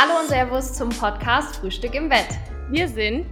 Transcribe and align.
Hallo 0.00 0.20
und 0.20 0.28
Servus 0.28 0.74
zum 0.74 0.90
Podcast 0.90 1.56
Frühstück 1.56 1.92
im 1.96 2.08
Bett. 2.08 2.28
Wir 2.70 2.86
sind 2.86 3.26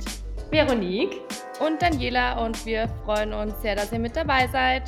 Veronique 0.50 1.20
und 1.64 1.80
Daniela 1.80 2.45
und 2.45 2.66
wir 2.66 2.88
freuen 3.04 3.32
uns 3.32 3.62
sehr, 3.62 3.77
dass 3.77 3.92
ihr 3.92 4.00
mit 4.00 4.16
dabei 4.16 4.48
seid. 4.48 4.82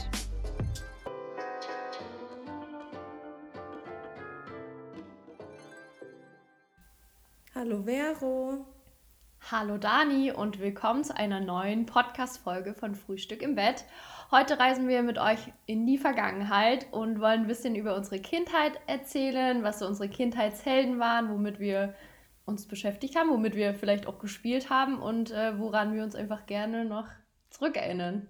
Hallo 9.61 9.77
Dani 9.77 10.31
und 10.31 10.61
willkommen 10.61 11.03
zu 11.03 11.17
einer 11.17 11.41
neuen 11.41 11.85
Podcast-Folge 11.85 12.75
von 12.75 12.95
Frühstück 12.95 13.43
im 13.43 13.57
Bett. 13.57 13.85
Heute 14.31 14.61
reisen 14.61 14.87
wir 14.87 15.03
mit 15.03 15.19
euch 15.19 15.53
in 15.67 15.85
die 15.85 15.99
Vergangenheit 15.99 16.87
und 16.93 17.21
wollen 17.21 17.41
ein 17.41 17.47
bisschen 17.49 17.75
über 17.75 17.97
unsere 17.97 18.21
Kindheit 18.21 18.79
erzählen, 18.87 19.65
was 19.65 19.81
so 19.81 19.87
unsere 19.89 20.09
Kindheitshelden 20.09 21.01
waren, 21.01 21.29
womit 21.29 21.59
wir 21.59 21.97
uns 22.45 22.69
beschäftigt 22.69 23.17
haben, 23.17 23.31
womit 23.31 23.57
wir 23.57 23.75
vielleicht 23.75 24.07
auch 24.07 24.21
gespielt 24.21 24.71
haben 24.71 25.03
und 25.03 25.33
äh, 25.33 25.59
woran 25.59 25.93
wir 25.93 26.05
uns 26.05 26.15
einfach 26.15 26.47
gerne 26.47 26.85
noch 26.85 27.09
zurückerinnern. 27.51 28.29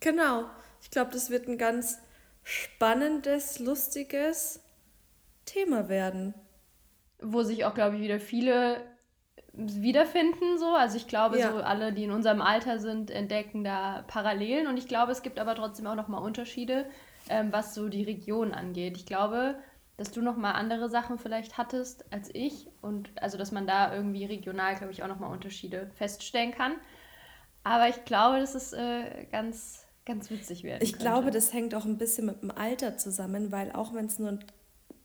Genau. 0.00 0.50
Ich 0.82 0.90
glaube, 0.90 1.12
das 1.12 1.30
wird 1.30 1.46
ein 1.46 1.58
ganz 1.58 2.00
spannendes, 2.42 3.60
lustiges 3.60 4.64
Thema 5.44 5.88
werden. 5.88 6.34
Wo 7.22 7.42
sich 7.42 7.64
auch, 7.64 7.74
glaube 7.74 7.96
ich, 7.96 8.02
wieder 8.02 8.20
viele 8.20 8.82
wiederfinden 9.52 10.58
so. 10.58 10.74
Also 10.74 10.96
ich 10.96 11.06
glaube, 11.06 11.38
ja. 11.38 11.50
so 11.50 11.58
alle, 11.58 11.92
die 11.92 12.04
in 12.04 12.10
unserem 12.10 12.40
Alter 12.40 12.78
sind, 12.78 13.10
entdecken 13.10 13.64
da 13.64 14.04
Parallelen. 14.06 14.66
Und 14.66 14.76
ich 14.76 14.88
glaube, 14.88 15.12
es 15.12 15.22
gibt 15.22 15.38
aber 15.38 15.54
trotzdem 15.54 15.86
auch 15.86 15.94
nochmal 15.94 16.22
Unterschiede, 16.22 16.86
ähm, 17.28 17.52
was 17.52 17.74
so 17.74 17.88
die 17.88 18.04
Region 18.04 18.52
angeht. 18.52 18.96
Ich 18.96 19.06
glaube, 19.06 19.56
dass 19.96 20.12
du 20.12 20.22
nochmal 20.22 20.54
andere 20.54 20.88
Sachen 20.88 21.18
vielleicht 21.18 21.58
hattest 21.58 22.10
als 22.12 22.30
ich. 22.32 22.68
Und 22.80 23.10
also, 23.16 23.36
dass 23.36 23.52
man 23.52 23.66
da 23.66 23.94
irgendwie 23.94 24.24
regional, 24.24 24.76
glaube 24.76 24.92
ich, 24.92 25.02
auch 25.02 25.08
nochmal 25.08 25.32
Unterschiede 25.32 25.90
feststellen 25.96 26.52
kann. 26.52 26.72
Aber 27.64 27.88
ich 27.88 28.04
glaube, 28.04 28.38
dass 28.38 28.54
es 28.54 28.72
äh, 28.72 29.26
ganz, 29.30 29.84
ganz 30.06 30.30
witzig 30.30 30.64
wird. 30.64 30.82
Ich 30.82 30.92
könnte. 30.92 31.04
glaube, 31.04 31.30
das 31.30 31.52
hängt 31.52 31.74
auch 31.74 31.84
ein 31.84 31.98
bisschen 31.98 32.26
mit 32.26 32.40
dem 32.42 32.50
Alter 32.50 32.96
zusammen, 32.96 33.52
weil 33.52 33.72
auch 33.72 33.92
wenn 33.92 34.06
es 34.06 34.18
nur 34.18 34.30
ein 34.30 34.44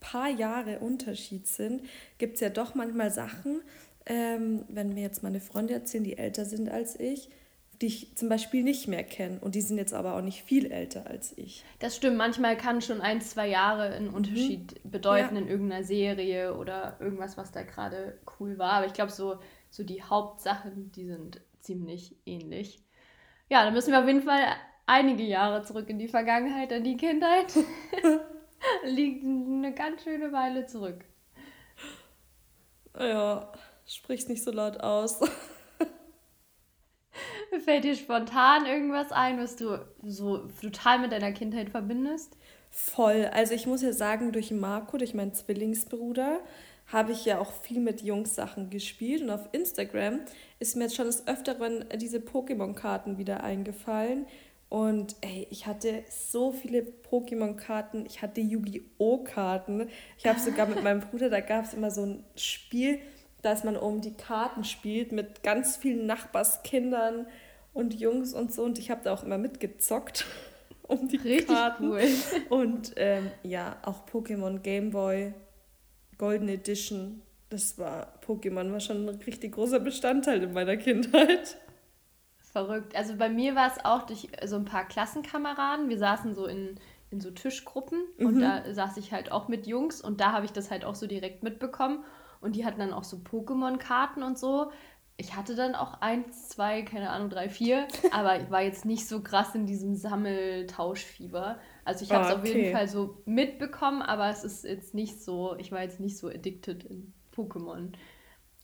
paar 0.05 0.29
Jahre 0.29 0.79
Unterschied 0.79 1.47
sind, 1.47 1.81
gibt 2.19 2.35
es 2.35 2.39
ja 2.39 2.49
doch 2.49 2.75
manchmal 2.75 3.09
Sachen, 3.09 3.61
ähm, 4.05 4.63
wenn 4.69 4.93
mir 4.93 5.01
jetzt 5.01 5.23
meine 5.23 5.39
Freunde 5.39 5.73
erzählen, 5.73 6.03
die 6.03 6.17
älter 6.17 6.45
sind 6.45 6.69
als 6.69 6.99
ich, 6.99 7.29
die 7.81 7.87
ich 7.87 8.15
zum 8.15 8.29
Beispiel 8.29 8.63
nicht 8.63 8.87
mehr 8.87 9.03
kenne. 9.03 9.39
Und 9.41 9.55
die 9.55 9.61
sind 9.61 9.77
jetzt 9.77 9.93
aber 9.93 10.15
auch 10.15 10.21
nicht 10.21 10.43
viel 10.43 10.71
älter 10.71 11.07
als 11.07 11.35
ich. 11.37 11.65
Das 11.79 11.95
stimmt. 11.95 12.17
Manchmal 12.17 12.55
kann 12.55 12.81
schon 12.81 13.01
ein, 13.01 13.19
zwei 13.19 13.49
Jahre 13.49 13.95
einen 13.95 14.09
mhm. 14.09 14.13
Unterschied 14.13 14.85
mhm. 14.85 14.91
bedeuten 14.91 15.35
ja. 15.35 15.41
in 15.41 15.47
irgendeiner 15.47 15.83
Serie 15.83 16.55
oder 16.55 16.97
irgendwas, 16.99 17.35
was 17.35 17.51
da 17.51 17.63
gerade 17.63 18.19
cool 18.39 18.59
war. 18.59 18.73
Aber 18.73 18.85
ich 18.85 18.93
glaube, 18.93 19.11
so, 19.11 19.39
so 19.71 19.83
die 19.83 20.03
Hauptsachen, 20.03 20.91
die 20.91 21.07
sind 21.07 21.41
ziemlich 21.61 22.15
ähnlich. 22.27 22.79
Ja, 23.49 23.65
da 23.65 23.71
müssen 23.71 23.91
wir 23.91 23.99
auf 23.99 24.07
jeden 24.07 24.21
Fall 24.21 24.39
einige 24.85 25.23
Jahre 25.23 25.63
zurück 25.63 25.89
in 25.89 25.97
die 25.97 26.07
Vergangenheit, 26.07 26.71
in 26.71 26.83
die 26.83 26.95
Kindheit. 26.95 27.53
Liegt 28.83 29.23
eine 29.23 29.73
ganz 29.73 30.03
schöne 30.03 30.31
Weile 30.31 30.65
zurück. 30.65 31.05
Ja. 32.97 33.51
Sprich's 33.87 34.27
nicht 34.27 34.43
so 34.43 34.51
laut 34.51 34.79
aus. 34.79 35.19
Fällt 37.63 37.83
dir 37.83 37.95
spontan 37.95 38.65
irgendwas 38.65 39.11
ein, 39.11 39.37
was 39.39 39.55
du 39.55 39.79
so 40.03 40.47
total 40.61 40.99
mit 40.99 41.11
deiner 41.11 41.31
Kindheit 41.31 41.69
verbindest? 41.69 42.35
Voll. 42.71 43.29
Also 43.31 43.53
ich 43.53 43.67
muss 43.67 43.81
ja 43.81 43.93
sagen, 43.93 44.31
durch 44.31 44.51
Marco, 44.51 44.97
durch 44.97 45.13
meinen 45.13 45.33
Zwillingsbruder, 45.33 46.39
habe 46.87 47.13
ich 47.13 47.25
ja 47.25 47.39
auch 47.39 47.51
viel 47.51 47.79
mit 47.79 48.01
Jungs-Sachen 48.01 48.69
gespielt. 48.69 49.21
Und 49.21 49.29
auf 49.29 49.47
Instagram 49.51 50.21
ist 50.59 50.75
mir 50.75 50.83
jetzt 50.83 50.95
schon 50.95 51.05
des 51.05 51.27
Öfteren 51.27 51.85
diese 51.95 52.19
Pokémon-Karten 52.19 53.17
wieder 53.17 53.43
eingefallen. 53.43 54.27
Und 54.69 55.15
ey, 55.21 55.47
ich 55.51 55.67
hatte 55.67 56.03
so 56.09 56.51
viele 56.51 56.81
Pokémon-Karten. 56.81 58.05
Ich 58.05 58.21
hatte 58.21 58.41
Yu-Gi-Oh!-Karten. 58.41 59.89
Ich 60.17 60.25
habe 60.25 60.39
sogar 60.39 60.67
mit 60.67 60.83
meinem 60.83 61.01
Bruder, 61.01 61.29
da 61.29 61.39
gab 61.39 61.65
es 61.65 61.73
immer 61.73 61.91
so 61.91 62.05
ein 62.05 62.23
Spiel, 62.35 62.99
dass 63.41 63.63
man 63.63 63.77
um 63.77 64.01
die 64.01 64.13
Karten 64.13 64.63
spielt 64.63 65.11
mit 65.11 65.43
ganz 65.43 65.77
vielen 65.77 66.07
Nachbarskindern 66.07 67.27
und 67.73 67.93
Jungs 67.93 68.33
und 68.33 68.51
so. 68.51 68.63
Und 68.63 68.79
ich 68.79 68.89
habe 68.89 69.01
da 69.03 69.13
auch 69.13 69.23
immer 69.23 69.37
mitgezockt 69.37 70.25
um 70.87 71.07
die 71.07 71.17
Richtig 71.17 71.47
Karten. 71.47 71.89
Cool. 71.89 72.01
Und 72.49 72.93
ähm, 72.95 73.29
ja, 73.43 73.77
auch 73.83 74.07
Pokémon 74.07 74.59
Game 74.59 74.91
Boy 74.91 75.33
Golden 76.17 76.47
Edition. 76.47 77.21
Das 77.49 77.77
war, 77.77 78.19
Pokémon 78.25 78.71
war 78.71 78.79
schon 78.79 79.07
ein 79.07 79.15
richtig 79.15 79.53
großer 79.53 79.79
Bestandteil 79.79 80.43
in 80.43 80.53
meiner 80.53 80.77
Kindheit. 80.77 81.57
Verrückt. 82.55 82.95
Also 82.95 83.17
bei 83.17 83.27
mir 83.27 83.53
war 83.53 83.67
es 83.67 83.83
auch 83.83 84.03
durch 84.03 84.29
so 84.45 84.55
ein 84.55 84.63
paar 84.63 84.85
Klassenkameraden. 84.85 85.89
Wir 85.89 85.97
saßen 85.97 86.33
so 86.33 86.45
in, 86.45 86.79
in 87.11 87.19
so 87.19 87.29
Tischgruppen 87.29 88.05
mhm. 88.17 88.25
und 88.25 88.39
da 88.39 88.73
saß 88.73 88.95
ich 88.95 89.11
halt 89.11 89.29
auch 89.29 89.49
mit 89.49 89.67
Jungs 89.67 89.99
und 89.99 90.21
da 90.21 90.31
habe 90.31 90.45
ich 90.45 90.53
das 90.53 90.71
halt 90.71 90.85
auch 90.85 90.95
so 90.95 91.05
direkt 91.05 91.43
mitbekommen. 91.43 92.05
Und 92.39 92.55
die 92.55 92.65
hatten 92.65 92.79
dann 92.79 92.93
auch 92.93 93.03
so 93.03 93.17
Pokémon-Karten 93.17 94.23
und 94.23 94.39
so. 94.39 94.71
Ich 95.17 95.35
hatte 95.35 95.55
dann 95.55 95.75
auch 95.75 95.99
eins, 95.99 96.47
zwei, 96.47 96.81
keine 96.83 97.09
Ahnung, 97.09 97.29
drei, 97.29 97.49
vier, 97.49 97.89
aber 98.13 98.39
ich 98.39 98.49
war 98.49 98.61
jetzt 98.61 98.85
nicht 98.85 99.05
so 99.05 99.19
krass 99.19 99.53
in 99.53 99.65
diesem 99.65 99.97
Sammeltauschfieber. 99.97 101.59
Also 101.83 102.05
ich 102.05 102.13
habe 102.13 102.23
es 102.23 102.31
oh, 102.31 102.39
okay. 102.39 102.41
auf 102.41 102.55
jeden 102.55 102.73
Fall 102.73 102.87
so 102.87 103.21
mitbekommen, 103.25 104.01
aber 104.01 104.29
es 104.29 104.45
ist 104.45 104.63
jetzt 104.63 104.93
nicht 104.93 105.21
so, 105.21 105.57
ich 105.57 105.73
war 105.73 105.81
jetzt 105.81 105.99
nicht 105.99 106.17
so 106.17 106.29
addicted 106.29 106.85
in 106.85 107.11
Pokémon. 107.35 107.91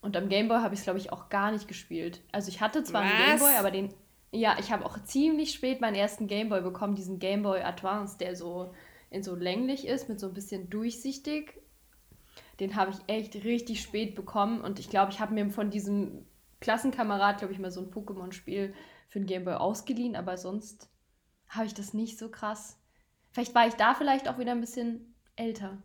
Und 0.01 0.17
am 0.17 0.29
Gameboy 0.29 0.57
habe 0.57 0.73
ich 0.73 0.79
es, 0.79 0.83
glaube 0.83 0.99
ich, 0.99 1.11
auch 1.11 1.29
gar 1.29 1.51
nicht 1.51 1.67
gespielt. 1.67 2.21
Also 2.31 2.49
ich 2.49 2.59
hatte 2.59 2.83
zwar 2.83 3.03
Was? 3.03 3.11
einen 3.11 3.25
Gameboy, 3.25 3.57
aber 3.57 3.71
den, 3.71 3.93
ja, 4.31 4.57
ich 4.59 4.71
habe 4.71 4.85
auch 4.85 5.01
ziemlich 5.03 5.53
spät 5.53 5.79
meinen 5.79 5.95
ersten 5.95 6.27
Gameboy 6.27 6.61
bekommen, 6.61 6.95
diesen 6.95 7.19
Gameboy 7.19 7.61
Advance, 7.61 8.17
der 8.17 8.35
so 8.35 8.73
in 9.09 9.23
so 9.23 9.35
länglich 9.35 9.85
ist, 9.85 10.09
mit 10.09 10.19
so 10.19 10.27
ein 10.27 10.33
bisschen 10.33 10.69
durchsichtig 10.69 11.61
den 12.61 12.75
habe 12.75 12.91
ich 12.91 12.97
echt 13.07 13.43
richtig 13.43 13.81
spät 13.81 14.13
bekommen 14.13 14.61
und 14.61 14.77
ich 14.77 14.87
glaube, 14.87 15.11
ich 15.11 15.19
habe 15.19 15.33
mir 15.33 15.49
von 15.49 15.71
diesem 15.71 16.27
Klassenkamerad, 16.59 17.39
glaube 17.39 17.53
ich, 17.53 17.59
mal 17.59 17.71
so 17.71 17.81
ein 17.81 17.91
Pokémon-Spiel 17.91 18.75
für 19.09 19.19
den 19.19 19.25
Gameboy 19.25 19.55
ausgeliehen, 19.55 20.15
aber 20.15 20.37
sonst 20.37 20.87
habe 21.49 21.65
ich 21.65 21.73
das 21.73 21.95
nicht 21.95 22.19
so 22.19 22.29
krass. 22.29 22.77
Vielleicht 23.31 23.55
war 23.55 23.67
ich 23.67 23.73
da 23.73 23.95
vielleicht 23.95 24.29
auch 24.29 24.37
wieder 24.37 24.51
ein 24.51 24.61
bisschen 24.61 25.15
älter. 25.35 25.81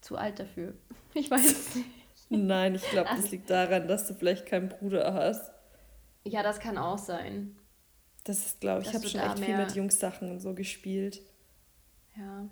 Zu 0.00 0.16
alt 0.16 0.38
dafür. 0.38 0.74
Ich 1.12 1.28
weiß 1.28 1.44
es 1.44 1.74
nicht. 1.74 1.88
Nein, 2.30 2.76
ich 2.76 2.88
glaube, 2.90 3.10
das 3.14 3.30
liegt 3.30 3.50
daran, 3.50 3.88
dass 3.88 4.06
du 4.06 4.14
vielleicht 4.14 4.46
keinen 4.46 4.68
Bruder 4.68 5.12
hast. 5.14 5.50
Ja, 6.24 6.42
das 6.42 6.60
kann 6.60 6.78
auch 6.78 6.98
sein. 6.98 7.56
Das 8.24 8.46
ist, 8.46 8.60
glaube 8.60 8.82
ich, 8.82 8.88
ich 8.88 8.94
habe 8.94 9.08
schon 9.08 9.20
echt 9.20 9.40
viel 9.40 9.56
mit 9.56 9.74
Jungs-Sachen 9.74 10.30
und 10.30 10.40
so 10.40 10.54
gespielt. 10.54 11.22
Ja. 12.16 12.48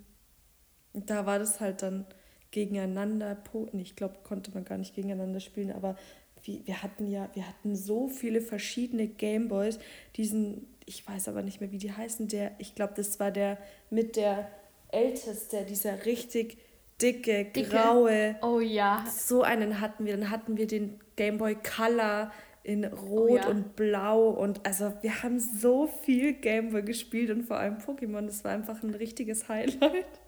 Und 0.93 1.11
da 1.11 1.27
war 1.27 1.39
das 1.39 1.61
halt 1.61 1.83
dann 1.83 2.07
gegeneinander, 2.51 3.37
ich 3.75 3.95
glaube, 3.95 4.17
konnte 4.25 4.51
man 4.53 4.65
gar 4.65 4.79
nicht 4.79 4.95
gegeneinander 4.95 5.41
spielen, 5.41 5.71
aber 5.71 5.97
wie, 6.43 6.67
wir 6.67 6.83
hatten 6.83 7.07
ja, 7.07 7.29
wir 7.35 7.47
hatten 7.47 7.77
so 7.77 8.09
viele 8.09 8.41
verschiedene 8.41 9.07
Gameboys, 9.07 9.79
diesen, 10.17 10.67
ich 10.87 11.07
weiß 11.07 11.29
aber 11.29 11.43
nicht 11.43 11.61
mehr, 11.61 11.71
wie 11.73 11.79
die 11.79 11.93
heißen, 11.93 12.29
der, 12.29 12.53
ich 12.59 12.75
glaube, 12.75 12.95
das 12.97 13.21
war 13.21 13.31
der 13.31 13.59
mit 13.91 14.17
der 14.17 14.51
älteste, 14.91 15.65
dieser 15.65 16.07
richtig 16.07 16.57
dicke, 17.01 17.47
dicke, 17.47 17.69
graue. 17.69 18.37
Oh 18.43 18.61
ja. 18.61 19.05
So 19.11 19.43
einen 19.43 19.81
hatten 19.81 20.05
wir. 20.07 20.17
Dann 20.17 20.31
hatten 20.31 20.57
wir 20.57 20.67
den 20.67 21.01
Gameboy 21.17 21.57
Color 21.57 22.31
in 22.63 22.85
Rot 22.85 23.31
oh 23.31 23.37
ja. 23.37 23.49
und 23.49 23.77
Blau 23.77 24.29
und 24.29 24.67
also 24.67 24.93
wir 25.01 25.23
haben 25.23 25.41
so 25.41 25.87
viel 25.87 26.35
Gameboy 26.35 26.83
gespielt 26.83 27.31
und 27.31 27.45
vor 27.45 27.57
allem 27.57 27.79
Pokémon. 27.79 28.27
Das 28.27 28.45
war 28.45 28.53
einfach 28.53 28.83
ein 28.83 28.95
richtiges 28.95 29.49
Highlight. 29.49 30.21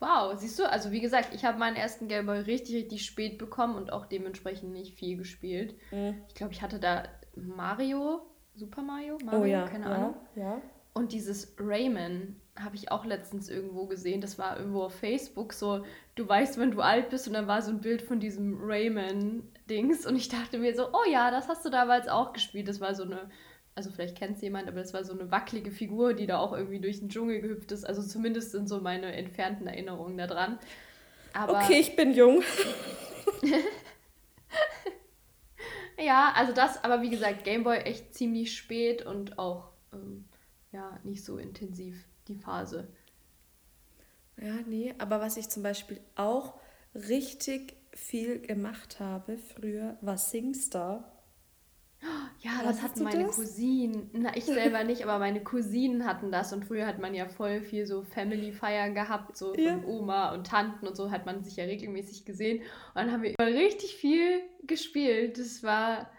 Wow, 0.00 0.36
siehst 0.36 0.58
du, 0.58 0.68
also 0.68 0.90
wie 0.90 1.00
gesagt, 1.00 1.32
ich 1.32 1.44
habe 1.44 1.60
meinen 1.60 1.76
ersten 1.76 2.08
Gameboy 2.08 2.40
richtig, 2.40 2.74
richtig 2.74 3.06
spät 3.06 3.38
bekommen 3.38 3.76
und 3.76 3.92
auch 3.92 4.06
dementsprechend 4.06 4.72
nicht 4.72 4.98
viel 4.98 5.16
gespielt. 5.16 5.76
Mhm. 5.92 6.16
Ich 6.26 6.34
glaube, 6.34 6.52
ich 6.52 6.60
hatte 6.60 6.80
da 6.80 7.04
Mario, 7.36 8.22
Super 8.56 8.82
Mario, 8.82 9.18
Mario, 9.24 9.40
oh, 9.40 9.44
ja. 9.44 9.68
keine 9.68 9.86
Ahnung. 9.86 10.16
Ja. 10.34 10.60
Und 10.94 11.12
dieses 11.12 11.54
Rayman 11.60 12.34
habe 12.56 12.76
ich 12.76 12.90
auch 12.90 13.04
letztens 13.04 13.48
irgendwo 13.48 13.86
gesehen. 13.86 14.20
Das 14.20 14.38
war 14.38 14.58
irgendwo 14.58 14.82
auf 14.82 14.94
Facebook 14.94 15.52
so, 15.52 15.84
du 16.14 16.28
weißt, 16.28 16.58
wenn 16.58 16.70
du 16.70 16.80
alt 16.80 17.10
bist 17.10 17.26
und 17.26 17.34
dann 17.34 17.46
war 17.46 17.62
so 17.62 17.70
ein 17.70 17.80
Bild 17.80 18.02
von 18.02 18.20
diesem 18.20 18.58
Rayman-Dings 18.62 20.06
und 20.06 20.16
ich 20.16 20.28
dachte 20.28 20.58
mir 20.58 20.74
so, 20.74 20.88
oh 20.92 21.10
ja, 21.10 21.30
das 21.30 21.48
hast 21.48 21.64
du 21.64 21.70
damals 21.70 22.08
auch 22.08 22.32
gespielt. 22.32 22.68
Das 22.68 22.80
war 22.80 22.94
so 22.94 23.04
eine 23.04 23.30
also 23.74 23.90
vielleicht 23.90 24.16
kennt 24.16 24.36
es 24.36 24.42
jemand, 24.42 24.68
aber 24.68 24.80
das 24.80 24.92
war 24.92 25.04
so 25.04 25.12
eine 25.12 25.30
wackelige 25.30 25.70
Figur, 25.70 26.12
die 26.14 26.26
da 26.26 26.38
auch 26.38 26.52
irgendwie 26.52 26.80
durch 26.80 26.98
den 27.00 27.08
Dschungel 27.08 27.40
gehüpft 27.40 27.72
ist. 27.72 27.84
Also 27.84 28.02
zumindest 28.02 28.52
sind 28.52 28.68
so 28.68 28.80
meine 28.80 29.12
entfernten 29.12 29.66
Erinnerungen 29.66 30.18
daran. 30.18 30.58
Aber 31.32 31.58
okay, 31.58 31.80
ich 31.80 31.96
bin 31.96 32.12
jung. 32.12 32.42
ja, 35.98 36.32
also 36.36 36.52
das, 36.52 36.84
aber 36.84 37.00
wie 37.00 37.08
gesagt, 37.08 37.44
Gameboy 37.44 37.78
echt 37.78 38.14
ziemlich 38.14 38.54
spät 38.54 39.06
und 39.06 39.38
auch 39.38 39.70
ähm, 39.94 40.26
ja 40.70 40.98
nicht 41.02 41.24
so 41.24 41.38
intensiv 41.38 42.04
die 42.28 42.36
Phase. 42.36 42.88
Ja, 44.40 44.54
nee, 44.66 44.94
aber 44.98 45.20
was 45.20 45.36
ich 45.36 45.48
zum 45.48 45.62
Beispiel 45.62 46.00
auch 46.16 46.54
richtig 46.94 47.76
viel 47.94 48.40
gemacht 48.40 49.00
habe 49.00 49.36
früher, 49.36 49.98
war 50.00 50.16
Singstar. 50.16 51.12
Ja, 52.40 52.62
das 52.64 52.82
hatten 52.82 53.04
meine 53.04 53.26
das? 53.26 53.36
Cousinen. 53.36 54.10
Na, 54.12 54.36
ich 54.36 54.44
selber 54.44 54.82
nicht, 54.84 55.04
aber 55.04 55.20
meine 55.20 55.42
Cousinen 55.44 56.04
hatten 56.04 56.32
das. 56.32 56.52
Und 56.52 56.64
früher 56.64 56.86
hat 56.86 56.98
man 56.98 57.14
ja 57.14 57.28
voll 57.28 57.60
viel 57.60 57.86
so 57.86 58.02
Family-Feiern 58.02 58.94
gehabt, 58.94 59.36
so 59.36 59.54
ja. 59.54 59.74
von 59.74 59.84
Oma 59.84 60.34
und 60.34 60.48
Tanten 60.48 60.88
und 60.88 60.96
so 60.96 61.12
hat 61.12 61.26
man 61.26 61.44
sich 61.44 61.56
ja 61.56 61.64
regelmäßig 61.64 62.24
gesehen. 62.24 62.58
Und 62.58 62.96
dann 62.96 63.12
haben 63.12 63.22
wir 63.22 63.34
richtig 63.38 63.94
viel 63.94 64.40
gespielt. 64.66 65.38
Das 65.38 65.62
war, 65.62 66.10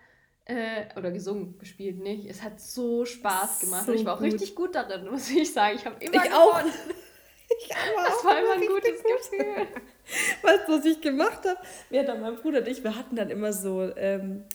äh, 0.46 0.86
oder 0.98 1.12
gesungen, 1.12 1.58
gespielt 1.58 2.00
nicht. 2.00 2.30
Es 2.30 2.42
hat 2.42 2.60
so 2.60 3.06
Spaß 3.06 3.62
gemacht. 3.62 3.86
So 3.86 3.92
und 3.92 3.98
ich 4.00 4.06
war 4.06 4.16
auch 4.16 4.20
gut. 4.20 4.34
richtig 4.34 4.56
gut 4.56 4.76
darin, 4.76 5.08
muss 5.12 5.30
ich 5.30 5.54
sagen. 5.54 5.78
Ich 5.78 5.86
habe 5.86 6.04
immer 6.04 6.26
ich 6.26 6.34
auch. 6.34 6.62
Ich 7.60 7.68
das 7.68 8.26
war 8.26 8.40
immer 8.40 8.54
ein 8.54 8.62
gutes 8.62 9.04
Gefühl. 9.04 9.68
Weißt 10.42 10.68
du, 10.68 10.72
was 10.72 10.86
ich 10.86 11.02
gemacht 11.02 11.46
habe? 11.46 11.60
Wir 11.92 12.02
hatten, 12.02 12.20
mein 12.20 12.36
Bruder 12.38 12.60
und 12.60 12.68
ich, 12.68 12.84
wir 12.84 12.96
hatten 12.96 13.16
dann 13.16 13.30
immer 13.30 13.54
so, 13.54 13.92
ähm, 13.96 14.46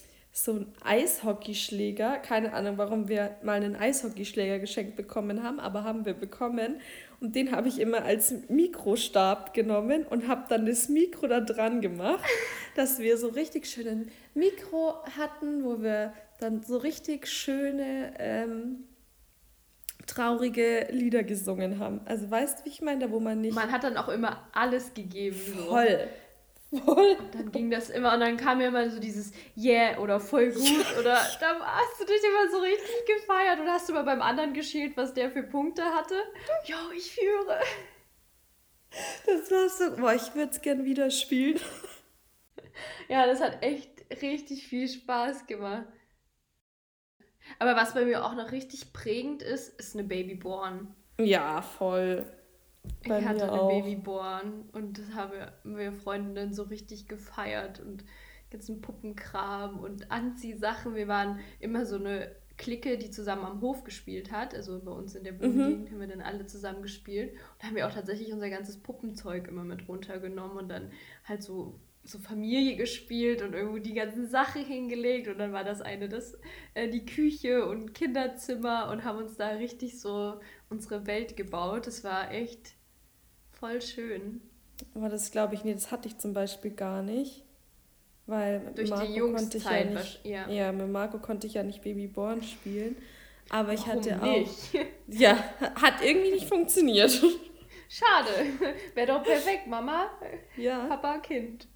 so 0.44 0.52
einen 0.52 0.73
Eishockeyschläger. 0.85 2.19
Keine 2.19 2.52
Ahnung, 2.52 2.79
warum 2.79 3.08
wir 3.08 3.37
mal 3.43 3.55
einen 3.55 3.76
Eishockeyschläger 3.76 4.58
geschenkt 4.58 4.96
bekommen 4.96 5.43
haben, 5.43 5.61
aber 5.61 5.85
haben 5.85 6.05
wir 6.05 6.14
bekommen. 6.14 6.81
Und 7.20 7.35
den 7.35 7.52
habe 7.52 7.69
ich 7.69 7.81
immer 7.81 8.05
als 8.05 8.32
Mikrostab 8.49 9.52
genommen 9.52 10.05
und 10.05 10.29
habe 10.29 10.44
dann 10.49 10.67
das 10.67 10.88
Mikro 10.88 11.26
da 11.26 11.40
dran 11.40 11.81
gemacht, 11.81 12.25
dass 12.76 13.00
wir 13.00 13.19
so 13.19 13.29
richtig 13.29 13.67
schönen 13.67 14.11
Mikro 14.35 14.94
hatten, 15.17 15.64
wo 15.64 15.82
wir 15.82 16.12
dann 16.38 16.62
so 16.62 16.76
richtig 16.76 17.26
schöne 17.26 18.14
ähm, 18.19 18.85
traurige 20.06 20.87
Lieder 20.90 21.25
gesungen 21.25 21.79
haben. 21.79 22.00
Also 22.05 22.31
weißt 22.31 22.61
du, 22.61 22.64
wie 22.64 22.69
ich 22.69 22.81
meine, 22.81 23.06
da 23.06 23.11
wo 23.11 23.20
man 23.20 23.40
nicht. 23.40 23.55
Man 23.55 23.73
hat 23.73 23.85
dann 23.85 23.96
auch 23.96 24.08
immer 24.08 24.49
alles 24.52 24.94
gegeben. 24.94 25.37
Voll. 25.37 25.88
So. 25.88 26.28
Voll. 26.70 27.17
Und 27.19 27.35
dann 27.35 27.50
ging 27.50 27.70
das 27.70 27.88
immer 27.88 28.12
und 28.12 28.20
dann 28.20 28.37
kam 28.37 28.61
ja 28.61 28.69
immer 28.69 28.91
so 28.91 29.00
dieses 29.00 29.32
Yeah 29.56 29.99
oder 29.99 30.20
voll 30.20 30.53
gut 30.53 30.99
oder 30.99 31.19
da 31.41 31.61
hast 31.61 32.00
du 32.00 32.05
dich 32.05 32.23
immer 32.23 32.50
so 32.50 32.59
richtig 32.59 33.06
gefeiert 33.06 33.59
und 33.61 33.69
hast 33.69 33.88
du 33.88 33.94
mal 33.94 34.03
beim 34.03 34.20
anderen 34.20 34.53
geschielt, 34.53 34.97
was 34.97 35.15
der 35.15 35.31
für 35.31 35.43
Punkte 35.43 35.82
hatte. 35.82 36.15
Jo, 36.65 36.76
ich 36.94 37.11
führe. 37.11 37.61
Das 39.26 39.50
war 39.50 39.69
so, 39.69 39.97
boah, 39.97 40.15
ich 40.15 40.35
würde 40.35 40.50
es 40.50 40.61
gern 40.61 40.85
wieder 40.85 41.11
spielen. 41.11 41.59
Ja, 43.09 43.26
das 43.26 43.41
hat 43.41 43.62
echt 43.62 43.91
richtig 44.23 44.67
viel 44.67 44.88
Spaß 44.88 45.47
gemacht. 45.47 45.87
Aber 47.59 47.76
was 47.76 47.94
bei 47.94 48.05
mir 48.05 48.25
auch 48.25 48.35
noch 48.35 48.53
richtig 48.53 48.93
prägend 48.93 49.43
ist, 49.43 49.79
ist 49.81 49.94
eine 49.94 50.05
Babyborn. 50.05 50.94
Ja, 51.19 51.62
voll. 51.62 52.26
Ich 53.02 53.11
hatte 53.11 53.50
eine 53.50 53.69
Babyborn 53.69 54.69
und 54.73 54.99
das 54.99 55.14
haben 55.14 55.32
wir 55.64 55.93
Freundinnen 55.93 56.52
so 56.52 56.64
richtig 56.64 57.08
gefeiert 57.08 57.81
und 57.81 58.05
ganzen 58.50 58.81
Puppenkram 58.81 59.79
und 59.79 60.11
Anziehsachen. 60.11 60.94
Wir 60.94 61.08
waren 61.08 61.40
immer 61.61 61.87
so 61.87 61.96
eine 61.96 62.35
Clique, 62.56 62.99
die 62.99 63.11
zusammen 63.11 63.44
am 63.44 63.61
Hof 63.61 63.85
gespielt 63.85 64.32
hat. 64.32 64.55
Also 64.55 64.81
bei 64.85 64.90
uns 64.90 65.14
in 65.14 65.25
der 65.25 65.38
Wohngegend 65.40 65.88
mhm. 65.88 65.93
haben 65.93 66.00
wir 66.00 66.08
dann 66.08 66.20
alle 66.20 66.46
zusammen 66.46 66.82
gespielt. 66.82 67.32
Und 67.32 67.38
da 67.61 67.69
haben 67.69 67.76
wir 67.76 67.87
auch 67.87 67.94
tatsächlich 67.94 68.32
unser 68.32 68.50
ganzes 68.50 68.79
Puppenzeug 68.79 69.49
immer 69.49 69.64
mit 69.64 69.88
runtergenommen 69.88 70.58
und 70.58 70.69
dann 70.69 70.90
halt 71.25 71.43
so 71.43 71.81
so 72.05 72.19
Familie 72.19 72.76
gespielt 72.76 73.43
und 73.43 73.52
irgendwo 73.52 73.79
die 73.79 73.93
ganzen 73.93 74.29
Sachen 74.29 74.64
hingelegt 74.64 75.29
und 75.29 75.37
dann 75.38 75.52
war 75.52 75.62
das 75.62 75.82
eine 75.82 76.08
das 76.08 76.38
äh, 76.73 76.88
die 76.88 77.05
Küche 77.05 77.67
und 77.67 77.93
Kinderzimmer 77.93 78.88
und 78.90 79.05
haben 79.05 79.19
uns 79.19 79.37
da 79.37 79.49
richtig 79.49 80.00
so 80.00 80.40
unsere 80.70 81.06
Welt 81.06 81.37
gebaut. 81.37 81.87
Das 81.87 82.05
war 82.05 82.32
echt 82.32 82.78
voll 83.59 83.81
schön. 83.83 84.41
Aber 84.95 85.09
das 85.09 85.31
glaube 85.31 85.55
ich 85.55 85.65
nicht, 85.65 85.77
das 85.77 85.91
hatte 85.91 86.09
ich 86.09 86.19
zum 86.19 86.33
Beispiel 86.33 86.71
gar 86.71 87.03
nicht. 87.03 87.45
Weil 88.27 88.73
Durch 88.75 88.91
Marco 88.91 89.07
die 89.07 89.15
Jungszeit, 89.15 89.87
ja, 89.87 89.99
nicht, 89.99 90.25
ja. 90.25 90.49
ja, 90.51 90.73
mit 90.73 90.89
Marco 90.91 91.19
konnte 91.19 91.47
ich 91.47 91.55
ja 91.55 91.63
nicht 91.63 91.83
Babyborn 91.83 92.43
spielen. 92.43 92.97
Aber 93.49 93.73
ich 93.73 93.87
Warum 93.87 94.03
hatte 94.03 94.23
auch. 94.23 94.27
Nicht? 94.27 94.73
Ja, 95.11 95.43
hat 95.75 96.03
irgendwie 96.03 96.33
nicht 96.33 96.47
funktioniert. 96.47 97.11
Schade. 97.89 98.29
Wäre 98.95 99.07
doch 99.07 99.23
perfekt, 99.23 99.67
Mama. 99.67 100.11
Ja. 100.59 100.87
Papa, 100.87 101.19
Kind 101.21 101.67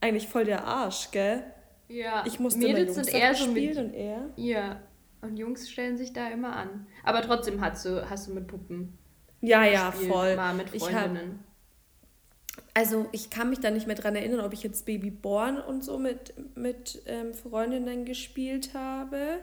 eigentlich 0.00 0.28
voll 0.28 0.44
der 0.44 0.64
Arsch, 0.64 1.10
gell? 1.10 1.44
Ja. 1.88 2.24
Ich 2.26 2.38
musste 2.38 2.60
Mädels 2.60 2.94
sind 2.94 3.12
eher 3.12 3.34
so 3.34 3.50
mit 3.50 3.76
und 3.76 3.94
er. 3.94 4.30
Ja. 4.36 4.80
Und 5.20 5.36
Jungs 5.36 5.68
stellen 5.70 5.96
sich 5.96 6.12
da 6.12 6.28
immer 6.28 6.54
an. 6.54 6.86
Aber 7.02 7.22
trotzdem 7.22 7.60
hast 7.60 7.84
du, 7.84 8.08
hast 8.08 8.28
du 8.28 8.34
mit 8.34 8.46
Puppen. 8.46 8.97
Ja, 9.40 9.64
ja, 9.64 9.92
voll. 9.92 10.36
Mal 10.36 10.54
mit 10.54 10.70
Freundinnen. 10.70 11.40
Ich 12.46 12.56
hab, 12.56 12.68
also 12.74 13.06
ich 13.12 13.30
kann 13.30 13.50
mich 13.50 13.60
da 13.60 13.70
nicht 13.70 13.86
mehr 13.86 13.96
dran 13.96 14.16
erinnern, 14.16 14.40
ob 14.40 14.52
ich 14.52 14.62
jetzt 14.62 14.86
Babyborn 14.86 15.58
und 15.58 15.82
so 15.84 15.98
mit, 15.98 16.34
mit 16.56 17.02
ähm, 17.06 17.34
Freundinnen 17.34 18.04
gespielt 18.04 18.74
habe. 18.74 19.40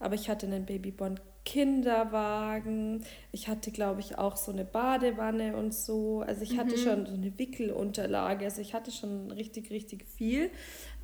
Aber 0.00 0.14
ich 0.14 0.28
hatte 0.28 0.46
einen 0.46 0.64
Babyborn 0.64 1.20
Kinderwagen. 1.44 3.04
Ich 3.32 3.48
hatte, 3.48 3.70
glaube 3.70 4.00
ich, 4.00 4.18
auch 4.18 4.36
so 4.36 4.52
eine 4.52 4.66
Badewanne 4.66 5.56
und 5.56 5.72
so. 5.72 6.22
Also 6.26 6.42
ich 6.42 6.58
hatte 6.58 6.76
mhm. 6.76 6.80
schon 6.80 7.06
so 7.06 7.14
eine 7.14 7.38
Wickelunterlage. 7.38 8.44
Also 8.44 8.60
ich 8.60 8.74
hatte 8.74 8.90
schon 8.90 9.30
richtig, 9.30 9.70
richtig 9.70 10.04
viel. 10.04 10.50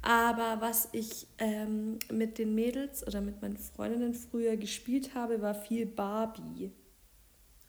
Aber 0.02 0.60
was 0.60 0.90
ich 0.92 1.26
ähm, 1.38 1.98
mit 2.12 2.36
den 2.36 2.54
Mädels 2.54 3.06
oder 3.06 3.22
mit 3.22 3.40
meinen 3.40 3.56
Freundinnen 3.56 4.12
früher 4.12 4.58
gespielt 4.58 5.14
habe, 5.14 5.40
war 5.40 5.54
viel 5.54 5.86
Barbie. 5.86 6.70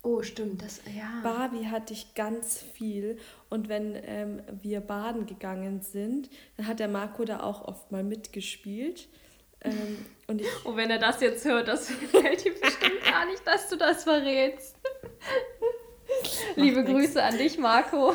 Oh, 0.06 0.22
stimmt, 0.22 0.62
das, 0.62 0.82
ja. 0.96 1.20
Barbie 1.24 1.66
hatte 1.66 1.92
ich 1.92 2.14
ganz 2.14 2.62
viel. 2.62 3.18
Und 3.50 3.68
wenn 3.68 3.98
ähm, 4.04 4.40
wir 4.62 4.78
baden 4.78 5.26
gegangen 5.26 5.80
sind, 5.80 6.30
dann 6.56 6.68
hat 6.68 6.78
der 6.78 6.86
Marco 6.86 7.24
da 7.24 7.40
auch 7.40 7.66
oft 7.66 7.90
mal 7.90 8.04
mitgespielt. 8.04 9.08
Ähm, 9.62 10.06
und, 10.28 10.42
ich, 10.42 10.64
und 10.64 10.76
wenn 10.76 10.90
er 10.90 11.00
das 11.00 11.20
jetzt 11.20 11.44
hört, 11.44 11.66
das 11.66 11.88
gefällt 12.00 12.46
ihm 12.46 12.52
bestimmt 12.62 13.02
gar 13.02 13.26
nicht, 13.26 13.44
dass 13.44 13.68
du 13.68 13.74
das 13.74 14.04
verrätst. 14.04 14.76
Liebe 16.54 16.82
nix. 16.82 16.92
Grüße 16.92 17.20
an 17.20 17.36
dich, 17.36 17.58
Marco. 17.58 18.14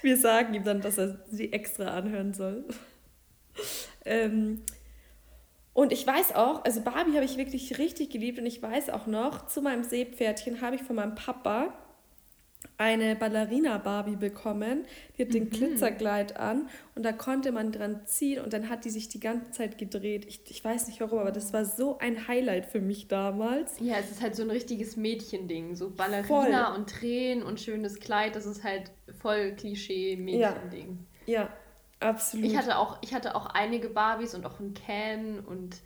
Wir 0.00 0.16
sagen 0.16 0.54
ihm 0.54 0.64
dann, 0.64 0.80
dass 0.80 0.96
er 0.96 1.22
sie 1.30 1.52
extra 1.52 1.88
anhören 1.88 2.32
soll. 2.32 2.64
Ähm, 4.06 4.62
und 5.74 5.92
ich 5.92 6.06
weiß 6.06 6.34
auch, 6.36 6.64
also 6.64 6.80
Barbie 6.80 7.14
habe 7.14 7.24
ich 7.24 7.36
wirklich 7.36 7.78
richtig 7.78 8.10
geliebt 8.10 8.38
und 8.38 8.46
ich 8.46 8.62
weiß 8.62 8.90
auch 8.90 9.06
noch, 9.06 9.48
zu 9.48 9.60
meinem 9.60 9.82
Seepferdchen 9.82 10.60
habe 10.60 10.76
ich 10.76 10.82
von 10.82 10.96
meinem 10.96 11.16
Papa 11.16 11.74
eine 12.78 13.16
Ballerina-Barbie 13.16 14.16
bekommen. 14.16 14.84
Die 15.16 15.22
hat 15.22 15.34
den 15.34 15.44
mhm. 15.44 15.50
Glitzerkleid 15.50 16.36
an 16.36 16.68
und 16.94 17.04
da 17.04 17.12
konnte 17.12 17.52
man 17.52 17.72
dran 17.72 18.02
ziehen 18.06 18.42
und 18.42 18.52
dann 18.52 18.68
hat 18.68 18.84
die 18.84 18.90
sich 18.90 19.08
die 19.08 19.20
ganze 19.20 19.50
Zeit 19.50 19.76
gedreht. 19.78 20.24
Ich, 20.26 20.48
ich 20.48 20.64
weiß 20.64 20.86
nicht 20.86 21.00
warum, 21.00 21.18
aber 21.18 21.32
das 21.32 21.52
war 21.52 21.64
so 21.64 21.98
ein 21.98 22.28
Highlight 22.28 22.66
für 22.66 22.80
mich 22.80 23.08
damals. 23.08 23.74
Ja, 23.80 23.96
es 23.98 24.10
ist 24.10 24.22
halt 24.22 24.36
so 24.36 24.42
ein 24.42 24.50
richtiges 24.50 24.96
Mädchending. 24.96 25.74
So 25.74 25.90
Ballerina 25.90 26.66
voll. 26.66 26.78
und 26.78 26.88
Tränen 26.88 27.42
und 27.44 27.60
schönes 27.60 28.00
Kleid, 28.00 28.36
das 28.36 28.46
ist 28.46 28.64
halt 28.64 28.90
voll 29.20 29.52
Klischee-Mädchending. 29.56 30.98
Ja. 31.26 31.42
ja, 31.42 31.48
absolut. 32.04 32.46
Ich 32.46 32.56
hatte, 32.56 32.78
auch, 32.78 32.98
ich 33.02 33.14
hatte 33.14 33.34
auch 33.34 33.46
einige 33.46 33.88
Barbies 33.88 34.34
und 34.34 34.46
auch 34.46 34.60
ein 34.60 34.74
Can 34.74 35.40
und 35.40 35.76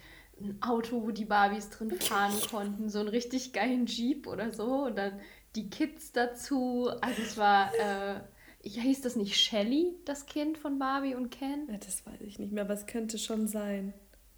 ein 0.40 0.58
Auto, 0.62 1.02
wo 1.02 1.10
die 1.10 1.24
Barbies 1.24 1.70
drin 1.70 1.92
fahren 1.92 2.34
konnten. 2.50 2.88
So 2.88 3.00
einen 3.00 3.08
richtig 3.08 3.52
geilen 3.52 3.86
Jeep 3.86 4.26
oder 4.26 4.52
so. 4.52 4.84
Und 4.86 4.96
dann 4.96 5.20
die 5.54 5.70
Kids 5.70 6.12
dazu. 6.12 6.90
Also 7.00 7.22
es 7.22 7.36
war, 7.36 7.72
äh, 7.74 8.20
hieß 8.62 9.00
das 9.02 9.16
nicht 9.16 9.36
Shelly, 9.36 9.96
das 10.04 10.26
Kind 10.26 10.58
von 10.58 10.78
Barbie 10.78 11.14
und 11.14 11.30
Ken? 11.30 11.68
Ja, 11.70 11.78
das 11.78 12.06
weiß 12.06 12.20
ich 12.20 12.38
nicht 12.38 12.52
mehr, 12.52 12.64
aber 12.64 12.74
es 12.74 12.86
könnte 12.86 13.18
schon 13.18 13.48
sein. 13.48 13.94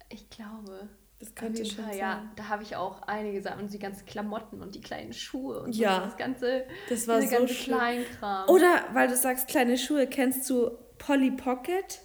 Ich 0.09 0.29
glaube. 0.29 0.89
Das 1.19 1.35
könnte 1.35 1.63
schon 1.63 1.83
Fall, 1.83 1.93
sein. 1.93 1.99
Ja, 1.99 2.31
da 2.35 2.47
habe 2.47 2.63
ich 2.63 2.75
auch 2.75 3.03
einige 3.03 3.43
Sachen 3.43 3.65
und 3.65 3.73
die 3.73 3.77
ganzen 3.77 4.07
Klamotten 4.07 4.59
und 4.59 4.73
die 4.73 4.81
kleinen 4.81 5.13
Schuhe 5.13 5.61
und 5.61 5.75
ja, 5.75 5.97
so, 5.97 6.05
das 6.05 6.17
ganze, 6.17 6.65
das 6.89 7.07
war 7.07 7.21
so 7.21 7.29
ganze 7.29 7.53
Kleinkram. 7.53 8.49
Oder, 8.49 8.85
weil 8.93 9.07
du 9.07 9.15
sagst 9.15 9.47
kleine 9.47 9.77
Schuhe, 9.77 10.07
kennst 10.07 10.49
du 10.49 10.71
Polly 11.01 11.31
Pocket? 11.31 11.99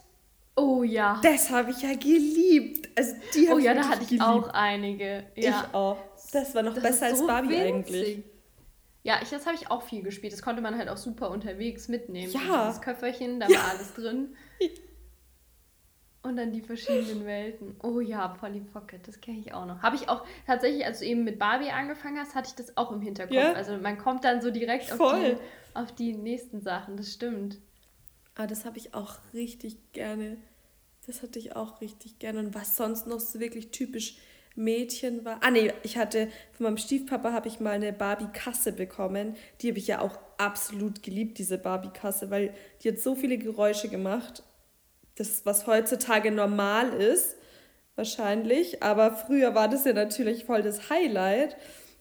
Oh 0.57 0.83
ja. 0.83 1.21
Das 1.23 1.51
habe 1.51 1.71
ich 1.71 1.83
ja 1.83 1.95
geliebt. 1.95 2.89
Also 2.97 3.15
die 3.35 3.49
oh 3.49 3.59
ja, 3.59 3.75
da 3.75 3.89
hatte 3.89 4.03
ich 4.03 4.09
geliebt. 4.09 4.25
auch 4.25 4.49
einige. 4.49 5.25
Ja. 5.35 5.67
Ich 5.69 5.75
auch. 5.75 5.99
Das 6.33 6.55
war 6.55 6.63
noch 6.63 6.75
das 6.75 6.83
besser 6.83 7.07
als 7.07 7.27
Barbie 7.27 7.51
winzig. 7.51 7.65
eigentlich. 7.75 8.25
Ja, 9.03 9.19
ich, 9.23 9.29
das 9.29 9.45
habe 9.47 9.55
ich 9.55 9.71
auch 9.71 9.83
viel 9.83 10.03
gespielt. 10.03 10.33
Das 10.33 10.41
konnte 10.41 10.63
man 10.63 10.79
halt 10.79 10.89
auch 10.89 10.97
super 10.97 11.31
unterwegs 11.31 11.89
mitnehmen. 11.89 12.33
Ja. 12.33 12.67
Das 12.67 12.81
Köfferchen, 12.81 13.39
da 13.39 13.49
ja. 13.49 13.59
war 13.59 13.71
alles 13.71 13.95
drin. 13.95 14.35
Und 16.23 16.37
dann 16.37 16.53
die 16.53 16.63
verschiedenen 16.63 17.25
Welten. 17.27 17.77
Oh 17.83 18.01
ja, 18.01 18.27
Polly 18.27 18.61
Pocket, 18.61 19.07
das 19.07 19.21
kenne 19.21 19.39
ich 19.39 19.53
auch 19.53 19.67
noch. 19.67 19.83
Habe 19.83 19.95
ich 19.95 20.09
auch 20.09 20.25
tatsächlich, 20.47 20.85
als 20.87 21.01
du 21.01 21.05
eben 21.05 21.23
mit 21.23 21.39
Barbie 21.39 21.71
angefangen 21.71 22.19
hast, 22.19 22.35
hatte 22.35 22.49
ich 22.49 22.55
das 22.55 22.77
auch 22.77 22.91
im 22.91 23.01
Hinterkopf. 23.03 23.37
Ja. 23.37 23.53
Also 23.53 23.77
man 23.77 23.99
kommt 23.99 24.25
dann 24.25 24.41
so 24.41 24.51
direkt 24.51 24.91
auf 24.91 25.15
die, 25.15 25.37
auf 25.75 25.93
die 25.93 26.15
nächsten 26.15 26.63
Sachen, 26.63 26.97
das 26.97 27.13
stimmt. 27.13 27.59
Ah, 28.37 28.47
das 28.47 28.65
habe 28.65 28.79
ich 28.79 28.95
auch 28.95 29.17
richtig 29.35 29.77
gerne. 29.93 30.37
Das 31.07 31.23
hatte 31.23 31.39
ich 31.39 31.57
auch 31.57 31.81
richtig 31.81 32.19
gerne. 32.19 32.41
Und 32.41 32.55
was 32.55 32.77
sonst 32.77 33.07
noch 33.07 33.21
so 33.21 33.41
wirklich 33.41 33.71
typisch 33.71 34.19
Mädchen 34.57 35.25
war. 35.25 35.39
Ah 35.43 35.51
nee, 35.51 35.73
ich 35.83 35.97
hatte 35.97 36.29
von 36.53 36.65
meinem 36.65 36.79
Stiefpapa 36.79 37.33
habe 37.33 37.49
ich 37.49 37.61
mal 37.61 37.73
eine 37.73 37.93
Barbie-Kasse 37.93 38.73
bekommen. 38.73 39.37
Die 39.61 39.69
habe 39.69 39.79
ich 39.79 39.87
ja 39.87 40.01
auch 40.01 40.19
absolut 40.39 41.03
geliebt, 41.03 41.39
diese 41.39 41.59
Barbie-Kasse, 41.59 42.31
weil 42.31 42.55
die 42.83 42.89
hat 42.89 42.99
so 42.99 43.15
viele 43.15 43.39
Geräusche 43.39 43.89
gemacht. 43.89 44.43
Das, 45.15 45.47
was 45.47 45.67
heutzutage 45.67 46.31
normal 46.31 46.93
ist, 46.93 47.37
wahrscheinlich. 47.95 48.83
Aber 48.83 49.15
früher 49.15 49.55
war 49.55 49.69
das 49.69 49.85
ja 49.85 49.93
natürlich 49.93 50.45
voll 50.45 50.63
das 50.63 50.91
Highlight. 50.91 51.57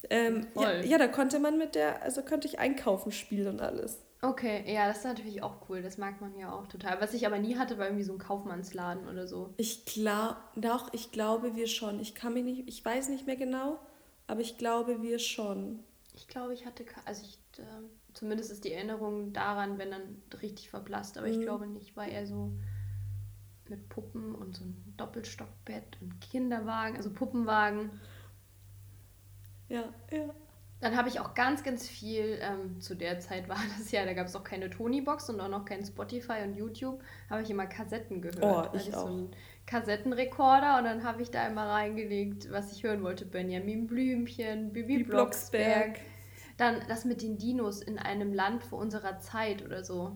Ähm, 0.10 0.48
ja, 0.56 0.82
ja, 0.82 0.98
da 0.98 1.08
konnte 1.08 1.40
man 1.40 1.58
mit 1.58 1.76
der, 1.76 2.04
also 2.04 2.22
konnte 2.22 2.48
ich 2.48 2.60
einkaufen 2.60 3.12
spielen 3.12 3.48
und 3.48 3.62
alles. 3.62 4.05
Okay, 4.26 4.64
ja, 4.66 4.88
das 4.88 5.00
ist 5.00 5.04
natürlich 5.04 5.44
auch 5.44 5.70
cool. 5.70 5.84
Das 5.84 6.00
mag 6.00 6.20
man 6.20 6.36
ja 6.36 6.52
auch 6.52 6.66
total. 6.66 7.00
Was 7.00 7.14
ich 7.14 7.28
aber 7.28 7.38
nie 7.38 7.58
hatte, 7.58 7.78
war 7.78 7.86
irgendwie 7.86 8.04
so 8.04 8.14
ein 8.14 8.20
Kaufmannsladen 8.20 9.08
oder 9.08 9.28
so. 9.28 9.54
Ich 9.58 9.86
glaube, 9.86 10.38
doch, 10.56 10.92
ich 10.94 11.12
glaube 11.12 11.56
wir 11.56 11.68
schon. 11.68 12.00
Ich 12.00 12.16
kann 12.16 12.34
mich 12.34 12.44
nicht, 12.44 12.68
ich 12.68 12.84
weiß 12.84 13.10
nicht 13.10 13.28
mehr 13.28 13.36
genau, 13.36 13.80
aber 14.26 14.42
ich 14.42 14.58
glaube 14.58 15.04
wir 15.04 15.20
schon. 15.20 15.84
Ich 16.16 16.28
glaube, 16.28 16.54
ich 16.54 16.66
hatte, 16.66 16.86
also 17.06 17.24
ich, 17.24 17.38
äh, 17.60 17.66
zumindest 18.14 18.52
ist 18.52 18.64
die 18.64 18.74
Erinnerung 18.74 19.32
daran, 19.32 19.78
wenn 19.78 19.92
dann 19.92 20.22
richtig 20.42 20.72
verblasst, 20.72 21.20
aber 21.20 21.28
mhm. 21.28 21.34
ich 21.34 21.42
glaube 21.42 21.68
nicht, 21.68 21.96
war 21.96 22.08
eher 22.08 22.26
so 22.26 22.52
mit 23.70 23.90
Puppen 23.90 24.34
und 24.34 24.56
so 24.56 24.64
ein 24.64 24.94
Doppelstockbett 24.98 26.02
und 26.02 26.20
Kinderwagen, 26.22 26.98
also 26.98 27.12
Puppenwagen. 27.12 27.92
Ja, 29.70 29.84
ja. 30.12 30.34
Dann 30.86 30.98
habe 30.98 31.10
ich 31.10 31.20
auch 31.20 31.34
ganz, 31.34 31.64
ganz 31.64 31.88
viel, 31.88 32.38
ähm, 32.42 32.80
zu 32.80 32.94
der 32.94 33.20
Zeit 33.20 33.50
war 33.50 33.58
das 33.80 33.90
ja, 33.90 34.06
da 34.06 34.14
gab 34.14 34.28
es 34.28 34.36
auch 34.36 34.44
keine 34.44 34.70
Tony-Box 34.70 35.32
und 35.32 35.42
auch 35.42 35.50
noch 35.50 35.66
kein 35.66 35.84
Spotify 35.84 36.44
und 36.44 36.54
YouTube, 36.54 37.02
habe 37.28 37.42
ich 37.42 37.50
immer 37.50 37.66
Kassetten 37.66 38.22
gehört. 38.22 38.72
Oh, 38.72 38.78
ich 38.78 38.94
auch. 38.94 39.08
So 39.08 39.08
einen 39.08 39.32
Kassettenrekorder 39.66 40.78
und 40.78 40.84
dann 40.84 41.04
habe 41.04 41.24
ich 41.24 41.32
da 41.32 41.48
immer 41.48 41.66
reingelegt, 41.68 42.52
was 42.52 42.72
ich 42.72 42.84
hören 42.84 43.02
wollte. 43.02 43.26
Benjamin 43.26 43.88
Blümchen, 43.88 44.74
Bibi 44.74 45.06
Blocksberg. 45.06 46.02
Dann 46.58 46.84
das 46.88 47.04
mit 47.04 47.24
den 47.24 47.40
Dinos 47.40 47.82
in 47.82 47.98
einem 47.98 48.32
Land 48.32 48.64
vor 48.64 48.78
unserer 48.78 49.18
Zeit 49.18 49.66
oder 49.66 49.84
so. 49.84 50.16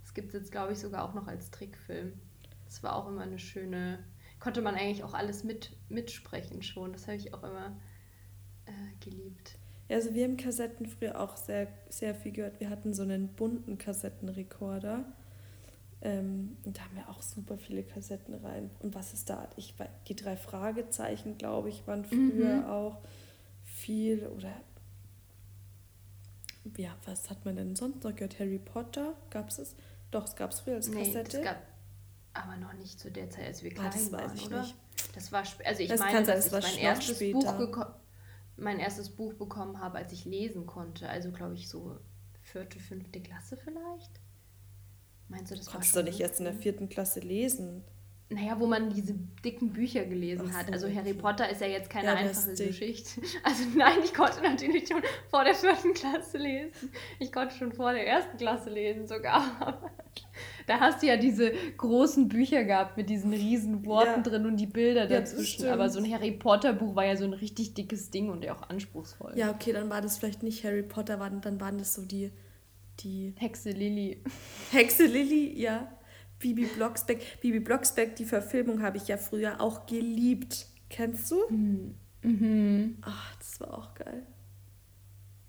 Das 0.00 0.14
gibt 0.14 0.28
es 0.28 0.40
jetzt, 0.40 0.52
glaube 0.52 0.72
ich, 0.72 0.78
sogar 0.78 1.04
auch 1.04 1.12
noch 1.12 1.26
als 1.26 1.50
Trickfilm. 1.50 2.14
Das 2.64 2.82
war 2.82 2.96
auch 2.96 3.08
immer 3.08 3.24
eine 3.24 3.38
schöne, 3.38 4.02
konnte 4.40 4.62
man 4.62 4.74
eigentlich 4.74 5.04
auch 5.04 5.12
alles 5.12 5.44
mit, 5.44 5.76
mitsprechen 5.90 6.62
schon. 6.62 6.94
Das 6.94 7.06
habe 7.08 7.18
ich 7.18 7.34
auch 7.34 7.42
immer 7.42 7.76
äh, 8.64 9.04
geliebt. 9.04 9.58
Ja, 9.88 9.96
also 9.96 10.14
wir 10.14 10.24
haben 10.24 10.36
Kassetten 10.36 10.86
früher 10.86 11.20
auch 11.20 11.36
sehr, 11.36 11.68
sehr 11.88 12.14
viel 12.14 12.32
gehört. 12.32 12.60
Wir 12.60 12.70
hatten 12.70 12.92
so 12.92 13.02
einen 13.02 13.28
bunten 13.28 13.78
Kassettenrekorder. 13.78 15.04
Ähm, 16.02 16.56
und 16.64 16.76
da 16.76 16.82
haben 16.82 16.96
wir 16.96 17.08
auch 17.08 17.22
super 17.22 17.56
viele 17.56 17.82
Kassetten 17.82 18.34
rein. 18.34 18.70
Und 18.80 18.94
was 18.94 19.12
ist 19.12 19.30
da? 19.30 19.48
Ich 19.56 19.74
die 20.08 20.16
drei 20.16 20.36
Fragezeichen, 20.36 21.38
glaube 21.38 21.68
ich, 21.68 21.86
waren 21.86 22.04
früher 22.04 22.56
mhm. 22.56 22.64
auch 22.64 22.98
viel. 23.62 24.26
Oder 24.26 24.52
ja, 26.76 26.94
was 27.04 27.30
hat 27.30 27.44
man 27.44 27.56
denn 27.56 27.76
sonst 27.76 28.02
noch 28.02 28.14
gehört? 28.14 28.40
Harry 28.40 28.58
Potter? 28.58 29.14
Gab 29.30 29.48
es 29.48 29.58
es? 29.58 29.76
Doch, 30.10 30.24
es 30.24 30.34
gab 30.34 30.50
es 30.50 30.60
früher 30.60 30.74
als 30.74 30.90
Kassette. 30.90 31.38
Nee, 31.38 31.44
gab 31.44 31.62
aber 32.34 32.56
noch 32.56 32.72
nicht 32.74 33.00
zu 33.00 33.10
der 33.10 33.30
Zeit, 33.30 33.46
als 33.46 33.62
wir 33.62 33.70
klein 33.70 33.86
ah, 33.86 33.90
das 33.90 34.12
waren, 34.12 34.30
weiß 34.30 34.34
ich 34.34 34.46
oder? 34.46 34.60
Nicht. 34.62 34.76
Das 35.14 35.32
war, 35.32 35.42
also 35.64 35.82
ich 35.82 35.88
das 35.88 36.00
meine, 36.00 36.24
sein, 36.24 36.36
das 36.36 36.46
ich 36.46 36.52
mein 36.52 36.78
erstes 36.78 37.16
später. 37.16 37.38
Buch 37.38 37.52
bekommen 37.54 37.94
mein 38.56 38.78
erstes 38.78 39.10
Buch 39.10 39.34
bekommen 39.34 39.80
habe, 39.80 39.98
als 39.98 40.12
ich 40.12 40.24
lesen 40.24 40.66
konnte. 40.66 41.08
Also, 41.08 41.30
glaube 41.30 41.54
ich, 41.54 41.68
so 41.68 41.98
vierte, 42.42 42.78
fünfte 42.78 43.20
Klasse 43.20 43.56
vielleicht. 43.56 44.10
Meinst 45.28 45.50
du, 45.50 45.56
das 45.56 45.66
Konntest 45.66 45.94
war 45.94 46.02
du 46.02 46.10
nicht 46.10 46.20
erst 46.20 46.38
in 46.38 46.44
der 46.44 46.54
vierten 46.54 46.88
Klasse 46.88 47.20
lesen? 47.20 47.84
Naja, 48.28 48.58
wo 48.58 48.66
man 48.66 48.90
diese 48.90 49.14
dicken 49.44 49.72
Bücher 49.72 50.04
gelesen 50.04 50.50
Ach, 50.50 50.58
hat. 50.58 50.72
Also 50.72 50.92
Harry 50.92 51.14
Potter 51.14 51.48
ist 51.48 51.60
ja 51.60 51.68
jetzt 51.68 51.88
keine 51.88 52.08
ja, 52.08 52.14
einfache 52.14 52.54
Geschichte. 52.54 53.20
Also 53.44 53.62
nein, 53.76 53.98
ich 54.02 54.12
konnte 54.12 54.42
natürlich 54.42 54.88
schon 54.88 55.00
vor 55.30 55.44
der 55.44 55.54
vierten 55.54 55.94
Klasse 55.94 56.38
lesen. 56.38 56.90
Ich 57.20 57.30
konnte 57.30 57.54
schon 57.54 57.72
vor 57.72 57.92
der 57.92 58.04
ersten 58.04 58.36
Klasse 58.36 58.70
lesen 58.70 59.06
sogar. 59.06 59.90
Da 60.66 60.80
hast 60.80 61.02
du 61.02 61.06
ja 61.06 61.16
diese 61.16 61.52
großen 61.76 62.28
Bücher 62.28 62.64
gehabt 62.64 62.96
mit 62.96 63.08
diesen 63.08 63.32
riesen 63.32 63.86
Worten 63.86 64.22
ja. 64.24 64.30
drin 64.30 64.46
und 64.46 64.56
die 64.56 64.66
Bilder 64.66 65.06
dazwischen. 65.06 65.66
Ja, 65.66 65.74
Aber 65.74 65.88
so 65.88 66.00
ein 66.00 66.10
Harry 66.10 66.32
Potter 66.32 66.72
Buch 66.72 66.96
war 66.96 67.04
ja 67.04 67.16
so 67.16 67.24
ein 67.24 67.32
richtig 67.32 67.74
dickes 67.74 68.10
Ding 68.10 68.30
und 68.30 68.44
ja 68.44 68.54
auch 68.54 68.68
anspruchsvoll. 68.68 69.32
Ja, 69.36 69.50
okay, 69.50 69.72
dann 69.72 69.88
war 69.88 70.00
das 70.00 70.18
vielleicht 70.18 70.42
nicht 70.42 70.64
Harry 70.64 70.82
Potter, 70.82 71.18
dann 71.18 71.60
waren 71.60 71.78
das 71.78 71.94
so 71.94 72.02
die, 72.02 72.32
die... 73.00 73.34
Hexe 73.36 73.70
Lilly. 73.70 74.22
Hexe 74.72 75.06
Lilly, 75.06 75.58
ja. 75.60 75.95
Bibi 76.38 76.66
Blocksberg. 76.66 77.20
Bibi 77.40 77.60
Blocksberg, 77.60 78.16
die 78.16 78.24
Verfilmung 78.24 78.82
habe 78.82 78.96
ich 78.96 79.08
ja 79.08 79.16
früher 79.16 79.60
auch 79.60 79.86
geliebt. 79.86 80.66
Kennst 80.88 81.30
du? 81.30 81.48
Mhm. 81.48 81.94
mhm. 82.22 82.98
Ach, 83.02 83.36
das 83.36 83.60
war 83.60 83.74
auch 83.76 83.94
geil. 83.94 84.26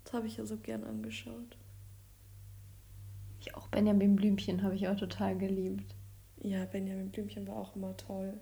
Das 0.04 0.12
habe 0.14 0.26
ich 0.26 0.38
ja 0.38 0.46
so 0.46 0.56
gern 0.56 0.84
angeschaut. 0.84 1.56
Ich 3.40 3.54
auch 3.54 3.68
Benjamin 3.68 4.16
Blümchen 4.16 4.62
habe 4.62 4.74
ich 4.74 4.88
auch 4.88 4.96
total 4.96 5.36
geliebt. 5.36 5.94
Ja, 6.42 6.64
Benjamin 6.64 7.10
Blümchen 7.10 7.46
war 7.46 7.56
auch 7.56 7.76
immer 7.76 7.96
toll. 7.96 8.40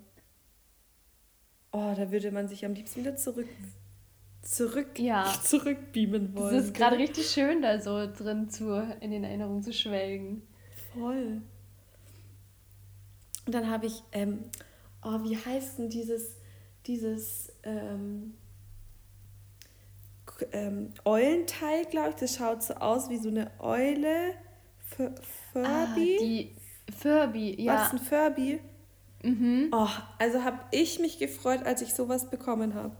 Oh, 1.73 1.93
da 1.95 2.11
würde 2.11 2.31
man 2.31 2.49
sich 2.49 2.65
am 2.65 2.75
liebsten 2.75 3.01
wieder 3.01 3.17
zurück 3.17 3.49
zurück 4.43 4.99
ja. 4.99 5.35
zurückbeamen 5.43 6.35
wollen. 6.35 6.55
Es 6.55 6.67
ist 6.67 6.75
gerade 6.75 6.97
richtig 6.99 7.27
schön, 7.27 7.63
da 7.63 7.81
so 7.81 8.07
drin 8.07 8.49
zu 8.49 8.73
in 9.01 9.11
den 9.11 9.25
Erinnerungen 9.25 9.63
zu 9.63 9.73
schwelgen. 9.73 10.43
Voll. 10.95 11.43
Und 13.47 13.55
dann 13.55 13.71
habe 13.71 13.87
ich, 13.87 14.03
ähm, 14.13 14.45
oh, 15.03 15.23
wie 15.23 15.37
heißt 15.37 15.79
denn 15.79 15.89
dieses, 15.89 16.37
dieses 16.87 17.53
ähm, 17.63 18.35
ähm, 20.53 20.91
Eulenteil, 21.05 21.85
glaube 21.87 22.11
ich. 22.11 22.17
Das 22.17 22.37
schaut 22.37 22.63
so 22.63 22.75
aus 22.75 23.09
wie 23.09 23.19
so 23.19 23.29
eine 23.29 23.51
Eule. 23.59 24.35
Furby? 25.53 25.67
Ah, 25.67 25.95
die 25.95 26.57
Furby, 26.97 27.63
ja. 27.63 27.75
Was 27.75 27.87
ist 27.87 27.93
ein 27.93 27.99
Furby? 27.99 28.61
Mhm. 29.23 29.71
Oh, 29.73 29.89
also 30.19 30.45
habe 30.45 30.61
ich 30.71 31.01
mich 31.01 31.19
gefreut, 31.19 31.65
als 31.65 31.83
ich 31.83 31.95
sowas 31.95 32.31
bekommen 32.31 32.75
habe. 32.75 32.97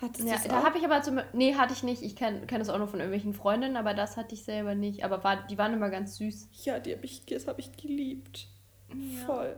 Hattest 0.00 0.28
ja, 0.28 0.36
da 0.46 0.62
habe 0.62 0.76
ich 0.76 0.84
aber 0.84 1.00
zum 1.00 1.20
nee, 1.32 1.54
hatte 1.54 1.72
ich 1.72 1.82
nicht. 1.82 2.02
Ich 2.02 2.16
kenne 2.16 2.46
kenn 2.46 2.58
das 2.58 2.68
auch 2.68 2.76
nur 2.76 2.88
von 2.88 3.00
irgendwelchen 3.00 3.32
Freundinnen, 3.32 3.76
aber 3.76 3.94
das 3.94 4.18
hatte 4.18 4.34
ich 4.34 4.44
selber 4.44 4.74
nicht. 4.74 5.04
Aber 5.04 5.24
war, 5.24 5.46
die 5.46 5.56
waren 5.56 5.72
immer 5.72 5.88
ganz 5.88 6.16
süß. 6.16 6.48
Ja, 6.64 6.78
die 6.80 6.94
habe 6.94 7.04
ich, 7.04 7.24
das 7.24 7.46
habe 7.46 7.60
ich 7.60 7.72
geliebt. 7.76 8.48
Ja. 8.94 9.26
Voll. 9.26 9.56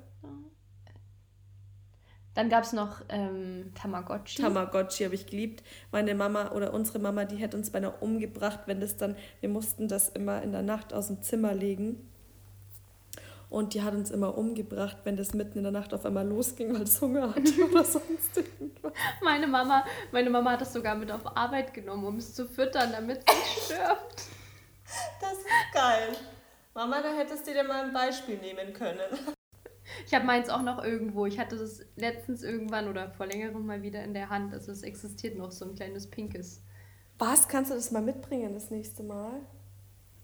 Dann 2.38 2.49
gab 2.49 2.62
es 2.62 2.73
noch 2.73 3.00
ähm, 3.08 3.73
Tamagotchi. 3.75 4.40
Tamagotchi 4.40 5.02
habe 5.02 5.16
ich 5.16 5.26
geliebt. 5.26 5.64
Meine 5.90 6.14
Mama 6.14 6.52
oder 6.52 6.73
unsere 6.73 7.00
Mama, 7.00 7.25
die 7.25 7.35
hätte 7.35 7.56
uns 7.56 7.70
beinahe 7.70 7.94
umgebracht, 7.99 8.61
wenn 8.66 8.80
das 8.80 8.97
dann, 8.97 9.16
wir 9.40 9.49
mussten 9.49 9.88
das 9.88 10.08
immer 10.11 10.40
in 10.42 10.52
der 10.52 10.62
Nacht 10.62 10.92
aus 10.92 11.08
dem 11.08 11.20
Zimmer 11.20 11.52
legen. 11.52 12.08
Und 13.50 13.75
die 13.75 13.82
hat 13.82 13.94
uns 13.94 14.12
immer 14.12 14.38
umgebracht, 14.38 14.99
wenn 15.02 15.16
das 15.16 15.35
mitten 15.35 15.58
in 15.58 15.64
der 15.64 15.73
Nacht 15.73 15.92
auf 15.92 16.06
einmal 16.06 16.28
losging, 16.28 16.73
weil 16.75 16.82
es 16.82 17.00
Hunger 17.00 17.35
hatte 17.35 17.64
oder 17.70 17.82
sonst 17.82 18.37
irgendwas. 18.37 18.92
Meine 19.20 19.49
Mama, 19.49 19.85
meine 20.12 20.30
Mama 20.30 20.52
hat 20.52 20.61
das 20.61 20.73
sogar 20.73 20.94
mit 20.94 21.11
auf 21.11 21.37
Arbeit 21.37 21.75
genommen, 21.75 22.04
um 22.04 22.16
es 22.18 22.35
zu 22.35 22.47
füttern, 22.47 22.92
damit 22.92 23.18
es 23.26 23.35
nicht 23.35 23.64
stirbt. 23.64 24.23
Das 25.20 25.32
ist 25.32 25.75
geil. 25.75 26.16
Mama, 26.75 27.03
da 27.03 27.13
hättest 27.15 27.47
du 27.47 27.53
dir 27.53 27.65
mal 27.65 27.85
ein 27.85 27.93
Beispiel 27.93 28.39
nehmen 28.39 28.73
können. 28.73 29.01
Ich 30.07 30.15
habe 30.15 30.27
meins 30.27 30.51
auch 30.51 30.63
noch 30.63 30.85
irgendwo. 30.85 31.25
Ich 31.25 31.39
hatte 31.39 31.57
das 31.57 31.85
letztens 31.97 32.43
irgendwann 32.43 32.89
oder 32.89 33.11
vor 33.11 33.27
längerem 33.27 33.65
mal 33.65 33.83
wieder 33.83 34.05
in 34.05 34.13
der 34.13 34.29
Hand. 34.29 34.53
Also 34.53 34.71
es 34.71 34.83
existiert 34.83 35.37
noch 35.37 35.51
so 35.51 35.65
ein 35.65 35.75
kleines 35.75 36.07
pinkes. 36.07 36.63
Was? 37.19 37.49
Kannst 37.49 37.71
du 37.71 37.75
das 37.75 37.91
mal 37.91 38.03
mitbringen 38.03 38.53
das 38.53 38.71
nächste 38.71 39.03
Mal? 39.03 39.41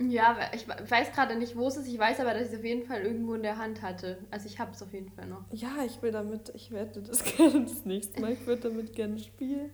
Ja, 0.00 0.36
ich 0.52 0.68
weiß 0.68 1.12
gerade 1.12 1.36
nicht, 1.36 1.56
wo 1.56 1.68
es 1.68 1.76
ist. 1.76 1.88
Ich 1.88 1.98
weiß 1.98 2.20
aber, 2.20 2.34
dass 2.34 2.48
ich 2.48 2.52
es 2.52 2.58
auf 2.58 2.64
jeden 2.64 2.84
Fall 2.84 3.02
irgendwo 3.02 3.34
in 3.34 3.42
der 3.42 3.58
Hand 3.58 3.80
hatte. 3.80 4.18
Also 4.30 4.46
ich 4.46 4.58
habe 4.58 4.72
es 4.72 4.82
auf 4.82 4.92
jeden 4.92 5.10
Fall 5.10 5.26
noch. 5.26 5.44
Ja, 5.52 5.84
ich 5.86 6.02
will 6.02 6.10
damit, 6.10 6.52
ich 6.54 6.70
werde 6.70 7.00
das 7.00 7.24
gerne 7.36 7.64
das 7.64 7.84
nächste 7.84 8.20
Mal. 8.20 8.32
Ich 8.32 8.46
würde 8.46 8.68
damit 8.68 8.92
gerne 8.94 9.18
spielen. 9.18 9.70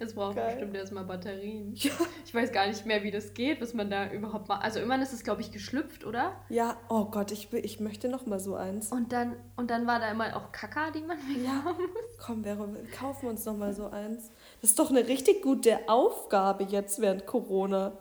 Es 0.00 0.14
braucht 0.14 0.36
Geil. 0.36 0.46
bestimmt 0.46 0.76
erstmal 0.76 1.04
Batterien. 1.04 1.74
Ja. 1.74 1.92
Ich 2.24 2.34
weiß 2.34 2.52
gar 2.52 2.66
nicht 2.66 2.86
mehr, 2.86 3.02
wie 3.02 3.10
das 3.10 3.34
geht, 3.34 3.60
was 3.60 3.74
man 3.74 3.90
da 3.90 4.10
überhaupt 4.10 4.48
macht. 4.48 4.64
Also 4.64 4.78
irgendwann 4.78 5.02
ist 5.02 5.12
es, 5.12 5.22
glaube 5.22 5.40
ich, 5.40 5.52
geschlüpft, 5.52 6.04
oder? 6.04 6.32
Ja, 6.48 6.76
oh 6.88 7.06
Gott, 7.06 7.30
ich, 7.32 7.52
will, 7.52 7.64
ich 7.64 7.80
möchte 7.80 8.08
noch 8.08 8.26
mal 8.26 8.40
so 8.40 8.54
eins. 8.56 8.90
Und 8.90 9.12
dann, 9.12 9.36
und 9.56 9.70
dann 9.70 9.86
war 9.86 10.00
da 10.00 10.10
immer 10.10 10.36
auch 10.36 10.52
Kaka, 10.52 10.90
die 10.90 11.02
man 11.02 11.18
ja. 11.44 11.62
muss. 11.64 12.24
Komm, 12.24 12.44
Vero, 12.44 12.68
kaufen 12.98 13.22
wir 13.22 13.30
uns 13.30 13.44
noch 13.44 13.56
mal 13.56 13.72
so 13.72 13.88
eins. 13.88 14.30
Das 14.60 14.70
ist 14.70 14.78
doch 14.78 14.90
eine 14.90 15.06
richtig 15.06 15.42
gute 15.42 15.88
Aufgabe 15.88 16.64
jetzt 16.64 17.00
während 17.00 17.26
Corona. 17.26 17.92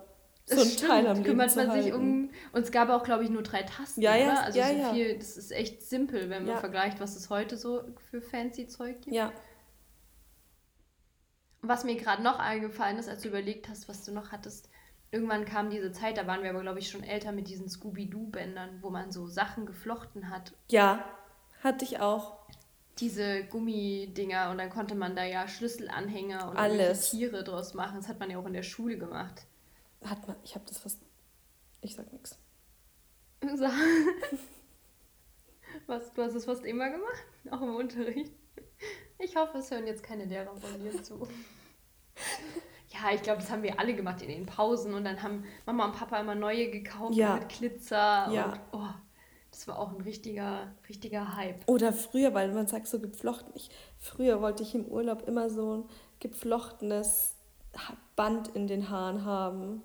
So 0.47 0.61
ein. 0.61 0.77
Teil 0.77 1.07
am 1.07 1.17
Leben 1.17 1.25
kümmert 1.25 1.55
man 1.55 1.71
sich 1.81 1.91
um. 1.91 2.29
Und 2.53 2.61
es 2.61 2.71
gab 2.71 2.89
auch, 2.89 3.03
glaube 3.03 3.23
ich, 3.23 3.29
nur 3.29 3.41
drei 3.41 3.63
Tasten. 3.63 4.01
Ja, 4.01 4.15
ja. 4.15 4.31
Oder? 4.31 4.43
Also 4.43 4.59
ja, 4.59 4.67
so 4.67 4.73
ja. 4.75 4.93
viel, 4.93 5.17
das 5.17 5.37
ist 5.37 5.51
echt 5.51 5.81
simpel, 5.81 6.29
wenn 6.29 6.45
man 6.45 6.53
ja. 6.53 6.59
vergleicht, 6.59 6.99
was 6.99 7.15
es 7.15 7.29
heute 7.29 7.57
so 7.57 7.81
für 8.11 8.21
fancy 8.21 8.67
Zeug 8.67 9.01
gibt. 9.01 9.15
Ja. 9.15 9.31
Was 11.67 11.83
mir 11.83 11.95
gerade 11.95 12.21
noch 12.21 12.37
eingefallen 12.39 12.97
ist, 12.97 13.09
als 13.09 13.21
du 13.23 13.29
überlegt 13.29 13.69
hast, 13.69 13.89
was 13.89 14.03
du 14.05 14.11
noch 14.11 14.31
hattest, 14.31 14.69
irgendwann 15.11 15.45
kam 15.45 15.69
diese 15.69 15.91
Zeit, 15.91 16.17
da 16.17 16.27
waren 16.27 16.43
wir 16.43 16.49
aber, 16.51 16.61
glaube 16.61 16.79
ich, 16.79 16.89
schon 16.89 17.03
älter 17.03 17.31
mit 17.31 17.47
diesen 17.47 17.67
Scooby-Doo-Bändern, 17.69 18.79
wo 18.81 18.89
man 18.89 19.11
so 19.11 19.27
Sachen 19.27 19.65
geflochten 19.65 20.29
hat. 20.29 20.53
Ja, 20.69 21.03
hatte 21.63 21.83
ich 21.85 21.99
auch. 21.99 22.37
diese 22.99 23.43
Gummidinger 23.45 24.51
und 24.51 24.57
dann 24.57 24.69
konnte 24.69 24.95
man 24.95 25.15
da 25.15 25.23
ja 25.23 25.47
Schlüsselanhänger 25.47 26.49
und 26.49 26.57
Alles. 26.57 27.09
Tiere 27.09 27.43
draus 27.43 27.73
machen. 27.73 27.97
Das 27.97 28.07
hat 28.07 28.19
man 28.19 28.29
ja 28.29 28.37
auch 28.37 28.45
in 28.45 28.53
der 28.53 28.63
Schule 28.63 28.97
gemacht. 28.97 29.45
Hat 30.03 30.27
man, 30.27 30.37
ich 30.43 30.55
habe 30.55 30.65
das 30.67 30.77
fast. 30.77 30.99
Ich 31.81 31.95
sag 31.95 32.11
nichts. 32.13 32.37
Was, 35.87 36.13
du 36.13 36.23
hast 36.23 36.35
es 36.35 36.45
fast 36.45 36.63
immer 36.65 36.89
gemacht? 36.89 37.23
Auch 37.51 37.61
im 37.61 37.75
Unterricht? 37.75 38.31
Ich 39.19 39.35
hoffe, 39.35 39.59
es 39.59 39.71
hören 39.71 39.87
jetzt 39.87 40.03
keine 40.03 40.25
Lehrer 40.25 40.55
von 40.55 40.81
dir 40.81 41.01
zu. 41.03 41.27
Ja, 42.93 43.13
ich 43.13 43.21
glaube, 43.23 43.41
das 43.41 43.51
haben 43.51 43.61
wir 43.61 43.77
alle 43.77 43.93
gemacht 43.93 44.21
in 44.21 44.29
den 44.29 44.45
Pausen 44.45 44.93
und 44.93 45.03
dann 45.03 45.21
haben 45.21 45.43
Mama 45.65 45.85
und 45.85 45.97
Papa 45.97 46.17
immer 46.17 46.35
neue 46.35 46.69
gekauft 46.69 47.13
ja. 47.13 47.35
mit 47.35 47.49
Glitzer 47.49 48.29
ja. 48.31 48.45
und 48.45 48.59
oh, 48.71 48.87
das 49.51 49.67
war 49.67 49.79
auch 49.79 49.91
ein 49.91 50.01
richtiger, 50.01 50.73
richtiger 50.87 51.35
Hype. 51.35 51.67
Oder 51.67 51.91
früher, 51.91 52.33
weil 52.33 52.53
man 52.53 52.67
sagt 52.67 52.87
so 52.87 52.99
geflochten. 52.99 53.51
Ich, 53.55 53.69
früher 53.99 54.41
wollte 54.41 54.63
ich 54.63 54.75
im 54.75 54.85
Urlaub 54.85 55.27
immer 55.27 55.49
so 55.49 55.77
ein 55.77 55.83
geflochtenes 56.19 57.35
Band 58.15 58.49
in 58.49 58.67
den 58.67 58.89
Haaren 58.89 59.25
haben. 59.25 59.83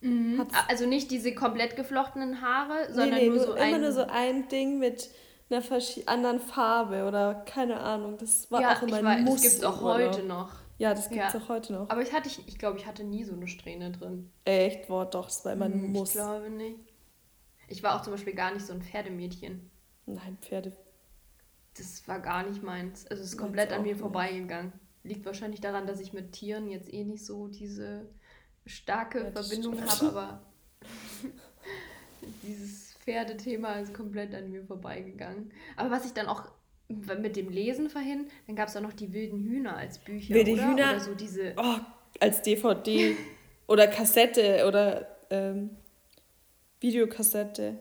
Mhm. 0.00 0.46
Also 0.68 0.86
nicht 0.86 1.10
diese 1.10 1.34
komplett 1.34 1.76
geflochtenen 1.76 2.40
Haare, 2.42 2.92
sondern 2.92 3.10
nee, 3.10 3.28
nee, 3.28 3.28
nur, 3.28 3.36
nur 3.36 3.46
so 3.46 3.52
immer 3.54 3.76
ein... 3.76 3.80
nur 3.80 3.92
so 3.92 4.06
ein 4.08 4.48
Ding 4.48 4.78
mit 4.78 5.10
einer 5.52 6.08
anderen 6.08 6.40
Farbe 6.40 7.06
oder 7.06 7.34
keine 7.46 7.80
Ahnung. 7.80 8.18
Das 8.18 8.50
war 8.50 8.60
ja, 8.60 8.76
auch 8.76 8.82
immer 8.82 9.06
ein 9.06 9.24
Muster. 9.24 9.42
Das 9.42 9.52
gibt 9.52 9.64
es 9.64 9.64
auch 9.64 9.80
heute 9.82 10.22
noch. 10.22 10.50
Ja, 10.78 10.94
das 10.94 11.08
gibt 11.08 11.22
es 11.22 11.32
ja. 11.32 11.40
auch 11.40 11.48
heute 11.48 11.72
noch. 11.74 11.90
Aber 11.90 12.02
ich 12.02 12.12
hatte, 12.12 12.28
ich 12.28 12.58
glaube, 12.58 12.78
ich 12.78 12.86
hatte 12.86 13.04
nie 13.04 13.24
so 13.24 13.34
eine 13.34 13.46
Strähne 13.46 13.92
drin. 13.92 14.30
Echt? 14.44 14.88
Boah, 14.88 15.06
doch, 15.06 15.26
das 15.26 15.44
war 15.44 15.52
immer 15.52 15.66
ein 15.66 15.74
hm, 15.74 15.92
Muss. 15.92 16.10
Ich 16.10 16.14
glaube 16.14 16.50
nicht. 16.50 16.80
Ich 17.68 17.82
war 17.82 17.96
auch 17.96 18.02
zum 18.02 18.12
Beispiel 18.12 18.34
gar 18.34 18.52
nicht 18.52 18.66
so 18.66 18.72
ein 18.72 18.82
Pferdemädchen. 18.82 19.70
Nein, 20.06 20.36
Pferde. 20.40 20.76
Das 21.76 22.06
war 22.08 22.18
gar 22.18 22.42
nicht 22.42 22.62
meins. 22.62 23.06
Also 23.06 23.22
es 23.22 23.30
ist 23.30 23.38
komplett 23.38 23.72
an 23.72 23.82
mir 23.82 23.96
vorbeigegangen. 23.96 24.72
Liegt 25.04 25.24
wahrscheinlich 25.24 25.60
daran, 25.60 25.86
dass 25.86 26.00
ich 26.00 26.12
mit 26.12 26.32
Tieren 26.32 26.68
jetzt 26.68 26.92
eh 26.92 27.04
nicht 27.04 27.24
so 27.24 27.48
diese 27.48 28.06
starke 28.66 29.24
ja, 29.24 29.30
Verbindung 29.30 29.80
habe, 29.80 30.06
aber 30.06 30.42
dieses 32.42 32.91
Pferdethema 33.04 33.74
ist 33.74 33.94
komplett 33.94 34.34
an 34.34 34.50
mir 34.50 34.64
vorbeigegangen. 34.64 35.52
Aber 35.76 35.90
was 35.90 36.04
ich 36.06 36.12
dann 36.12 36.26
auch 36.26 36.50
mit 36.88 37.36
dem 37.36 37.48
Lesen 37.48 37.90
vorhin, 37.90 38.28
dann 38.46 38.56
gab 38.56 38.68
es 38.68 38.76
auch 38.76 38.80
noch 38.80 38.92
die 38.92 39.12
wilden 39.12 39.40
Hühner 39.42 39.76
als 39.76 39.98
Bücher. 39.98 40.34
Wilde 40.34 40.52
oder? 40.52 40.68
Hühner? 40.68 40.90
Oder 40.90 41.00
so 41.00 41.14
diese. 41.14 41.54
Oh, 41.56 41.76
als 42.20 42.42
DVD 42.42 43.16
oder 43.66 43.88
Kassette 43.88 44.66
oder 44.66 45.16
ähm, 45.30 45.70
Videokassette. 46.80 47.78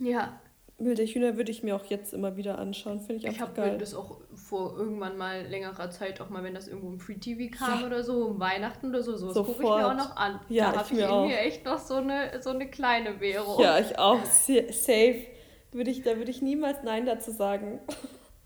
Ja. 0.00 0.40
Wilde 0.78 1.04
Hühner 1.04 1.36
würde 1.36 1.52
ich 1.52 1.62
mir 1.62 1.76
auch 1.76 1.84
jetzt 1.84 2.12
immer 2.12 2.36
wieder 2.36 2.58
anschauen. 2.58 2.98
Finde 2.98 3.16
ich 3.16 3.28
einfach 3.28 3.50
ich 3.50 3.54
geil. 3.54 3.66
Ich 3.66 3.70
habe 3.72 3.78
das 3.78 3.94
auch 3.94 4.20
vor 4.34 4.76
irgendwann 4.76 5.16
mal 5.16 5.42
längerer 5.42 5.90
Zeit, 5.90 6.20
auch 6.20 6.30
mal 6.30 6.42
wenn 6.42 6.54
das 6.54 6.66
irgendwo 6.66 6.88
im 6.88 6.98
Free 6.98 7.14
TV 7.14 7.56
kam 7.56 7.80
ja. 7.80 7.86
oder 7.86 8.02
so, 8.02 8.26
um 8.26 8.40
Weihnachten 8.40 8.88
oder 8.88 9.02
so, 9.02 9.16
so 9.16 9.28
das 9.28 9.36
gucke 9.36 9.52
ich 9.52 9.58
mir 9.68 9.86
auch 9.86 9.94
noch 9.94 10.16
an. 10.16 10.40
Ja, 10.48 10.72
da 10.72 10.80
habe 10.80 10.88
ich, 10.92 10.98
ich 10.98 11.04
in 11.08 11.26
mir 11.26 11.38
echt 11.38 11.64
noch 11.64 11.78
so 11.78 11.94
eine, 11.94 12.42
so 12.42 12.50
eine 12.50 12.68
kleine 12.68 13.20
Währung. 13.20 13.62
Ja, 13.62 13.78
ich 13.78 13.98
auch. 13.98 14.24
Safe. 14.24 15.26
Würde 15.70 15.90
ich, 15.90 16.02
da 16.02 16.16
würde 16.16 16.30
ich 16.30 16.42
niemals 16.42 16.82
Nein 16.82 17.06
dazu 17.06 17.30
sagen. 17.30 17.80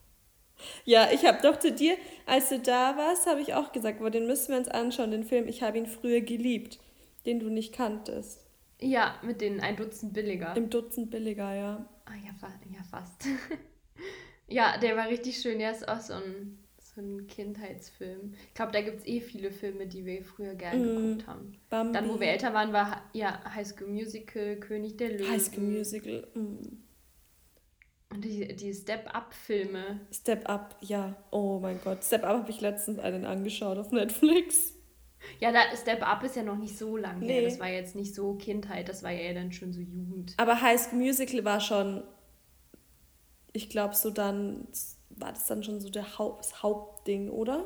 ja, 0.85 1.09
ich 1.13 1.27
habe 1.27 1.39
doch 1.43 1.59
zu 1.59 1.73
dir, 1.73 1.95
als 2.27 2.51
du 2.51 2.59
da 2.59 2.97
warst, 2.97 3.27
habe 3.27 3.41
ich 3.41 3.55
auch 3.55 3.73
gesagt, 3.73 4.01
boah, 4.01 4.11
den 4.11 4.27
müssen 4.27 4.53
wir 4.53 4.59
uns 4.59 4.69
anschauen, 4.69 5.11
den 5.11 5.25
Film. 5.25 5.49
Ich 5.49 5.63
habe 5.63 5.79
ihn 5.79 5.87
früher 5.87 6.21
geliebt, 6.21 6.79
den 7.25 7.41
du 7.41 7.49
nicht 7.49 7.75
kanntest. 7.75 8.47
Ja, 8.81 9.15
mit 9.23 9.41
den 9.41 9.61
ein 9.61 9.77
Dutzend 9.77 10.13
billiger. 10.13 10.57
Im 10.57 10.71
Dutzend 10.71 11.11
billiger, 11.11 11.55
ja. 11.55 11.87
Ah, 12.09 12.17
ja, 12.25 12.33
fa 12.33 12.49
ja 12.71 12.83
fast. 12.83 13.27
ja, 14.49 14.79
der 14.79 14.97
war 14.97 15.09
richtig 15.09 15.39
schön. 15.39 15.59
Der 15.59 15.73
ist 15.73 15.87
auch 15.87 16.01
so 16.01 16.15
ein, 16.15 16.59
so 16.79 17.01
ein 17.01 17.27
Kindheitsfilm. 17.27 18.33
Ich 18.49 18.55
glaube, 18.55 18.73
da 18.73 18.81
gibt 18.81 19.01
es 19.01 19.07
eh 19.07 19.21
viele 19.21 19.51
Filme, 19.51 19.87
die 19.87 20.07
wir 20.07 20.25
früher 20.25 20.55
gerne 20.55 20.85
mm, 20.85 20.97
geguckt 20.97 21.27
haben. 21.27 21.59
Bambi. 21.69 21.93
Dann, 21.93 22.09
wo 22.09 22.19
wir 22.19 22.29
älter 22.29 22.55
waren, 22.55 22.73
war 22.73 23.03
ja 23.13 23.43
High 23.55 23.67
School 23.67 23.89
Musical, 23.89 24.57
König 24.57 24.97
der 24.97 25.11
Löwen. 25.11 25.31
High 25.31 25.43
School 25.43 25.65
Musical. 25.65 26.27
Mm. 26.35 26.79
Und 28.11 28.25
die, 28.25 28.57
die 28.57 28.73
Step-Up-Filme. 28.73 30.01
Step-Up, 30.11 30.77
ja. 30.81 31.15
Oh 31.31 31.59
mein 31.61 31.79
Gott. 31.85 32.03
Step-Up 32.03 32.39
habe 32.39 32.51
ich 32.51 32.63
letztens 32.63 32.99
einen 32.99 33.27
angeschaut 33.27 33.77
auf 33.77 33.91
Netflix. 33.91 34.78
Ja, 35.41 35.53
da, 35.53 35.77
Step 35.77 36.03
Up 36.03 36.23
ist 36.25 36.37
ja 36.37 36.43
noch 36.43 36.57
nicht 36.57 36.77
so 36.77 36.97
lange 36.97 37.25
nee. 37.25 37.41
her. 37.41 37.43
Das 37.43 37.61
war 37.61 37.69
jetzt 37.69 37.95
nicht 37.95 38.15
so 38.15 38.35
Kindheit, 38.35 38.89
das 38.89 39.03
war 39.03 39.11
ja 39.11 39.33
dann 39.35 39.53
schon 39.53 39.73
so 39.73 39.81
Jugend. 39.81 40.35
Aber 40.37 40.61
High 40.61 40.81
School 40.81 40.99
Musical 40.99 41.45
war 41.45 41.61
schon, 41.61 42.03
ich 43.53 43.69
glaube, 43.71 43.95
so 43.95 44.11
dann, 44.11 44.67
war 45.11 45.33
das 45.33 45.47
dann 45.47 45.63
schon 45.63 45.81
so 45.81 45.91
der 45.91 46.19
Haupt, 46.19 46.45
das 46.45 46.63
Hauptding, 46.63 47.31
oder? 47.31 47.65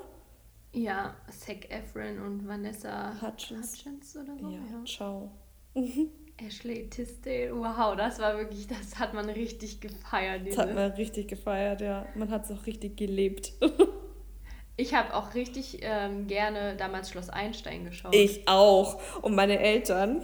Ja, 0.75 1.15
Zac 1.31 1.71
Efron 1.71 2.19
und 2.21 2.49
Vanessa 2.49 3.15
Hutchins, 3.21 3.77
Hutchins 3.77 4.17
oder 4.17 4.39
so. 4.39 4.49
Ja, 4.49 4.59
ja. 4.59 4.85
ciao. 4.87 5.31
Ashley 6.39 6.89
Tisdale, 6.89 7.55
wow, 7.55 7.95
das 7.95 8.19
war 8.19 8.39
wirklich, 8.39 8.67
das 8.67 8.99
hat 8.99 9.15
man 9.15 9.29
richtig 9.29 9.81
gefeiert. 9.81 10.49
Das 10.49 10.59
hat 10.59 10.75
man 10.75 10.91
richtig 10.93 11.29
gefeiert, 11.29 11.81
ja. 11.83 12.07
Man 12.15 12.31
hat 12.31 12.47
es 12.47 12.51
auch 12.51 12.67
richtig 12.67 12.97
gelebt. 12.97 13.53
Ich 14.77 14.95
habe 14.95 15.15
auch 15.15 15.35
richtig 15.35 15.81
ähm, 15.83 16.27
gerne 16.27 16.77
damals 16.77 17.11
Schloss 17.11 17.29
Einstein 17.29 17.85
geschaut. 17.85 18.15
Ich 18.15 18.49
auch. 18.49 19.01
Und 19.21 19.35
meine 19.35 19.59
Eltern, 19.59 20.23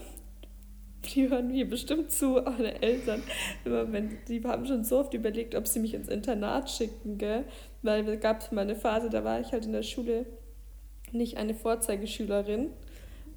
die 1.05 1.29
hören 1.29 1.49
mir 1.49 1.69
bestimmt 1.69 2.11
zu, 2.11 2.41
meine 2.45 2.81
Eltern, 2.83 3.23
wenn, 3.65 4.19
die 4.27 4.43
haben 4.45 4.67
schon 4.67 4.85
so 4.85 5.01
oft 5.01 5.15
überlegt, 5.15 5.55
ob 5.55 5.67
sie 5.67 5.81
mich 5.81 5.95
ins 5.95 6.09
Internat 6.09 6.71
schicken, 6.71 7.19
gell? 7.19 7.45
Weil 7.83 8.05
da 8.05 8.17
gab 8.17 8.41
es 8.41 8.51
mal 8.51 8.63
eine 8.63 8.75
Phase, 8.75 9.11
da 9.11 9.23
war 9.23 9.41
ich 9.41 9.53
halt 9.53 9.67
in 9.67 9.73
der 9.73 9.83
Schule 9.83 10.27
nicht 11.13 11.37
eine 11.37 11.55
Vorzeigeschülerin. 11.55 12.71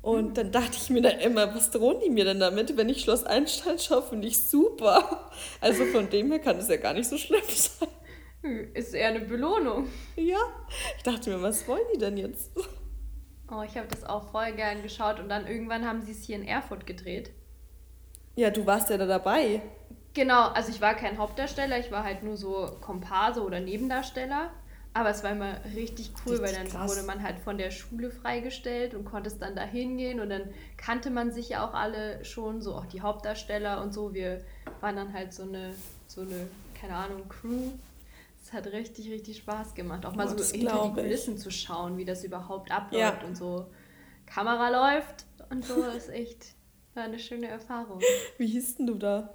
Und 0.02 0.38
dann 0.38 0.52
dachte 0.52 0.78
ich 0.82 0.90
mir 0.90 1.02
da 1.02 1.10
immer, 1.10 1.54
was 1.54 1.70
drohen 1.70 2.00
die 2.04 2.10
mir 2.10 2.26
denn 2.26 2.40
damit? 2.40 2.76
Wenn 2.76 2.90
ich 2.90 3.02
Schloss 3.02 3.24
Einstein 3.24 3.78
schaue, 3.78 4.02
finde 4.02 4.28
ich 4.28 4.40
super. 4.40 5.30
Also 5.60 5.86
von 5.86 6.10
dem 6.10 6.32
her 6.32 6.40
kann 6.40 6.58
es 6.58 6.70
ja 6.70 6.78
gar 6.78 6.94
nicht 6.94 7.08
so 7.08 7.18
schlimm 7.18 7.42
sein. 7.48 7.88
Ist 8.74 8.94
eher 8.94 9.10
eine 9.10 9.20
Belohnung. 9.20 9.88
Ja. 10.16 10.40
Ich 10.98 11.04
dachte 11.04 11.30
mir, 11.30 11.42
was 11.42 11.68
wollen 11.68 11.86
die 11.94 12.00
denn 12.00 12.18
jetzt? 12.18 12.52
Oh, 13.52 13.62
ich 13.64 13.78
habe 13.78 13.88
das 13.88 14.04
auch 14.04 14.32
voll 14.32 14.54
gern 14.54 14.82
geschaut 14.82 15.20
und 15.20 15.30
dann 15.30 15.46
irgendwann 15.46 15.86
haben 15.86 16.02
sie 16.02 16.14
es 16.14 16.24
hier 16.24 16.38
in 16.38 16.46
Erfurt 16.46 16.88
gedreht. 16.88 17.32
Ja, 18.36 18.50
du 18.50 18.66
warst 18.66 18.90
ja 18.90 18.98
da 18.98 19.06
dabei. 19.06 19.62
Genau, 20.14 20.48
also 20.48 20.72
ich 20.72 20.82
war 20.82 20.96
kein 20.96 21.18
Hauptdarsteller, 21.18 21.78
ich 21.80 21.92
war 21.92 22.04
halt 22.04 22.24
nur 22.24 22.38
so 22.38 22.78
Komparse 22.82 23.44
oder 23.44 23.60
Nebendarsteller. 23.60 24.52
Aber 24.94 25.10
es 25.10 25.24
war 25.24 25.32
immer 25.32 25.64
richtig 25.74 26.12
cool, 26.26 26.34
richtig 26.34 26.48
weil 26.48 26.54
dann 26.54 26.68
krass. 26.72 26.92
wurde 26.92 27.08
man 27.08 27.24
halt 27.24 27.40
von 27.40 27.58
der 27.58 27.72
Schule 27.72 28.12
freigestellt 28.12 28.94
und 28.94 29.06
konnte 29.06 29.30
es 29.30 29.38
dann 29.38 29.56
da 29.56 29.64
hingehen 29.64 30.20
und 30.20 30.30
dann 30.30 30.50
kannte 30.76 31.10
man 31.12 31.32
sich 31.32 31.50
ja 31.50 31.66
auch 31.66 31.74
alle 31.74 32.26
schon, 32.26 32.62
so 32.62 32.76
auch 32.76 32.86
die 32.86 33.00
Hauptdarsteller 33.00 33.82
und 33.82 33.94
so. 33.94 34.14
Wir 34.14 34.42
waren 34.82 34.98
dann 34.98 35.14
halt 35.14 35.34
so 35.34 35.44
eine, 35.44 35.74
so 36.08 36.22
eine, 36.22 36.48
keine 36.74 36.96
Ahnung, 36.96 37.30
Crew 37.30 37.72
es 38.52 38.58
hat 38.58 38.68
richtig, 38.68 39.10
richtig 39.10 39.38
Spaß 39.38 39.76
gemacht. 39.76 40.06
Auch 40.06 40.14
mal 40.14 40.28
oh, 40.28 40.38
so 40.38 40.44
hinter 40.44 40.90
die 40.90 41.02
Kulissen 41.02 41.38
zu 41.38 41.50
schauen, 41.52 41.98
wie 41.98 42.04
das 42.04 42.26
überhaupt 42.26 42.70
abläuft 42.70 43.22
ja. 43.22 43.28
und 43.28 43.36
so. 43.36 43.68
Kamera 44.26 44.70
läuft 44.70 45.26
und 45.50 45.64
so. 45.64 45.82
Das 45.82 45.96
ist 45.96 46.10
echt 46.10 46.56
war 46.94 47.04
eine 47.04 47.20
schöne 47.20 47.48
Erfahrung. 47.48 48.02
Wie 48.38 48.48
hieß 48.48 48.76
denn 48.76 48.88
du 48.88 48.96
da? 48.96 49.34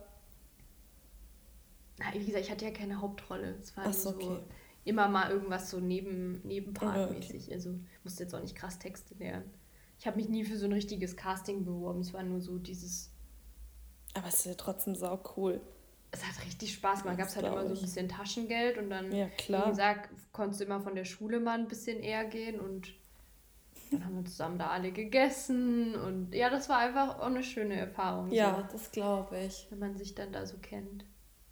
Na, 1.99 2.13
wie 2.13 2.27
gesagt, 2.27 2.45
ich 2.45 2.51
hatte 2.51 2.67
ja 2.67 2.71
keine 2.71 3.01
Hauptrolle. 3.01 3.57
Es 3.63 3.75
war 3.75 3.91
so, 3.91 4.11
okay. 4.11 4.41
immer 4.85 5.09
mal 5.09 5.31
irgendwas 5.31 5.71
so 5.71 5.81
neben, 5.81 6.43
nebenpartmäßig. 6.47 7.45
Okay. 7.45 7.55
Also 7.55 7.79
musste 8.05 8.25
jetzt 8.25 8.35
auch 8.35 8.43
nicht 8.43 8.55
krass 8.55 8.79
Texte 8.79 9.15
lernen. 9.15 9.51
Ich 9.99 10.07
habe 10.07 10.19
mich 10.19 10.29
nie 10.29 10.45
für 10.45 10.59
so 10.59 10.67
ein 10.67 10.75
richtiges 10.75 11.17
Casting 11.17 11.65
beworben. 11.65 12.01
Es 12.01 12.13
war 12.13 12.23
nur 12.23 12.43
so 12.43 12.59
dieses. 12.59 13.11
Aber 14.13 14.29
es 14.29 14.41
ist 14.41 14.45
ja 14.45 14.55
trotzdem 14.55 14.95
sau 14.95 15.19
cool 15.39 15.63
es 16.17 16.27
hat 16.27 16.45
richtig 16.45 16.73
Spaß 16.75 17.03
gemacht. 17.03 17.19
Gab 17.19 17.29
es 17.29 17.37
halt 17.37 17.47
immer 17.47 17.67
so 17.67 17.75
ein 17.75 17.81
bisschen 17.81 18.09
Taschengeld 18.09 18.79
und 18.79 18.91
dann, 18.91 19.13
ja, 19.13 19.29
wie 19.49 19.69
gesagt, 19.71 20.11
konntest 20.33 20.61
du 20.61 20.65
immer 20.65 20.81
von 20.81 20.95
der 20.95 21.05
Schule 21.05 21.41
mal 21.41 21.59
ein 21.59 21.69
bisschen 21.69 22.03
eher 22.03 22.25
gehen 22.25 22.61
und 22.61 22.93
dann 23.91 24.05
haben 24.05 24.17
wir 24.17 24.25
zusammen 24.25 24.59
da 24.59 24.69
alle 24.69 24.91
gegessen 24.91 25.95
und 25.95 26.35
ja, 26.35 26.51
das 26.51 26.69
war 26.69 26.79
einfach 26.79 27.21
auch 27.21 27.27
eine 27.27 27.45
schöne 27.45 27.75
Erfahrung. 27.79 28.33
Ja, 28.33 28.57
so, 28.57 28.77
das 28.77 28.91
glaube 28.91 29.39
ich. 29.39 29.67
Wenn 29.71 29.79
man 29.79 29.97
sich 29.97 30.15
dann 30.15 30.33
da 30.33 30.45
so 30.45 30.57
kennt. 30.59 31.05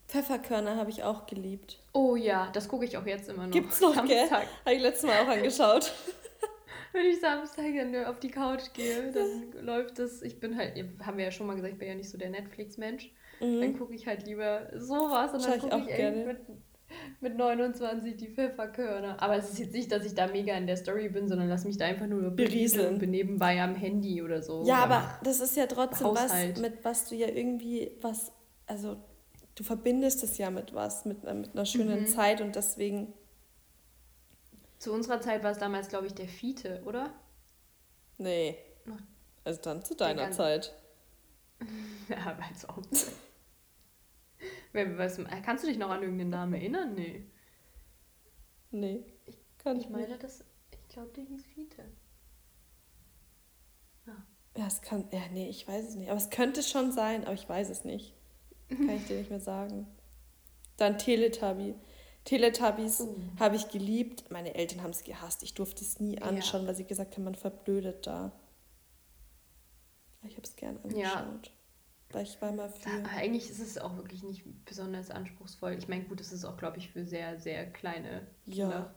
Pfefferkörner 0.09 0.77
habe 0.77 0.91
ich 0.91 1.03
auch 1.03 1.27
geliebt. 1.27 1.79
Oh 1.93 2.17
ja, 2.17 2.51
das 2.53 2.69
gucke 2.69 2.85
ich 2.85 2.97
auch 2.97 3.07
jetzt 3.07 3.29
immer 3.29 3.47
noch. 3.47 3.53
Gibt's 3.53 3.81
noch, 3.81 3.95
Samstag. 3.95 4.29
gell? 4.29 4.31
Habe 4.31 4.75
ich 4.75 4.83
letztes 4.83 5.05
Mal 5.05 5.23
auch 5.23 5.29
angeschaut. 5.29 5.93
Wenn 6.93 7.07
ich 7.07 7.21
Samstag 7.21 7.65
dann 7.77 8.05
auf 8.05 8.21
die 8.21 8.31
Couch 8.31 8.73
gehe, 8.73 9.11
dann 9.11 9.53
läuft 9.65 9.99
das. 9.99 10.23
Ich 10.23 10.39
bin 10.39 10.57
halt, 10.57 10.77
haben 11.05 11.19
wir 11.19 11.25
ja 11.25 11.31
schon 11.31 11.47
mal 11.47 11.55
gesagt, 11.55 11.73
ich 11.73 11.79
bin 11.79 11.89
ja 11.89 11.95
nicht 11.95 12.11
so 12.11 12.19
der 12.19 12.31
Netflix-Mensch. 12.31 13.11
Mhm. 13.45 13.61
Dann 13.61 13.79
gucke 13.79 13.95
ich 13.95 14.07
halt 14.07 14.27
lieber 14.27 14.69
sowas 14.77 15.33
und 15.33 15.45
dann 15.45 15.61
gucke 15.61 15.77
ich, 15.79 15.91
ich 15.91 15.97
gerne. 15.97 16.25
mit, 16.25 16.39
mit 17.21 17.37
29 17.37 18.17
die 18.17 18.29
Pfefferkörner. 18.29 19.21
Aber 19.21 19.37
es 19.37 19.51
ist 19.51 19.59
jetzt 19.59 19.73
nicht, 19.73 19.91
dass 19.91 20.05
ich 20.05 20.15
da 20.15 20.27
mega 20.27 20.55
in 20.57 20.67
der 20.67 20.77
Story 20.77 21.09
bin, 21.09 21.29
sondern 21.29 21.49
lass 21.49 21.65
mich 21.65 21.77
da 21.77 21.87
einfach 21.87 22.07
nur 22.07 22.31
berieseln 22.31 22.95
und 22.95 22.99
bin 23.01 23.11
nebenbei 23.11 23.61
am 23.63 23.75
Handy 23.75 24.23
oder 24.23 24.43
so. 24.43 24.65
Ja, 24.65 24.77
aber 24.85 25.19
das 25.23 25.41
ist 25.41 25.57
ja 25.57 25.67
trotzdem 25.67 26.09
Haushalt. 26.09 26.57
was, 26.57 26.63
mit 26.63 26.85
was 26.85 27.09
du 27.09 27.15
ja 27.15 27.29
irgendwie 27.29 27.93
was, 28.01 28.33
also 28.67 28.97
du 29.55 29.65
verbindest 29.65 30.23
es 30.23 30.39
ja 30.39 30.51
mit 30.51 30.75
was, 30.75 31.05
mit, 31.05 31.23
mit 31.23 31.53
einer 31.55 31.67
schönen 31.67 32.01
mhm. 32.01 32.07
Zeit 32.07 32.41
und 32.41 32.57
deswegen 32.57 33.13
Zu 34.79 34.93
unserer 34.93 35.21
Zeit 35.21 35.43
war 35.43 35.51
es 35.51 35.59
damals, 35.59 35.89
glaube 35.89 36.07
ich, 36.07 36.15
der 36.15 36.29
Fiete, 36.29 36.83
oder? 36.85 37.13
Nee. 38.19 38.57
Also 39.45 39.61
dann 39.63 39.85
zu 39.85 39.95
deiner 39.95 40.31
Zeit. 40.31 40.75
Ja, 42.09 42.37
als 42.51 42.69
ob. 42.69 42.85
Wer- 44.73 44.99
was, 44.99 45.19
kannst 45.45 45.65
du 45.65 45.69
dich 45.69 45.79
noch 45.79 45.91
an 45.91 46.03
irgendeinen 46.03 46.31
Namen 46.31 46.55
erinnern? 46.55 46.95
Nee. 46.95 47.25
Nee. 48.71 49.05
Kann 49.59 49.77
Ich 49.79 49.85
ich 49.85 49.91
meine, 49.91 50.09
nicht. 50.09 50.23
das. 50.23 50.45
Ich 50.73 50.89
glaube, 50.89 51.11
der 51.17 51.25
hieß 51.25 51.45
Fiete. 51.47 51.85
Ja, 54.57 54.67
es 54.69 54.83
kann. 54.83 55.05
Ja, 55.11 55.21
nee, 55.33 55.49
ich 55.49 55.67
weiß 55.67 55.89
es 55.89 55.95
nicht. 55.97 56.09
Aber 56.11 56.19
es 56.19 56.31
könnte 56.31 56.63
schon 56.63 56.93
sein, 56.93 57.25
aber 57.25 57.35
ich 57.35 57.49
weiß 57.49 57.71
es 57.71 57.85
nicht. 57.85 58.15
Kann 58.69 58.91
ich 58.91 59.07
dir 59.07 59.19
nicht 59.19 59.31
mehr 59.31 59.41
sagen. 59.41 59.87
Dann 60.77 60.97
Teletubby. 60.99 61.75
Teletubbies 62.25 63.01
Oh. 63.01 63.17
habe 63.41 63.57
ich 63.57 63.69
geliebt. 63.69 64.31
Meine 64.31 64.55
Eltern 64.55 64.83
haben 64.83 64.91
es 64.91 65.03
gehasst. 65.05 65.43
Ich 65.43 65.55
durfte 65.55 65.83
es 65.83 65.99
nie 66.01 66.21
anschauen, 66.23 66.67
weil 66.67 66.75
sie 66.77 66.85
gesagt 66.85 67.17
haben, 67.17 67.25
man 67.25 67.35
verblödet 67.35 68.07
da. 68.07 68.31
Ich 70.23 70.35
habe 70.37 70.43
es 70.47 70.55
gern 70.57 70.79
Ja. 70.97 71.29
Weil 72.15 72.23
ich 72.23 72.41
war 72.41 72.53
mal 72.53 72.69
für. 72.69 72.89
Da, 73.03 73.09
eigentlich 73.17 73.51
ist 73.51 73.59
es 73.59 73.77
auch 73.77 73.97
wirklich 73.97 74.23
nicht 74.23 74.45
besonders 74.65 75.11
anspruchsvoll. 75.11 75.73
Ich 75.75 75.89
meine, 75.89 76.05
gut, 76.05 76.21
es 76.21 76.33
ist 76.33 76.45
auch, 76.45 76.57
glaube 76.57 76.79
ich, 76.79 76.91
für 76.91 77.05
sehr, 77.05 77.41
sehr 77.41 77.67
kleine 77.71 78.27
Ja. 78.47 78.69
Kinder. 78.69 78.95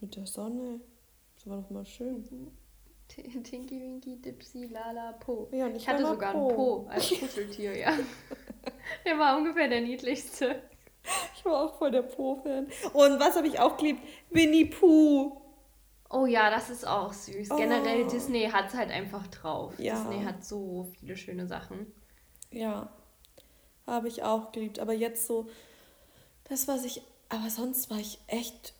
Mit 0.00 0.16
der 0.16 0.26
Sonne. 0.26 0.80
Das 1.34 1.46
war 1.48 1.56
doch 1.60 1.70
mal 1.70 1.84
schön. 1.84 2.24
Tinky 3.08 3.80
Winky 3.80 4.20
Dipsy 4.22 4.66
Lala 4.66 5.12
Po. 5.12 5.48
Ja, 5.52 5.66
ich 5.68 5.76
ich 5.76 5.88
hatte 5.88 6.06
sogar 6.06 6.32
Po. 6.32 6.48
einen 6.48 6.56
Po 6.56 6.86
als 6.88 7.08
Kuscheltier, 7.20 7.76
ja. 7.76 7.92
Der 9.04 9.18
war 9.18 9.36
ungefähr 9.36 9.68
der 9.68 9.80
niedlichste. 9.82 10.62
Ich 11.34 11.44
war 11.44 11.64
auch 11.64 11.76
voll 11.78 11.90
der 11.90 12.02
Po-Fan. 12.02 12.66
Und 12.94 13.20
was 13.20 13.36
habe 13.36 13.46
ich 13.46 13.58
auch 13.58 13.76
geliebt? 13.76 14.00
Winnie 14.30 14.64
Pooh. 14.66 15.40
Oh 16.14 16.26
ja, 16.26 16.48
das 16.48 16.70
ist 16.70 16.86
auch 16.86 17.12
süß. 17.12 17.48
Generell 17.48 18.04
Oh. 18.04 18.08
Disney 18.08 18.44
hat 18.44 18.68
es 18.68 18.74
halt 18.74 18.90
einfach 18.90 19.26
drauf. 19.26 19.76
Ja. 19.78 19.94
Disney 19.96 20.24
hat 20.24 20.44
so 20.44 20.92
viele 20.98 21.16
schöne 21.16 21.46
Sachen. 21.48 21.92
Ja, 22.52 22.88
habe 23.86 24.06
ich 24.06 24.22
auch 24.22 24.52
geliebt. 24.52 24.78
Aber 24.78 24.92
jetzt 24.92 25.26
so, 25.26 25.48
das, 26.44 26.68
was 26.68 26.84
ich, 26.84 27.02
aber 27.28 27.50
sonst 27.50 27.90
war 27.90 27.98
ich 27.98 28.20
echt, 28.28 28.74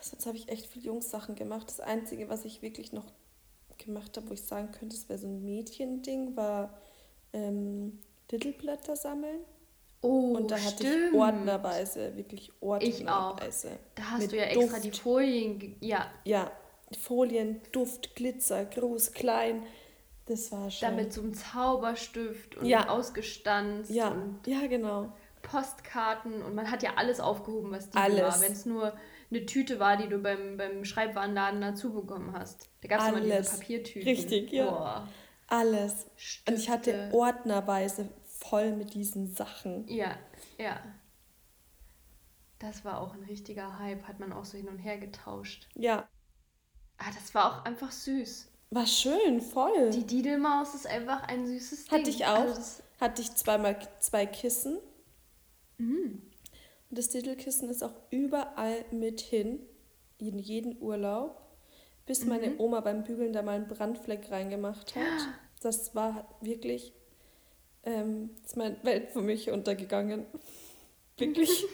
sonst 0.00 0.24
habe 0.26 0.38
ich 0.38 0.48
echt 0.48 0.66
viel 0.66 0.82
Jungssachen 0.84 1.34
gemacht. 1.34 1.66
Das 1.68 1.80
Einzige, 1.80 2.30
was 2.30 2.46
ich 2.46 2.62
wirklich 2.62 2.92
noch 2.92 3.12
gemacht 3.76 4.16
habe, 4.16 4.30
wo 4.30 4.32
ich 4.34 4.42
sagen 4.42 4.72
könnte, 4.72 4.96
es 4.96 5.08
wäre 5.08 5.18
so 5.18 5.26
ein 5.26 5.44
Mädchending, 5.44 6.34
war 6.34 6.78
ähm, 7.34 8.00
Titelblätter 8.28 8.96
sammeln. 8.96 9.40
Oh, 10.04 10.36
Und 10.36 10.50
da 10.50 10.56
hatte 10.56 10.68
stimmt. 10.84 11.12
ich 11.14 11.18
ordnerweise, 11.18 12.16
wirklich 12.16 12.52
ordnerweise. 12.60 13.78
Da 13.94 14.02
hast 14.10 14.20
mit 14.22 14.32
du 14.32 14.36
ja 14.36 14.44
extra 14.44 14.60
Duft. 14.78 14.84
die 14.84 14.90
Folien. 14.92 15.76
Ja, 15.80 16.10
Ja, 16.24 16.50
Folien, 17.00 17.60
Duft, 17.72 18.14
Glitzer, 18.14 18.64
groß, 18.66 19.12
klein. 19.12 19.62
Das 20.26 20.50
war 20.52 20.70
schon. 20.70 20.88
da 20.88 20.94
mit 20.94 21.12
so 21.12 21.20
einem 21.22 21.34
Zauberstift 21.34 22.56
und 22.56 22.66
Ja. 22.66 22.88
ausgestanzt 22.88 23.90
ja, 23.90 24.08
und 24.08 24.40
ja, 24.46 24.66
genau. 24.66 25.12
Postkarten 25.42 26.42
und 26.42 26.54
man 26.54 26.70
hat 26.70 26.82
ja 26.82 26.94
alles 26.96 27.20
aufgehoben, 27.20 27.70
was 27.72 27.90
die 27.90 27.98
Alles. 27.98 28.20
war. 28.22 28.40
Wenn 28.40 28.52
es 28.52 28.64
nur 28.64 28.92
eine 29.30 29.44
Tüte 29.46 29.78
war, 29.78 29.96
die 29.98 30.08
du 30.08 30.18
beim, 30.18 30.56
beim 30.56 30.84
Schreibwarenladen 30.84 31.60
dazu 31.60 31.92
bekommen 31.92 32.32
hast. 32.32 32.68
Da 32.82 32.88
gab 32.88 33.00
es 33.00 33.08
immer 33.08 33.20
diese. 33.20 33.58
Papiertüten. 33.58 34.08
Richtig, 34.08 34.52
ja. 34.52 34.70
Boah, 34.70 35.08
Alles. 35.48 36.06
Und 36.48 36.58
ich 36.58 36.70
hatte 36.70 36.90
Stifte. 36.92 37.14
ordnerweise 37.14 38.08
voll 38.48 38.72
mit 38.76 38.94
diesen 38.94 39.32
Sachen. 39.34 39.86
Ja, 39.88 40.16
ja. 40.58 40.80
Das 42.58 42.84
war 42.84 43.00
auch 43.00 43.14
ein 43.14 43.22
richtiger 43.24 43.78
Hype, 43.78 44.04
hat 44.08 44.20
man 44.20 44.32
auch 44.32 44.44
so 44.44 44.56
hin 44.56 44.68
und 44.68 44.78
her 44.78 44.98
getauscht. 44.98 45.68
Ja, 45.74 46.08
Ah, 46.96 47.10
das 47.12 47.34
war 47.34 47.46
auch 47.60 47.64
einfach 47.64 47.90
süß. 47.90 48.48
war 48.70 48.86
schön, 48.86 49.40
voll. 49.40 49.90
Die 49.90 50.06
Didelmaus 50.06 50.74
ist 50.76 50.86
einfach 50.86 51.22
ein 51.24 51.44
süßes 51.46 51.86
Ding. 51.86 51.98
Hatte 51.98 52.10
ich 52.10 52.24
auch. 52.24 52.38
Also 52.38 52.82
Hatte 53.00 53.20
ich 53.22 53.34
zweimal 53.34 53.76
zwei 53.98 54.26
Kissen. 54.26 54.78
Mhm. 55.78 56.22
Und 56.88 56.98
das 56.98 57.08
Titelkissen 57.08 57.68
ist 57.68 57.82
auch 57.82 57.94
überall 58.10 58.84
mit 58.92 59.20
hin, 59.20 59.58
in 60.18 60.38
jeden 60.38 60.80
Urlaub, 60.80 61.40
bis 62.06 62.22
Mhm. 62.22 62.28
meine 62.28 62.58
Oma 62.58 62.80
beim 62.80 63.02
Bügeln 63.02 63.32
da 63.32 63.42
mal 63.42 63.56
einen 63.56 63.66
Brandfleck 63.68 64.30
reingemacht 64.30 64.94
hat. 64.94 65.28
Das 65.60 65.94
war 65.96 66.28
wirklich, 66.40 66.92
ähm, 67.84 68.30
ist 68.44 68.56
meine 68.56 68.76
Welt 68.82 69.10
für 69.10 69.22
mich 69.22 69.50
untergegangen. 69.50 70.26
Wirklich. 71.16 71.64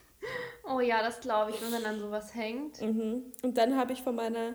oh 0.68 0.80
ja, 0.80 1.02
das 1.02 1.20
glaube 1.20 1.50
ich, 1.50 1.62
wenn 1.62 1.70
man 1.70 1.84
an 1.84 2.00
sowas 2.00 2.34
hängt. 2.34 2.80
Mhm. 2.80 3.32
Und 3.42 3.58
dann 3.58 3.76
habe 3.76 3.92
ich 3.92 4.02
von 4.02 4.14
meiner, 4.14 4.54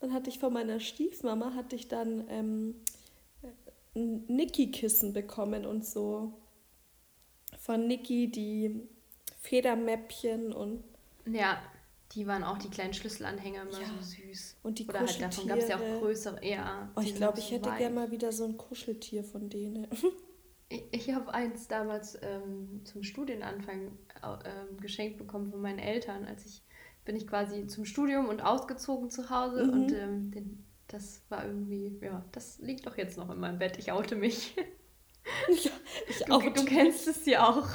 dann 0.00 0.12
hatte 0.12 0.30
ich 0.30 0.38
von 0.38 0.52
meiner 0.52 0.80
Stiefmama, 0.80 1.54
hatte 1.54 1.76
ich 1.76 1.88
dann 1.88 2.26
ähm, 2.28 2.74
ein 3.94 4.24
Niki-Kissen 4.28 5.12
bekommen 5.12 5.66
und 5.66 5.84
so 5.84 6.32
von 7.58 7.86
Niki 7.86 8.30
die 8.30 8.88
Federmäppchen 9.40 10.52
und, 10.52 10.84
Ja, 11.26 11.62
die 12.14 12.26
waren 12.26 12.44
auch 12.44 12.58
die 12.58 12.68
kleinen 12.68 12.92
Schlüsselanhänger 12.94 13.62
immer 13.62 13.80
Ja. 13.80 13.86
so 13.86 14.02
süß. 14.02 14.58
und 14.62 14.78
die 14.78 14.86
Oder 14.88 15.00
halt 15.00 15.20
davon 15.20 15.46
gab 15.48 15.58
es 15.58 15.68
ja 15.68 15.76
auch 15.76 15.80
Kuscheltiere. 15.80 16.00
größere. 16.00 16.44
Ja, 16.46 16.92
Oh, 16.96 17.00
ich 17.00 17.14
glaube, 17.14 17.38
ich 17.38 17.50
hätte 17.50 17.70
gerne 17.76 17.94
mal 17.94 18.10
wieder 18.10 18.32
so 18.32 18.44
ein 18.44 18.56
Kuscheltier 18.56 19.24
von 19.24 19.48
denen. 19.48 19.86
Ich, 20.68 20.84
ich 20.90 21.12
habe 21.14 21.32
eins 21.34 21.68
damals 21.68 22.18
ähm, 22.22 22.82
zum 22.84 23.02
Studienanfang 23.02 23.98
ähm, 24.22 24.76
geschenkt 24.80 25.18
bekommen 25.18 25.50
von 25.50 25.60
meinen 25.60 25.78
Eltern. 25.78 26.24
Als 26.24 26.46
ich 26.46 26.62
bin 27.04 27.16
ich 27.16 27.26
quasi 27.26 27.66
zum 27.66 27.84
Studium 27.84 28.28
und 28.28 28.40
ausgezogen 28.40 29.10
zu 29.10 29.28
Hause 29.30 29.64
Mhm. 29.64 29.72
und 29.72 29.92
ähm, 29.92 30.30
den, 30.30 30.64
das 30.88 31.22
war 31.28 31.44
irgendwie, 31.44 31.98
ja, 32.02 32.24
das 32.32 32.58
liegt 32.58 32.86
doch 32.86 32.96
jetzt 32.96 33.16
noch 33.18 33.28
in 33.30 33.40
meinem 33.40 33.58
Bett. 33.58 33.78
Ich 33.78 33.92
oute 33.92 34.14
mich. 34.16 34.54
ja, 35.48 35.70
ich 36.08 36.24
Du, 36.26 36.32
auch. 36.32 36.42
du 36.42 36.64
kennst 36.64 37.06
es 37.08 37.26
ja 37.26 37.48
auch. 37.48 37.68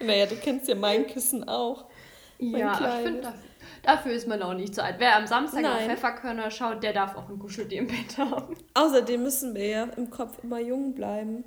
Naja, 0.00 0.26
du 0.26 0.36
kennst 0.36 0.68
ja 0.68 0.74
mein 0.74 1.06
Kissen 1.06 1.48
auch. 1.48 1.88
Mein 2.38 2.60
ja, 2.60 2.72
ich 2.72 2.78
kleines. 2.78 3.02
finde, 3.10 3.34
dafür, 3.82 4.12
ist 4.12 4.26
man 4.28 4.42
auch 4.42 4.54
nicht 4.54 4.74
zu 4.74 4.82
alt. 4.82 4.96
Wer 4.98 5.16
am 5.16 5.26
Samstag 5.26 5.64
auf 5.64 5.70
Nein. 5.74 5.90
Pfefferkörner 5.90 6.50
schaut, 6.50 6.82
der 6.82 6.92
darf 6.92 7.16
auch 7.16 7.28
ein 7.28 7.38
Kuscheltier 7.38 7.78
im 7.80 7.86
Bett 7.86 8.16
haben. 8.18 8.56
Außerdem 8.74 9.22
müssen 9.22 9.54
wir 9.54 9.66
ja 9.66 9.84
im 9.84 10.10
Kopf 10.10 10.38
immer 10.42 10.60
jung 10.60 10.94
bleiben. 10.94 11.44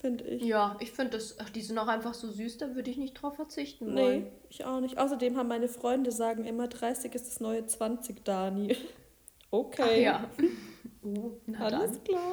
Finde 0.00 0.24
ich. 0.24 0.42
Ja, 0.42 0.76
ich 0.80 0.92
finde 0.92 1.12
das, 1.12 1.36
ach, 1.40 1.48
die 1.50 1.62
sind 1.62 1.78
auch 1.78 1.88
einfach 1.88 2.12
so 2.14 2.28
süß, 2.30 2.58
da 2.58 2.74
würde 2.74 2.90
ich 2.90 2.98
nicht 2.98 3.14
drauf 3.14 3.34
verzichten 3.36 3.94
Nee, 3.94 4.02
wollen. 4.02 4.26
ich 4.50 4.64
auch 4.64 4.80
nicht. 4.80 4.98
Außerdem 4.98 5.36
haben 5.38 5.48
meine 5.48 5.68
Freunde 5.68 6.12
sagen 6.12 6.44
immer, 6.44 6.68
30 6.68 7.14
ist 7.14 7.26
das 7.26 7.40
neue 7.40 7.66
20, 7.66 8.24
Dani. 8.24 8.76
Ach 9.50 9.52
Okay. 9.52 10.02
ja. 10.02 10.24
Uh, 11.04 11.30
Alles 11.60 11.92
dann. 11.92 12.04
klar. 12.04 12.32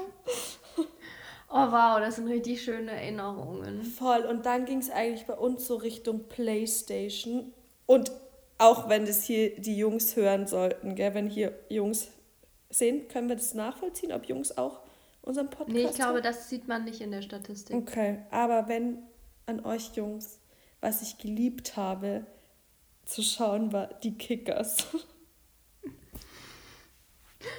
Oh 1.47 1.71
wow, 1.71 1.99
das 1.99 2.15
sind 2.15 2.27
richtig 2.27 2.63
schöne 2.63 2.89
Erinnerungen. 2.89 3.83
Voll. 3.83 4.21
Und 4.25 4.47
dann 4.47 4.65
ging 4.65 4.79
es 4.79 4.89
eigentlich 4.89 5.27
bei 5.27 5.35
uns 5.35 5.67
so 5.67 5.75
Richtung 5.75 6.27
Playstation. 6.27 7.53
Und 7.85 8.11
auch 8.57 8.89
wenn 8.89 9.05
das 9.05 9.23
hier 9.23 9.55
die 9.59 9.77
Jungs 9.77 10.15
hören 10.15 10.47
sollten, 10.47 10.95
gell? 10.95 11.13
wenn 11.13 11.27
hier 11.27 11.57
Jungs 11.69 12.09
sehen, 12.69 13.07
können 13.07 13.29
wir 13.29 13.35
das 13.35 13.53
nachvollziehen, 13.53 14.11
ob 14.11 14.25
Jungs 14.25 14.57
auch 14.57 14.79
unseren 15.21 15.49
Podcast 15.49 15.69
Nee, 15.75 15.85
ich 15.85 15.95
glaube, 15.95 16.13
hören? 16.13 16.23
das 16.23 16.49
sieht 16.49 16.67
man 16.67 16.85
nicht 16.85 17.01
in 17.01 17.11
der 17.11 17.21
Statistik. 17.21 17.75
Okay, 17.75 18.19
aber 18.31 18.67
wenn 18.67 19.03
an 19.45 19.65
euch 19.65 19.95
Jungs, 19.95 20.39
was 20.81 21.01
ich 21.01 21.17
geliebt 21.17 21.75
habe 21.75 22.25
zu 23.05 23.21
schauen, 23.21 23.73
war 23.73 23.87
die 23.87 24.17
Kickers. 24.17 24.87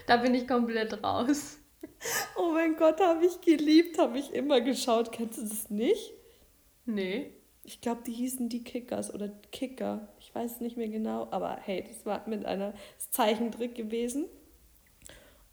Da 0.07 0.17
bin 0.17 0.35
ich 0.35 0.49
komplett 0.49 1.03
raus. 1.05 1.59
Oh 2.37 2.53
mein 2.53 2.77
Gott, 2.77 3.01
habe 3.01 3.25
ich 3.25 3.41
geliebt, 3.41 3.99
habe 3.99 4.19
ich 4.19 4.33
immer 4.33 4.61
geschaut. 4.61 5.13
Kennst 5.13 5.39
du 5.39 5.43
das 5.43 5.71
nicht? 5.71 6.13
Nee. 6.87 7.33
Ich 7.67 7.81
glaube, 7.81 8.03
die 8.07 8.13
hießen 8.13 8.49
die 8.49 8.63
Kickers 8.63 9.13
oder 9.13 9.29
Kicker. 9.51 10.09
Ich 10.21 10.35
weiß 10.35 10.57
es 10.57 10.61
nicht 10.61 10.77
mehr 10.77 10.89
genau, 10.89 11.29
aber 11.31 11.57
hey, 11.63 11.83
das 11.87 12.05
war 12.05 12.29
mit 12.29 12.45
einer 12.45 12.75
Zeichentrick 13.11 13.75
gewesen. 13.75 14.27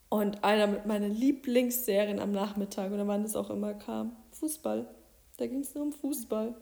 Und 0.09 0.43
einer 0.43 0.67
mit 0.67 0.85
meinen 0.85 1.15
Lieblingsserien 1.15 2.19
am 2.19 2.33
Nachmittag 2.33 2.91
oder 2.91 3.07
wann 3.07 3.23
es 3.23 3.37
auch 3.37 3.49
immer 3.49 3.73
kam. 3.73 4.15
Fußball. 4.31 4.85
Da 5.37 5.47
ging 5.47 5.61
es 5.61 5.73
nur 5.73 5.85
um 5.85 5.93
Fußball. 5.93 6.53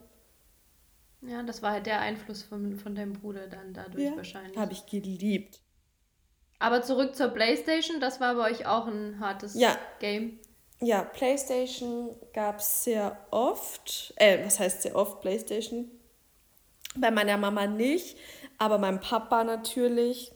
Ja, 1.21 1.41
das 1.43 1.61
war 1.63 1.71
halt 1.71 1.87
der 1.87 1.99
Einfluss 1.99 2.43
von, 2.43 2.77
von 2.77 2.93
deinem 2.95 3.13
Bruder 3.13 3.47
dann 3.47 3.73
dadurch 3.73 4.03
Ja, 4.05 4.15
wahrscheinlich. 4.15 4.55
habe 4.55 4.73
ich 4.73 4.85
geliebt. 4.85 5.61
Aber 6.59 6.81
zurück 6.83 7.15
zur 7.15 7.29
Playstation, 7.29 7.99
das 7.99 8.19
war 8.21 8.35
bei 8.35 8.51
euch 8.51 8.67
auch 8.67 8.85
ein 8.85 9.19
hartes 9.19 9.55
Ja. 9.55 9.77
Game. 9.99 10.39
Ja, 10.81 11.03
PlayStation 11.03 12.15
gab 12.33 12.59
es 12.59 12.85
sehr 12.85 13.17
oft. 13.31 14.13
Äh, 14.15 14.45
was 14.45 14.59
heißt 14.59 14.83
sehr 14.83 14.95
oft 14.95 15.19
PlayStation? 15.19 15.91
Bei 16.95 17.11
meiner 17.11 17.37
Mama 17.37 17.67
nicht, 17.67 18.17
aber 18.57 18.77
meinem 18.77 19.01
Papa 19.01 19.43
natürlich. 19.43 20.31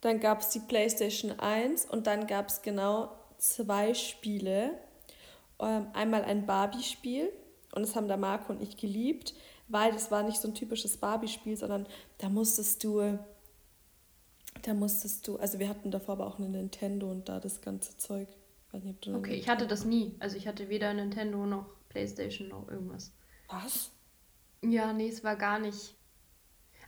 Dann 0.00 0.18
gab 0.20 0.40
es 0.40 0.48
die 0.48 0.60
PlayStation 0.60 1.38
1 1.38 1.86
und 1.86 2.06
dann 2.06 2.26
gab 2.26 2.48
es 2.48 2.62
genau 2.62 3.10
zwei 3.36 3.92
Spiele. 3.92 4.78
Ähm, 5.60 5.88
einmal 5.92 6.24
ein 6.24 6.46
Barbie-Spiel 6.46 7.30
und 7.74 7.82
das 7.82 7.96
haben 7.96 8.08
der 8.08 8.16
Marco 8.16 8.52
und 8.52 8.62
ich 8.62 8.76
geliebt, 8.76 9.34
weil 9.68 9.92
das 9.92 10.10
war 10.10 10.22
nicht 10.22 10.40
so 10.40 10.48
ein 10.48 10.54
typisches 10.54 10.96
Barbie-Spiel, 10.96 11.56
sondern 11.56 11.86
da 12.18 12.28
musstest 12.28 12.82
du, 12.84 13.18
da 14.62 14.74
musstest 14.74 15.28
du, 15.28 15.36
also 15.36 15.58
wir 15.58 15.68
hatten 15.68 15.90
davor 15.90 16.14
aber 16.14 16.26
auch 16.26 16.38
eine 16.38 16.48
Nintendo 16.48 17.10
und 17.10 17.28
da 17.28 17.40
das 17.40 17.60
ganze 17.60 17.96
Zeug. 17.96 18.28
Weiß 18.76 18.84
nicht, 18.84 18.96
ob 18.96 19.00
du 19.00 19.16
okay, 19.16 19.34
ich 19.34 19.48
hatte 19.48 19.66
das 19.66 19.84
nie. 19.84 20.14
Also 20.18 20.36
ich 20.36 20.46
hatte 20.46 20.68
weder 20.68 20.92
Nintendo 20.92 21.46
noch 21.46 21.66
Playstation 21.88 22.48
noch 22.48 22.68
irgendwas. 22.68 23.12
Was? 23.48 23.90
Ja, 24.62 24.92
nee, 24.92 25.08
es 25.08 25.24
war 25.24 25.36
gar 25.36 25.58
nicht. 25.58 25.94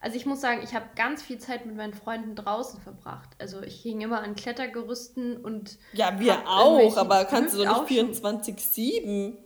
Also 0.01 0.16
ich 0.16 0.27
muss 0.27 0.40
sagen, 0.40 0.61
ich 0.62 0.74
habe 0.74 0.87
ganz 0.96 1.22
viel 1.22 1.38
Zeit 1.38 1.64
mit 1.64 1.77
meinen 1.77 1.94
Freunden 1.94 2.37
draußen 2.37 2.81
verbracht. 2.81 3.31
Also 3.38 3.62
ich 3.62 3.81
hing 3.81 4.03
immer 4.03 4.20
an 4.20 4.37
Klettergerüsten 4.37 5.38
und. 5.38 5.79
Ja, 5.92 6.20
wir 6.20 6.46
auch, 6.46 6.96
aber 6.98 7.24
kannst 7.24 7.57
du 7.57 7.64
doch 7.64 7.88
nicht 7.88 8.01
24-7. 8.01 9.37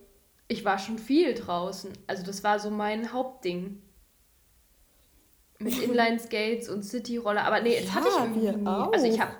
Ich 0.49 0.65
war 0.65 0.77
schon 0.77 0.99
viel 0.99 1.33
draußen. 1.33 1.93
Also 2.07 2.23
das 2.25 2.43
war 2.43 2.59
so 2.59 2.69
mein 2.69 3.13
Hauptding. 3.13 3.81
Mit 5.59 5.81
Inline-Skates 5.81 6.67
und 6.67 6.83
City-Roller. 6.83 7.45
Aber 7.45 7.61
nee, 7.61 7.79
das 7.79 7.85
ja, 7.85 7.93
hatte 7.93 8.07
ich 8.09 8.19
irgendwie 8.19 8.51
nie. 8.51 8.67
Auch. 8.67 8.91
Also 8.91 9.05
ich 9.05 9.19
habe 9.19 9.31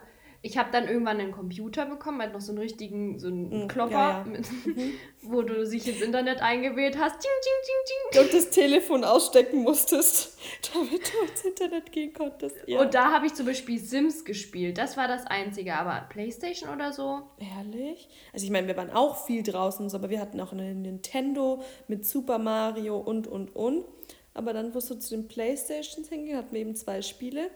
ich 0.45 0.57
habe 0.57 0.71
dann 0.73 0.89
irgendwann 0.89 1.21
einen 1.21 1.31
Computer 1.31 1.85
bekommen, 1.85 2.21
halt 2.21 2.33
noch 2.33 2.41
so 2.41 2.51
einen 2.51 2.59
richtigen, 2.59 3.17
so 3.17 3.27
einen 3.27 3.63
mm, 3.63 3.67
Klopper, 3.69 3.91
ja, 3.91 4.09
ja. 4.19 4.23
Mit, 4.25 4.45
mhm. 4.65 4.91
wo 5.21 5.41
du 5.41 5.65
sich 5.65 5.87
ins 5.87 6.01
Internet 6.01 6.41
eingewählt 6.41 6.97
hast. 6.99 7.15
Ding, 7.15 7.31
ding, 7.45 7.53
ding, 7.65 8.21
ding. 8.21 8.21
Und 8.25 8.33
das 8.33 8.49
Telefon 8.49 9.05
ausstecken 9.05 9.61
musstest, 9.61 10.37
damit 10.73 11.01
du 11.13 11.31
ins 11.31 11.45
Internet 11.45 11.93
gehen 11.93 12.11
konntest. 12.11 12.57
Ja. 12.67 12.81
Und 12.81 12.93
da 12.93 13.13
habe 13.13 13.25
ich 13.25 13.33
zum 13.35 13.45
Beispiel 13.45 13.79
Sims 13.79 14.25
gespielt. 14.25 14.77
Das 14.77 14.97
war 14.97 15.07
das 15.07 15.25
Einzige. 15.25 15.75
Aber 15.75 16.07
Playstation 16.09 16.69
oder 16.69 16.91
so? 16.91 17.21
Ehrlich? 17.37 18.09
Also 18.33 18.45
ich 18.45 18.51
meine, 18.51 18.67
wir 18.67 18.75
waren 18.75 18.91
auch 18.91 19.25
viel 19.25 19.43
draußen, 19.43 19.89
aber 19.95 20.09
wir 20.09 20.19
hatten 20.19 20.41
auch 20.41 20.51
eine 20.51 20.75
Nintendo 20.75 21.63
mit 21.87 22.05
Super 22.05 22.37
Mario 22.37 22.97
und, 22.97 23.27
und, 23.27 23.55
und. 23.55 23.85
Aber 24.33 24.51
dann, 24.51 24.75
wo 24.75 24.79
du 24.79 24.99
zu 24.99 25.15
den 25.15 25.29
Playstations 25.29 26.09
hingehen, 26.09 26.37
hatten 26.37 26.51
wir 26.51 26.59
eben 26.59 26.75
zwei 26.75 27.01
Spiele. 27.01 27.49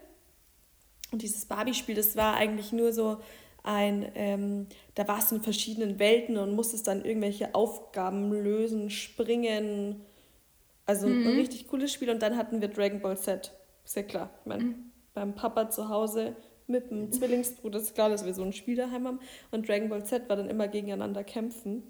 Und 1.11 1.21
dieses 1.21 1.45
Barbie-Spiel, 1.45 1.95
das 1.95 2.15
war 2.15 2.35
eigentlich 2.35 2.71
nur 2.71 2.91
so 2.91 3.17
ein, 3.63 4.11
ähm, 4.15 4.67
da 4.95 5.07
warst 5.07 5.31
du 5.31 5.35
in 5.35 5.41
verschiedenen 5.41 5.99
Welten 5.99 6.37
und 6.37 6.55
musstest 6.55 6.87
dann 6.87 7.03
irgendwelche 7.03 7.53
Aufgaben 7.53 8.31
lösen, 8.31 8.89
springen. 8.89 10.01
Also 10.85 11.07
mhm. 11.07 11.27
ein 11.27 11.35
richtig 11.35 11.67
cooles 11.67 11.91
Spiel. 11.91 12.09
Und 12.09 12.21
dann 12.21 12.37
hatten 12.37 12.61
wir 12.61 12.69
Dragon 12.69 13.01
Ball 13.01 13.17
Z. 13.17 13.53
Sehr 13.83 14.03
klar. 14.03 14.29
Ich 14.41 14.45
meine, 14.45 14.63
mhm. 14.63 14.91
beim 15.13 15.35
Papa 15.35 15.69
zu 15.69 15.89
Hause 15.89 16.35
mit 16.67 16.91
dem 16.91 17.11
Zwillingsbruder 17.11 17.79
ist 17.79 17.95
klar, 17.95 18.09
dass 18.09 18.25
wir 18.25 18.33
so 18.33 18.43
ein 18.43 18.53
Spiel 18.53 18.75
daheim 18.75 19.07
haben. 19.07 19.19
Und 19.51 19.67
Dragon 19.67 19.89
Ball 19.89 20.05
Z 20.05 20.27
war 20.29 20.35
dann 20.35 20.49
immer 20.49 20.67
gegeneinander 20.67 21.23
kämpfen. 21.23 21.83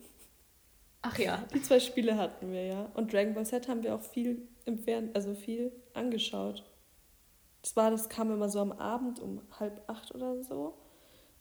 Ach 1.02 1.18
ja. 1.18 1.44
Die 1.54 1.62
zwei 1.62 1.80
Spiele 1.80 2.18
hatten 2.18 2.52
wir 2.52 2.66
ja. 2.66 2.92
Und 2.96 3.14
Dragon 3.14 3.34
Ball 3.34 3.46
Z 3.46 3.68
haben 3.68 3.84
wir 3.84 3.96
auch 3.96 4.02
viel 4.02 4.48
im 4.66 4.78
Fern 4.78 5.10
also 5.14 5.34
viel 5.34 5.72
angeschaut. 5.94 6.64
Das 7.68 7.76
war, 7.76 7.92
das 7.92 8.08
kam 8.08 8.32
immer 8.32 8.48
so 8.48 8.62
am 8.62 8.72
Abend 8.72 9.20
um 9.20 9.42
halb 9.60 9.84
acht 9.90 10.16
oder 10.16 10.42
so. 10.42 10.78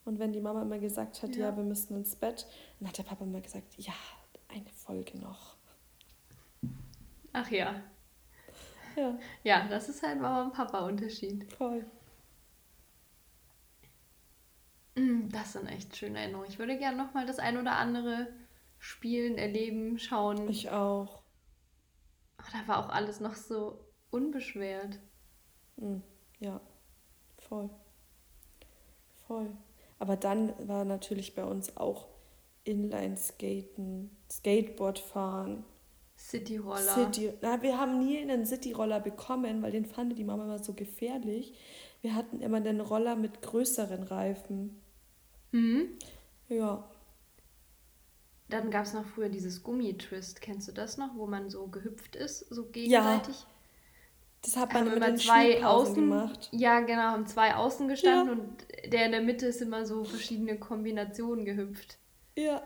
Und 0.04 0.18
wenn 0.18 0.32
die 0.32 0.40
Mama 0.40 0.62
immer 0.62 0.80
gesagt 0.80 1.22
hat, 1.22 1.36
ja, 1.36 1.50
ja 1.50 1.56
wir 1.56 1.62
müssen 1.62 1.96
ins 1.96 2.16
Bett, 2.16 2.48
dann 2.80 2.88
hat 2.88 2.98
der 2.98 3.04
Papa 3.04 3.22
immer 3.22 3.40
gesagt, 3.40 3.76
ja, 3.76 3.92
eine 4.48 4.68
Folge 4.70 5.18
noch. 5.18 5.54
Ach 7.32 7.48
ja. 7.48 7.80
Ja. 8.96 9.16
Ja, 9.44 9.68
das 9.68 9.88
ist 9.88 10.02
halt 10.02 10.20
Mama 10.20 10.42
und 10.42 10.52
Papa-Unterschied. 10.52 11.52
Voll. 11.52 11.86
Mm, 14.96 15.28
das 15.28 15.52
sind 15.52 15.68
echt 15.68 15.94
schöne 15.96 16.18
Erinnerungen. 16.18 16.50
Ich 16.50 16.58
würde 16.58 16.76
gerne 16.76 16.96
nochmal 16.96 17.26
das 17.26 17.38
ein 17.38 17.56
oder 17.56 17.76
andere 17.76 18.26
spielen, 18.80 19.38
erleben, 19.38 19.96
schauen. 20.00 20.48
Ich 20.48 20.70
auch. 20.70 21.22
Ach, 22.38 22.50
da 22.50 22.66
war 22.66 22.84
auch 22.84 22.88
alles 22.88 23.20
noch 23.20 23.36
so 23.36 23.78
unbeschwert. 24.10 24.98
Mhm. 25.76 26.02
Ja, 26.40 26.60
voll. 27.38 27.70
Voll. 29.26 29.50
Aber 29.98 30.16
dann 30.16 30.52
war 30.68 30.84
natürlich 30.84 31.34
bei 31.34 31.44
uns 31.44 31.76
auch 31.76 32.06
Inline-Skaten, 32.64 34.10
Skateboard 34.30 34.98
fahren. 34.98 35.64
Cityroller. 36.18 36.94
City, 36.94 37.32
na, 37.42 37.62
wir 37.62 37.78
haben 37.78 37.98
nie 37.98 38.18
einen 38.18 38.46
Cityroller 38.46 39.00
bekommen, 39.00 39.62
weil 39.62 39.72
den 39.72 39.84
fand 39.84 40.16
die 40.18 40.24
Mama 40.24 40.44
immer 40.44 40.58
so 40.58 40.72
gefährlich. 40.72 41.54
Wir 42.00 42.14
hatten 42.14 42.40
immer 42.40 42.60
den 42.60 42.80
Roller 42.80 43.16
mit 43.16 43.42
größeren 43.42 44.02
Reifen. 44.02 44.80
Mhm. 45.52 45.90
Ja. 46.48 46.88
Dann 48.48 48.70
gab 48.70 48.84
es 48.84 48.94
noch 48.94 49.04
früher 49.04 49.28
dieses 49.28 49.62
Gummitwist. 49.62 50.40
Kennst 50.40 50.68
du 50.68 50.72
das 50.72 50.96
noch, 50.98 51.16
wo 51.16 51.26
man 51.26 51.50
so 51.50 51.66
gehüpft 51.66 52.16
ist, 52.16 52.40
so 52.48 52.66
gegenseitig? 52.66 53.40
Ja. 53.40 53.46
Das 54.46 54.56
hat 54.56 54.72
man 54.72 54.86
immer 54.92 55.16
zwei 55.16 55.64
Außen 55.64 55.94
gemacht. 55.96 56.48
Ja, 56.52 56.78
genau, 56.78 57.02
haben 57.02 57.26
zwei 57.26 57.56
Außen 57.56 57.88
gestanden 57.88 58.38
ja. 58.38 58.44
und 58.44 58.92
der 58.92 59.06
in 59.06 59.10
der 59.10 59.20
Mitte 59.20 59.46
ist 59.46 59.60
immer 59.60 59.84
so 59.84 60.04
verschiedene 60.04 60.56
Kombinationen 60.56 61.44
gehüpft. 61.44 61.98
Ja. 62.36 62.62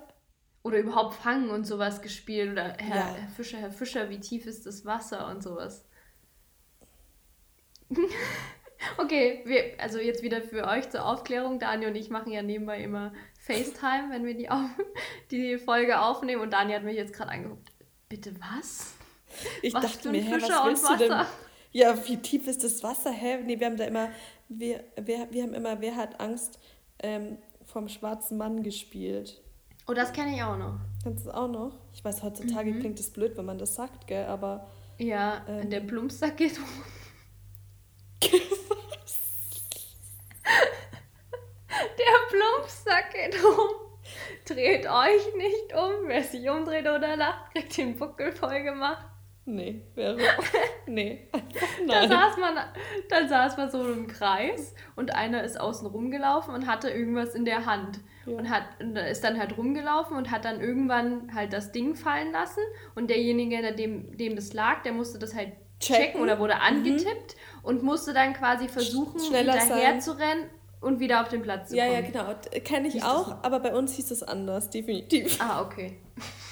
Oder 0.63 0.77
überhaupt 0.81 1.15
Fangen 1.15 1.49
und 1.49 1.67
sowas 1.67 2.03
gespielt. 2.03 2.53
Oder 2.53 2.77
Herr, 2.79 2.97
ja. 2.97 3.15
Herr 3.15 3.29
Fischer, 3.31 3.57
Herr 3.57 3.73
Fischer, 3.73 4.11
wie 4.11 4.21
tief 4.21 4.45
ist 4.45 4.67
das 4.67 4.85
Wasser 4.85 5.27
und 5.29 5.43
sowas. 5.43 5.87
okay, 8.99 9.41
wir, 9.47 9.81
also 9.81 9.99
jetzt 10.01 10.23
wieder 10.23 10.43
für 10.43 10.69
euch 10.69 10.91
zur 10.91 11.07
Aufklärung. 11.07 11.59
Daniel 11.59 11.89
und 11.89 11.97
ich 11.97 12.11
machen 12.11 12.31
ja 12.31 12.43
nebenbei 12.43 12.83
immer 12.83 13.15
FaceTime, 13.39 14.11
wenn 14.11 14.27
wir 14.27 14.35
die, 14.35 14.51
auf, 14.51 14.69
die 15.31 15.57
Folge 15.57 15.99
aufnehmen. 15.99 16.43
Und 16.43 16.53
Daniel 16.53 16.77
hat 16.77 16.85
mich 16.85 16.97
jetzt 16.97 17.15
gerade 17.15 17.31
angeguckt. 17.31 17.73
Bitte 18.11 18.35
was? 18.39 18.93
Ich 19.63 19.73
was 19.73 19.83
dachte 19.83 20.11
mir, 20.11 20.23
Fischer 20.25 20.63
was 20.63 20.67
willst 20.67 20.91
du 20.91 20.97
denn? 20.97 21.25
Ja, 21.73 21.95
wie 22.07 22.17
tief 22.17 22.49
ist 22.49 22.65
das 22.65 22.83
Wasser? 22.83 23.13
Hä? 23.13 23.39
Nee, 23.45 23.59
wir 23.61 23.67
haben 23.67 23.77
da 23.77 23.85
immer, 23.85 24.09
wir, 24.49 24.83
wir, 25.01 25.29
wir 25.31 25.43
haben 25.43 25.55
immer, 25.55 25.81
wer 25.81 25.95
hat 25.97 26.19
Angst 26.21 26.59
ähm, 27.03 27.39
vom 27.65 27.89
schwarzen 27.89 28.37
Mann 28.39 28.63
gespielt. 28.63 29.41
Oh, 29.87 29.95
das 29.95 30.13
kenne 30.13 30.35
ich 30.35 30.43
auch 30.43 30.57
noch. 30.57 30.79
Kennst 31.03 31.25
du 31.25 31.31
das 31.31 31.35
auch 31.35 31.49
noch? 31.49 31.73
Ich 31.93 32.05
weiß, 32.05 32.23
heutzutage 32.23 32.73
mhm. 32.73 32.81
klingt 32.81 33.01
es 33.01 33.11
blöd, 33.11 33.37
wenn 33.37 33.45
man 33.45 33.59
das 33.59 33.75
sagt, 33.75 34.07
gell, 34.07 34.27
aber. 34.27 34.69
Ja, 34.99 35.45
ähm, 35.49 35.71
der 35.71 35.81
Plumpsack 35.81 36.37
geht 36.37 36.59
um. 36.59 36.65
Was? 38.23 39.19
der 41.99 42.29
Plumpsack 42.29 43.13
geht 43.13 43.43
um. 43.43 43.69
Dreht 44.45 44.87
euch 44.87 45.37
nicht 45.37 45.75
um. 45.75 46.09
Wer 46.09 46.23
sich 46.25 46.49
umdreht 46.49 46.87
oder 46.87 47.17
lacht, 47.17 47.53
kriegt 47.55 47.77
den 47.77 47.97
Buckel 47.97 48.33
voll 48.33 48.63
gemacht. 48.63 49.07
Nee, 49.45 49.83
wäre. 49.95 50.19
Nee, 50.95 51.29
nein. 51.87 52.09
Da 52.09 52.09
saß, 52.09 52.37
man, 52.39 52.55
dann 53.09 53.29
saß 53.29 53.57
man 53.57 53.71
so 53.71 53.93
im 53.93 54.07
Kreis 54.07 54.75
und 54.97 55.15
einer 55.15 55.43
ist 55.43 55.61
außen 55.61 55.87
rumgelaufen 55.87 56.55
und 56.55 56.67
hatte 56.67 56.91
irgendwas 56.91 57.35
in 57.35 57.45
der 57.45 57.67
Hand. 57.67 58.01
Ja. 58.27 58.37
Und, 58.37 58.51
hat, 58.51 58.65
und 58.81 58.97
ist 58.97 59.25
dann 59.25 59.39
halt 59.39 59.57
rumgelaufen 59.57 60.17
und 60.17 60.31
hat 60.31 60.45
dann 60.45 60.61
irgendwann 60.61 61.35
halt 61.35 61.53
das 61.53 61.73
Ding 61.73 61.95
fallen 61.95 62.33
lassen. 62.33 62.61
Und 62.95 63.09
derjenige, 63.09 63.75
dem, 63.75 64.17
dem 64.17 64.37
das 64.37 64.53
lag, 64.53 64.83
der 64.83 64.93
musste 64.93 65.19
das 65.19 65.35
halt 65.35 65.53
checken, 65.81 66.05
checken 66.05 66.21
oder 66.21 66.39
wurde 66.39 66.55
mhm. 66.55 66.61
angetippt 66.61 67.35
mhm. 67.35 67.65
und 67.65 67.83
musste 67.83 68.13
dann 68.13 68.35
quasi 68.35 68.69
versuchen, 68.69 69.21
Schneller 69.21 69.55
hinterher 69.55 69.91
sein. 69.93 70.01
zu 70.01 70.13
rennen 70.13 70.51
und 70.81 71.01
wieder 71.01 71.23
auf 71.23 71.29
den 71.29 71.43
Platz 71.43 71.71
zu 71.71 71.77
kommen. 71.77 71.93
Ja, 71.93 72.01
ja, 72.01 72.07
genau. 72.07 72.35
Kenne 72.65 72.89
ich 72.89 72.95
hieß 72.95 73.05
auch, 73.05 73.43
aber 73.43 73.61
bei 73.61 73.75
uns 73.75 73.95
hieß 73.95 74.11
es 74.11 74.23
anders, 74.23 74.71
definitiv. 74.71 75.39
Ah, 75.41 75.63
okay. 75.63 75.99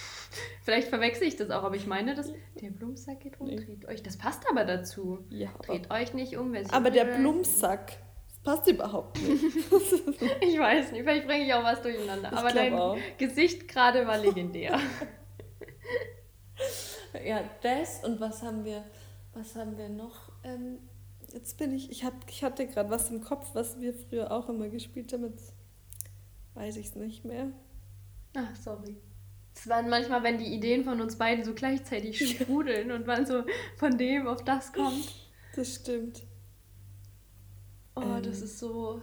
Vielleicht 0.62 0.88
verwechsel 0.88 1.26
ich 1.26 1.36
das 1.36 1.50
auch, 1.50 1.62
aber 1.62 1.76
ich 1.76 1.86
meine, 1.86 2.14
dass 2.14 2.32
der 2.60 2.70
Blumsack 2.70 3.20
geht 3.20 3.40
um, 3.40 3.46
nee. 3.46 3.56
dreht 3.56 3.86
euch. 3.86 4.02
Das 4.02 4.16
passt 4.16 4.44
aber 4.50 4.64
dazu. 4.64 5.24
Ja, 5.30 5.48
dreht 5.62 5.90
euch 5.90 6.14
nicht 6.14 6.36
um. 6.36 6.54
Aber 6.70 6.90
der 6.90 7.04
Blumsack, 7.04 7.92
das 8.28 8.38
passt 8.42 8.68
überhaupt 8.68 9.20
nicht. 9.22 9.44
ich 10.40 10.58
weiß 10.58 10.92
nicht, 10.92 11.02
vielleicht 11.02 11.26
bringe 11.26 11.46
ich 11.46 11.54
auch 11.54 11.64
was 11.64 11.80
durcheinander. 11.82 12.30
Ich 12.32 12.38
aber 12.38 12.52
dein 12.52 12.74
auch. 12.74 12.98
Gesicht 13.16 13.68
gerade 13.68 14.06
war 14.06 14.18
legendär. 14.18 14.78
ja, 17.24 17.42
das 17.62 18.04
und 18.04 18.20
was 18.20 18.42
haben 18.42 18.64
wir, 18.64 18.84
was 19.34 19.54
haben 19.54 19.76
wir 19.76 19.88
noch? 19.88 20.32
Ähm, 20.44 20.78
jetzt 21.32 21.58
bin 21.58 21.74
ich, 21.74 21.90
ich, 21.90 22.04
hab, 22.04 22.14
ich 22.28 22.42
hatte 22.42 22.66
gerade 22.66 22.90
was 22.90 23.10
im 23.10 23.22
Kopf, 23.22 23.50
was 23.54 23.80
wir 23.80 23.94
früher 23.94 24.30
auch 24.32 24.48
immer 24.48 24.68
gespielt 24.68 25.12
haben. 25.12 25.24
Jetzt 25.24 25.54
weiß 26.54 26.76
ich 26.76 26.86
es 26.86 26.96
nicht 26.96 27.24
mehr. 27.24 27.48
Ach, 28.36 28.54
sorry. 28.56 28.96
Es 29.60 29.68
waren 29.68 29.88
manchmal, 29.88 30.22
wenn 30.22 30.38
die 30.38 30.54
Ideen 30.54 30.84
von 30.84 31.00
uns 31.00 31.18
beiden 31.18 31.44
so 31.44 31.52
gleichzeitig 31.52 32.28
sprudeln 32.30 32.92
und 32.92 33.06
man 33.06 33.26
so 33.26 33.42
von 33.76 33.98
dem 33.98 34.28
auf 34.28 34.44
das 34.44 34.72
kommt. 34.72 35.12
Das 35.56 35.74
stimmt. 35.74 36.22
Oh, 37.96 38.02
ähm, 38.02 38.22
das 38.22 38.40
ist 38.40 38.60
so. 38.60 39.02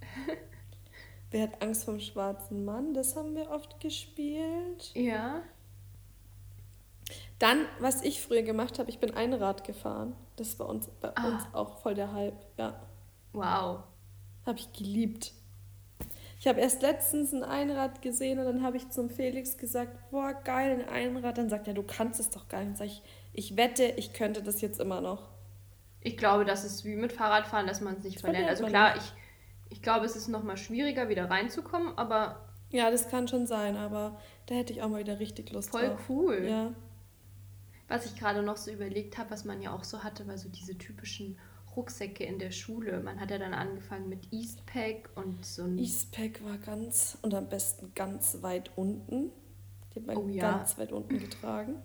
Wer 1.32 1.42
hat 1.42 1.60
Angst 1.60 1.84
vom 1.84 1.98
schwarzen 1.98 2.64
Mann? 2.64 2.94
Das 2.94 3.16
haben 3.16 3.34
wir 3.34 3.50
oft 3.50 3.80
gespielt. 3.80 4.92
Ja. 4.94 5.42
Dann, 7.40 7.66
was 7.80 8.02
ich 8.02 8.22
früher 8.22 8.42
gemacht 8.42 8.78
habe, 8.78 8.90
ich 8.90 9.00
bin 9.00 9.12
Einrad 9.14 9.64
gefahren. 9.64 10.14
Das 10.36 10.56
war 10.60 10.68
uns, 10.68 10.88
bei 11.00 11.10
ah. 11.16 11.26
uns 11.26 11.42
auch 11.52 11.80
voll 11.82 11.94
der 11.94 12.12
Hype, 12.12 12.46
ja. 12.56 12.80
Wow. 13.32 13.82
Habe 14.46 14.58
ich 14.58 14.72
geliebt. 14.72 15.32
Ich 16.42 16.48
habe 16.48 16.58
erst 16.58 16.82
letztens 16.82 17.32
ein 17.32 17.44
Einrad 17.44 18.02
gesehen 18.02 18.40
und 18.40 18.46
dann 18.46 18.64
habe 18.64 18.76
ich 18.76 18.90
zum 18.90 19.10
Felix 19.10 19.56
gesagt, 19.56 20.10
boah, 20.10 20.32
geil, 20.32 20.72
ein 20.72 20.88
Einrad. 20.88 21.38
Dann 21.38 21.48
sagt 21.48 21.68
er, 21.68 21.72
du 21.72 21.84
kannst 21.84 22.18
es 22.18 22.30
doch 22.30 22.48
gar 22.48 22.58
nicht. 22.58 22.70
Dann 22.70 22.76
sag 22.78 22.86
ich, 22.86 23.00
Ich 23.32 23.56
wette, 23.56 23.84
ich 23.84 24.12
könnte 24.12 24.42
das 24.42 24.60
jetzt 24.60 24.80
immer 24.80 25.00
noch. 25.00 25.30
Ich 26.00 26.16
glaube, 26.16 26.44
das 26.44 26.64
ist 26.64 26.84
wie 26.84 26.96
mit 26.96 27.12
Fahrradfahren, 27.12 27.68
dass 27.68 27.80
man 27.80 27.94
es 27.94 28.02
nicht 28.02 28.18
verlernt. 28.18 28.48
Also 28.48 28.66
klar, 28.66 28.96
ich, 28.96 29.12
ich 29.70 29.82
glaube, 29.82 30.04
es 30.04 30.16
ist 30.16 30.26
nochmal 30.26 30.56
schwieriger, 30.56 31.08
wieder 31.08 31.30
reinzukommen, 31.30 31.96
aber. 31.96 32.48
Ja, 32.70 32.90
das 32.90 33.08
kann 33.08 33.28
schon 33.28 33.46
sein, 33.46 33.76
aber 33.76 34.18
da 34.46 34.56
hätte 34.56 34.72
ich 34.72 34.82
auch 34.82 34.88
mal 34.88 34.98
wieder 34.98 35.20
richtig 35.20 35.52
Lust 35.52 35.70
voll 35.70 35.90
drauf. 35.90 36.00
Voll 36.00 36.16
cool. 36.16 36.44
Ja. 36.44 36.72
Was 37.86 38.04
ich 38.04 38.16
gerade 38.16 38.42
noch 38.42 38.56
so 38.56 38.72
überlegt 38.72 39.16
habe, 39.16 39.30
was 39.30 39.44
man 39.44 39.62
ja 39.62 39.72
auch 39.72 39.84
so 39.84 40.02
hatte, 40.02 40.26
war 40.26 40.36
so 40.36 40.48
diese 40.48 40.76
typischen 40.76 41.38
Rucksäcke 41.76 42.24
in 42.24 42.38
der 42.38 42.50
Schule. 42.50 43.00
Man 43.00 43.20
hat 43.20 43.30
ja 43.30 43.38
dann 43.38 43.54
angefangen 43.54 44.08
mit 44.08 44.32
Eastpack 44.32 45.10
und 45.14 45.44
so 45.44 45.64
ein. 45.64 45.78
Eastpack 45.78 46.44
war 46.44 46.58
ganz 46.58 47.18
und 47.22 47.34
am 47.34 47.48
besten 47.48 47.92
ganz 47.94 48.38
weit 48.42 48.70
unten. 48.76 49.30
Die 49.92 50.00
hat 50.00 50.06
man 50.06 50.16
oh, 50.16 50.28
ja. 50.28 50.52
ganz 50.52 50.78
weit 50.78 50.92
unten 50.92 51.18
getragen. 51.18 51.82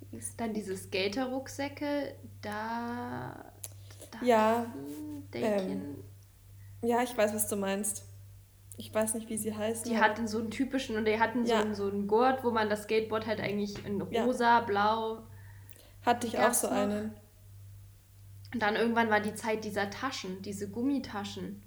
Die 0.00 0.20
dann 0.36 0.54
diese 0.54 0.76
Skater-Rucksäcke, 0.76 2.14
da. 2.40 3.52
da 4.10 4.26
ja. 4.26 4.66
Ähm, 5.32 5.96
ja, 6.82 7.02
ich 7.02 7.16
weiß, 7.16 7.34
was 7.34 7.48
du 7.48 7.56
meinst. 7.56 8.04
Ich 8.76 8.94
weiß 8.94 9.14
nicht, 9.14 9.28
wie 9.28 9.36
sie 9.36 9.54
heißt. 9.54 9.86
Die 9.86 9.98
hatten 9.98 10.28
so 10.28 10.38
einen 10.38 10.50
typischen 10.50 10.96
und 10.96 11.04
die 11.04 11.18
hatten 11.18 11.44
ja. 11.44 11.56
so, 11.56 11.64
einen, 11.64 11.74
so 11.74 11.88
einen 11.88 12.06
Gurt, 12.06 12.44
wo 12.44 12.52
man 12.52 12.70
das 12.70 12.84
Skateboard 12.84 13.26
halt 13.26 13.40
eigentlich 13.40 13.84
in 13.84 14.00
rosa, 14.00 14.58
ja. 14.58 14.60
blau. 14.60 15.22
Hatte 16.06 16.28
ich 16.28 16.38
auch 16.38 16.54
so 16.54 16.68
noch. 16.68 16.76
einen. 16.76 17.14
Und 18.52 18.62
dann 18.62 18.76
irgendwann 18.76 19.10
war 19.10 19.20
die 19.20 19.34
Zeit 19.34 19.64
dieser 19.64 19.90
Taschen, 19.90 20.40
diese 20.42 20.70
Gummitaschen 20.70 21.62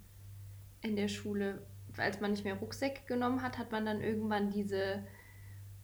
in 0.81 0.95
der 0.95 1.07
Schule. 1.07 1.65
Als 1.97 2.21
man 2.21 2.31
nicht 2.31 2.43
mehr 2.43 2.55
Rucksäcke 2.55 3.01
genommen 3.05 3.41
hat, 3.41 3.57
hat 3.57 3.71
man 3.71 3.85
dann 3.85 4.01
irgendwann 4.01 4.49
diese, 4.49 5.03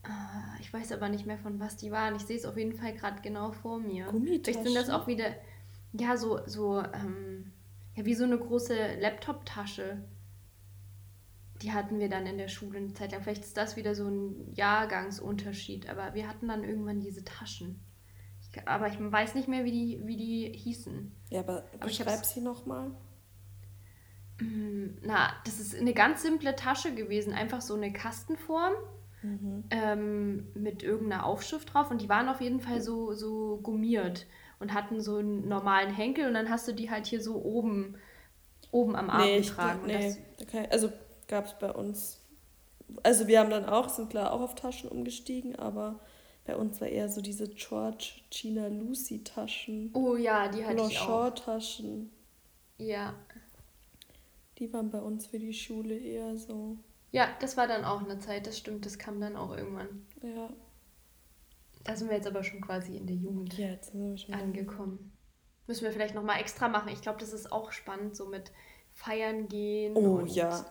äh, 0.02 0.60
ich 0.60 0.72
weiß 0.72 0.92
aber 0.92 1.08
nicht 1.08 1.26
mehr 1.26 1.38
von 1.38 1.60
was 1.60 1.76
die 1.76 1.92
waren. 1.92 2.16
Ich 2.16 2.22
sehe 2.22 2.36
es 2.36 2.46
auf 2.46 2.56
jeden 2.56 2.72
Fall 2.72 2.94
gerade 2.94 3.20
genau 3.22 3.52
vor 3.52 3.78
mir. 3.78 4.06
Gummitaschen? 4.06 4.42
Vielleicht 4.44 4.64
sind 4.64 4.74
das 4.74 4.90
auch 4.90 5.06
wieder, 5.06 5.34
ja, 5.92 6.16
so, 6.16 6.40
so, 6.46 6.82
ähm, 6.82 7.52
ja, 7.94 8.04
wie 8.04 8.14
so 8.14 8.24
eine 8.24 8.38
große 8.38 8.96
Laptop-Tasche. 9.00 10.02
Die 11.62 11.72
hatten 11.72 12.00
wir 12.00 12.08
dann 12.08 12.26
in 12.26 12.38
der 12.38 12.48
Schule 12.48 12.78
eine 12.78 12.94
Zeit 12.94 13.12
lang. 13.12 13.22
Vielleicht 13.22 13.44
ist 13.44 13.56
das 13.56 13.76
wieder 13.76 13.94
so 13.94 14.08
ein 14.08 14.52
Jahrgangsunterschied, 14.54 15.88
aber 15.88 16.14
wir 16.14 16.26
hatten 16.26 16.48
dann 16.48 16.64
irgendwann 16.64 17.00
diese 17.00 17.24
Taschen 17.24 17.80
aber 18.66 18.88
ich 18.88 18.96
weiß 18.98 19.34
nicht 19.34 19.48
mehr, 19.48 19.64
wie 19.64 19.72
die, 19.72 20.00
wie 20.04 20.16
die 20.16 20.52
hießen. 20.56 21.12
Ja, 21.30 21.40
aber, 21.40 21.64
aber 21.74 21.86
beschreib 21.86 22.24
sie 22.24 22.40
nochmal. 22.40 22.90
Mm, 24.40 24.98
na, 25.02 25.32
das 25.44 25.60
ist 25.60 25.76
eine 25.76 25.94
ganz 25.94 26.22
simple 26.22 26.54
Tasche 26.56 26.94
gewesen. 26.94 27.32
Einfach 27.32 27.60
so 27.60 27.74
eine 27.74 27.92
Kastenform 27.92 28.72
mhm. 29.22 29.64
ähm, 29.70 30.48
mit 30.54 30.82
irgendeiner 30.82 31.26
Aufschrift 31.26 31.72
drauf. 31.74 31.90
Und 31.90 32.02
die 32.02 32.08
waren 32.08 32.28
auf 32.28 32.40
jeden 32.40 32.60
Fall 32.60 32.80
so, 32.80 33.12
so 33.14 33.58
gummiert 33.62 34.26
und 34.60 34.74
hatten 34.74 35.00
so 35.00 35.16
einen 35.16 35.48
normalen 35.48 35.92
Henkel. 35.92 36.26
Und 36.26 36.34
dann 36.34 36.50
hast 36.50 36.68
du 36.68 36.72
die 36.72 36.90
halt 36.90 37.06
hier 37.06 37.22
so 37.22 37.42
oben, 37.42 37.96
oben 38.70 38.96
am 38.96 39.10
Arm 39.10 39.24
nee, 39.24 39.40
getragen. 39.40 39.86
Nee, 39.86 40.16
ich, 40.38 40.72
also 40.72 40.90
gab 41.26 41.46
es 41.46 41.58
bei 41.58 41.70
uns. 41.70 42.24
Also 43.02 43.26
wir 43.26 43.40
haben 43.40 43.50
dann 43.50 43.66
auch, 43.66 43.88
sind 43.88 44.10
klar 44.10 44.32
auch 44.32 44.40
auf 44.40 44.54
Taschen 44.54 44.88
umgestiegen, 44.88 45.56
aber 45.56 46.00
bei 46.48 46.56
uns 46.56 46.80
war 46.80 46.88
eher 46.88 47.10
so 47.10 47.20
diese 47.20 47.46
George 47.46 48.22
Gina 48.30 48.68
Lucy 48.68 49.22
Taschen. 49.22 49.90
Oh 49.92 50.16
ja, 50.16 50.48
die 50.48 50.64
hatte 50.64 50.82
ich 50.88 50.98
auch. 50.98 51.28
Taschen. 51.34 52.10
Ja. 52.78 53.14
Die 54.56 54.72
waren 54.72 54.90
bei 54.90 54.98
uns 54.98 55.26
für 55.26 55.38
die 55.38 55.52
Schule 55.52 55.94
eher 55.94 56.38
so. 56.38 56.78
Ja, 57.10 57.28
das 57.42 57.58
war 57.58 57.66
dann 57.66 57.84
auch 57.84 58.02
eine 58.02 58.18
Zeit, 58.18 58.46
das 58.46 58.56
stimmt, 58.56 58.86
das 58.86 58.98
kam 58.98 59.20
dann 59.20 59.36
auch 59.36 59.54
irgendwann. 59.54 60.06
Ja. 60.22 60.48
Da 61.84 61.96
sind 61.96 62.08
wir 62.08 62.16
jetzt 62.16 62.26
aber 62.26 62.42
schon 62.42 62.62
quasi 62.62 62.96
in 62.96 63.06
der 63.06 63.16
Jugend 63.16 63.58
ja, 63.58 63.76
angekommen. 64.32 65.12
Müssen 65.66 65.84
wir 65.84 65.92
vielleicht 65.92 66.14
nochmal 66.14 66.40
extra 66.40 66.68
machen. 66.68 66.88
Ich 66.88 67.02
glaube, 67.02 67.20
das 67.20 67.34
ist 67.34 67.52
auch 67.52 67.72
spannend, 67.72 68.16
so 68.16 68.26
mit 68.26 68.52
feiern 68.98 69.48
gehen. 69.48 69.96
Oh 69.96 70.22
ja. 70.26 70.64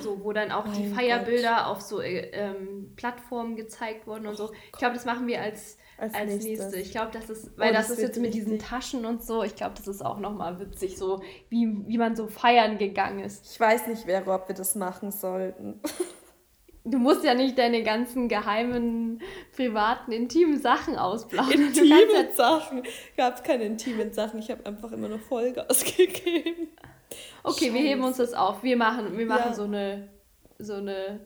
So, 0.00 0.24
wo 0.24 0.32
dann 0.32 0.50
auch 0.50 0.64
mein 0.64 0.82
die 0.82 0.88
Feierbilder 0.88 1.56
Gott. 1.56 1.66
auf 1.66 1.80
so 1.80 2.00
äh, 2.00 2.30
ähm, 2.32 2.92
Plattformen 2.96 3.54
gezeigt 3.54 4.06
wurden 4.06 4.26
und 4.26 4.34
oh 4.34 4.48
so. 4.48 4.52
Ich 4.72 4.78
glaube, 4.78 4.94
das 4.94 5.04
machen 5.04 5.26
wir 5.26 5.40
als, 5.40 5.78
als, 5.96 6.14
als 6.14 6.30
nächstes. 6.32 6.58
nächste. 6.58 6.80
Ich 6.80 6.90
glaube, 6.90 7.10
das 7.12 7.30
ist, 7.30 7.56
weil 7.56 7.70
oh, 7.70 7.74
das, 7.74 7.88
das, 7.88 7.98
ist 7.98 8.02
jetzt 8.02 8.20
mit 8.20 8.34
diesen 8.34 8.58
Taschen 8.58 9.04
und 9.04 9.22
so, 9.22 9.44
ich 9.44 9.54
glaube, 9.54 9.74
das 9.76 9.86
ist 9.86 10.04
auch 10.04 10.18
nochmal 10.18 10.58
witzig, 10.58 10.96
so 10.96 11.22
wie, 11.50 11.68
wie 11.86 11.98
man 11.98 12.16
so 12.16 12.26
feiern 12.26 12.78
gegangen 12.78 13.20
ist. 13.20 13.52
Ich 13.52 13.60
weiß 13.60 13.86
nicht, 13.86 14.06
wer, 14.06 14.26
ob 14.26 14.48
wir 14.48 14.56
das 14.56 14.74
machen 14.74 15.10
sollten. 15.12 15.80
Du 16.84 16.98
musst 16.98 17.22
ja 17.22 17.34
nicht 17.34 17.56
deine 17.58 17.84
ganzen 17.84 18.28
geheimen, 18.28 19.22
privaten, 19.54 20.10
intimen 20.10 20.60
Sachen 20.60 20.96
ausplaudern. 20.96 21.68
Intime 21.68 22.32
Sachen? 22.34 22.82
Gab 23.16 23.36
es 23.36 23.44
keine 23.44 23.66
intimen 23.66 24.12
Sachen. 24.12 24.40
Ich 24.40 24.50
habe 24.50 24.66
einfach 24.66 24.90
immer 24.90 25.08
nur 25.08 25.20
Vollgas 25.20 25.84
gegeben. 25.96 26.72
Okay, 27.42 27.66
Scheiße. 27.66 27.74
wir 27.74 27.80
heben 27.80 28.04
uns 28.04 28.16
das 28.18 28.34
auf. 28.34 28.62
Wir 28.62 28.76
machen, 28.76 29.16
wir 29.16 29.26
machen 29.26 29.50
ja. 29.50 29.54
so 29.54 29.64
eine, 29.64 30.08
so 30.58 30.74
eine. 30.74 31.20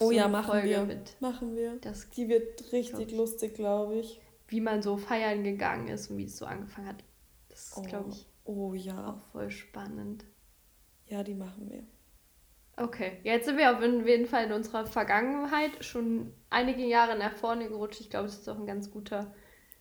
Oh 0.00 0.06
so 0.06 0.10
ja, 0.12 0.28
machen 0.28 0.46
Folge 0.46 0.68
wir. 0.68 0.84
Mit. 0.84 1.20
Machen 1.20 1.56
wir. 1.56 1.76
Das, 1.80 2.10
Die 2.10 2.28
wird 2.28 2.72
richtig 2.72 3.08
glaub 3.08 3.20
lustig, 3.20 3.54
glaube 3.54 3.96
ich. 3.96 4.20
Wie 4.48 4.60
man 4.60 4.82
so 4.82 4.96
feiern 4.96 5.44
gegangen 5.44 5.88
ist 5.88 6.10
und 6.10 6.18
wie 6.18 6.24
es 6.24 6.36
so 6.36 6.46
angefangen 6.46 6.88
hat. 6.88 7.04
Das 7.48 7.68
ist, 7.68 7.76
oh. 7.76 7.82
glaube 7.82 8.10
ich, 8.10 8.26
oh, 8.44 8.74
ja. 8.74 9.10
auch 9.10 9.30
voll 9.32 9.50
spannend. 9.50 10.24
Ja, 11.06 11.22
die 11.22 11.34
machen 11.34 11.70
wir. 11.70 11.84
Okay, 12.76 13.18
jetzt 13.24 13.46
sind 13.46 13.58
wir 13.58 13.76
auf 13.76 13.82
jeden 13.82 14.26
Fall 14.26 14.44
in 14.44 14.52
unserer 14.52 14.86
Vergangenheit 14.86 15.84
schon 15.84 16.32
einige 16.48 16.84
Jahre 16.84 17.18
nach 17.18 17.34
vorne 17.34 17.68
gerutscht. 17.68 18.00
Ich 18.00 18.10
glaube, 18.10 18.26
das 18.26 18.38
ist 18.38 18.48
auch 18.48 18.58
ein 18.58 18.66
ganz 18.66 18.90
guter 18.90 19.34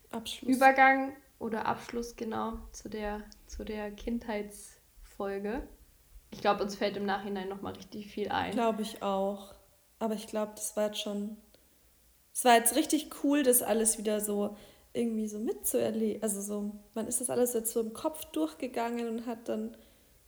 Abschluss. 0.10 0.56
Übergang 0.56 1.16
oder 1.38 1.66
Abschluss 1.68 2.16
genau 2.16 2.54
zu 2.72 2.90
der, 2.90 3.24
zu 3.46 3.64
der 3.64 3.92
Kindheits- 3.92 4.77
Folge. 5.18 5.68
Ich 6.32 6.42
glaube, 6.42 6.64
uns 6.64 6.76
fällt 6.76 6.98
im 6.98 7.06
Nachhinein 7.06 7.50
nochmal 7.50 7.74
richtig 7.74 8.08
viel 8.08 8.30
ein. 8.30 8.52
Glaube 8.52 8.82
ich 8.82 9.02
auch. 9.02 9.54
Aber 10.00 10.14
ich 10.14 10.28
glaube, 10.28 10.54
das 10.56 10.76
war 10.78 10.88
jetzt 10.88 11.02
schon. 11.02 11.38
Es 12.34 12.46
war 12.46 12.56
jetzt 12.56 12.76
richtig 12.76 13.10
cool, 13.24 13.44
das 13.44 13.64
alles 13.64 13.98
wieder 13.98 14.22
so 14.22 14.56
irgendwie 14.94 15.28
so 15.28 15.40
mitzuerleben. 15.40 16.22
Also 16.22 16.42
so, 16.42 16.72
man 16.94 17.08
ist 17.08 17.22
das 17.22 17.30
alles 17.30 17.54
jetzt 17.54 17.72
so 17.72 17.82
im 17.82 17.94
Kopf 17.94 18.26
durchgegangen 18.26 19.08
und 19.08 19.26
hat 19.26 19.50
dann 19.50 19.76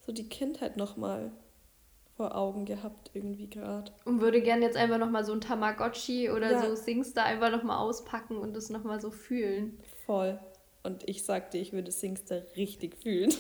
so 0.05 0.11
die 0.11 0.27
Kindheit 0.27 0.77
nochmal 0.77 1.31
vor 2.15 2.35
Augen 2.35 2.65
gehabt, 2.65 3.11
irgendwie 3.13 3.47
gerade. 3.47 3.91
Und 4.05 4.21
würde 4.21 4.41
gerne 4.41 4.65
jetzt 4.65 4.75
einfach 4.75 4.97
nochmal 4.97 5.23
so 5.23 5.33
ein 5.33 5.41
Tamagotchi 5.41 6.29
oder 6.29 6.51
ja. 6.51 6.61
so 6.65 6.75
Singstar 6.75 7.25
einfach 7.25 7.51
nochmal 7.51 7.77
auspacken 7.77 8.37
und 8.37 8.55
das 8.55 8.69
nochmal 8.69 8.99
so 8.99 9.11
fühlen. 9.11 9.79
Voll. 10.05 10.39
Und 10.83 11.07
ich 11.07 11.23
sagte, 11.23 11.57
ich 11.57 11.73
würde 11.73 11.91
Singstar 11.91 12.41
richtig 12.55 12.97
fühlen. 12.97 13.33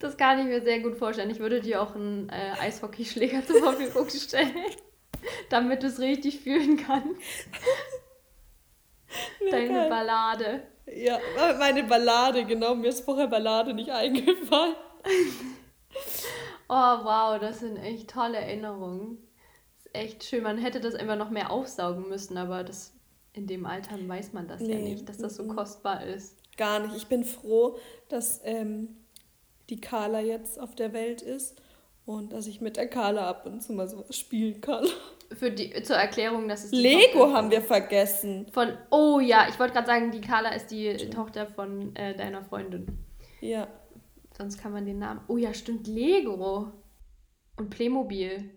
Das 0.00 0.16
kann 0.16 0.38
ich 0.38 0.46
mir 0.46 0.62
sehr 0.62 0.80
gut 0.80 0.96
vorstellen. 0.96 1.30
Ich 1.30 1.40
würde 1.40 1.60
dir 1.60 1.82
auch 1.82 1.94
einen 1.94 2.30
äh, 2.30 2.54
Eishockeyschläger 2.58 3.42
zur 3.46 3.62
Verfügung 3.62 4.08
stellen, 4.08 4.64
damit 5.50 5.82
du 5.82 5.86
es 5.86 6.00
richtig 6.00 6.40
fühlen 6.40 6.78
kannst. 6.78 7.20
Deine. 9.50 9.88
Ballade. 9.88 10.62
Ja, 10.86 11.18
meine 11.58 11.84
Ballade, 11.84 12.46
genau. 12.46 12.74
Mir 12.74 12.88
ist 12.88 13.04
vorher 13.04 13.26
Ballade 13.26 13.74
nicht 13.74 13.90
eingefallen. 13.90 14.74
oh, 16.68 17.04
wow, 17.04 17.38
das 17.38 17.60
sind 17.60 17.76
echt 17.76 18.10
tolle 18.10 18.38
Erinnerungen. 18.38 19.18
Das 19.76 19.86
ist 19.86 19.94
echt 19.94 20.24
schön. 20.24 20.42
Man 20.42 20.58
hätte 20.58 20.80
das 20.80 20.94
immer 20.94 21.16
noch 21.16 21.30
mehr 21.30 21.50
aufsaugen 21.50 22.08
müssen, 22.08 22.38
aber 22.38 22.64
das, 22.64 22.94
in 23.34 23.46
dem 23.46 23.66
Alter 23.66 23.96
weiß 24.08 24.32
man 24.32 24.48
das 24.48 24.62
nee. 24.62 24.72
ja 24.72 24.78
nicht, 24.78 25.08
dass 25.08 25.18
das 25.18 25.36
so 25.36 25.46
kostbar 25.46 26.06
ist. 26.06 26.38
Gar 26.56 26.80
nicht. 26.80 26.96
Ich 26.96 27.06
bin 27.06 27.24
froh, 27.24 27.78
dass 28.08 28.40
ähm, 28.44 28.99
die 29.70 29.80
Carla 29.80 30.20
jetzt 30.20 30.60
auf 30.60 30.74
der 30.74 30.92
Welt 30.92 31.22
ist 31.22 31.60
und 32.04 32.32
dass 32.32 32.46
ich 32.46 32.60
mit 32.60 32.76
der 32.76 32.88
Carla 32.88 33.28
ab 33.28 33.46
und 33.46 33.62
zu 33.62 33.72
mal 33.72 33.88
sowas 33.88 34.16
spielen 34.16 34.60
kann. 34.60 34.84
Für 35.32 35.50
die, 35.50 35.70
zur 35.84 35.96
Erklärung, 35.96 36.48
dass 36.48 36.64
es 36.64 36.72
Lego 36.72 37.20
Tochter 37.20 37.32
haben 37.34 37.50
wir 37.52 37.62
vergessen. 37.62 38.46
Von, 38.52 38.76
oh 38.90 39.20
ja, 39.20 39.46
ich 39.48 39.58
wollte 39.60 39.74
gerade 39.74 39.86
sagen, 39.86 40.10
die 40.10 40.20
Carla 40.20 40.50
ist 40.50 40.72
die 40.72 40.92
stimmt. 40.94 41.14
Tochter 41.14 41.46
von 41.46 41.94
äh, 41.94 42.16
deiner 42.16 42.42
Freundin. 42.42 42.98
Ja. 43.40 43.68
Sonst 44.36 44.58
kann 44.58 44.72
man 44.72 44.86
den 44.86 44.98
Namen. 44.98 45.20
Oh 45.28 45.36
ja, 45.36 45.54
stimmt, 45.54 45.86
Lego. 45.86 46.72
Und 47.56 47.70
Playmobil. 47.70 48.50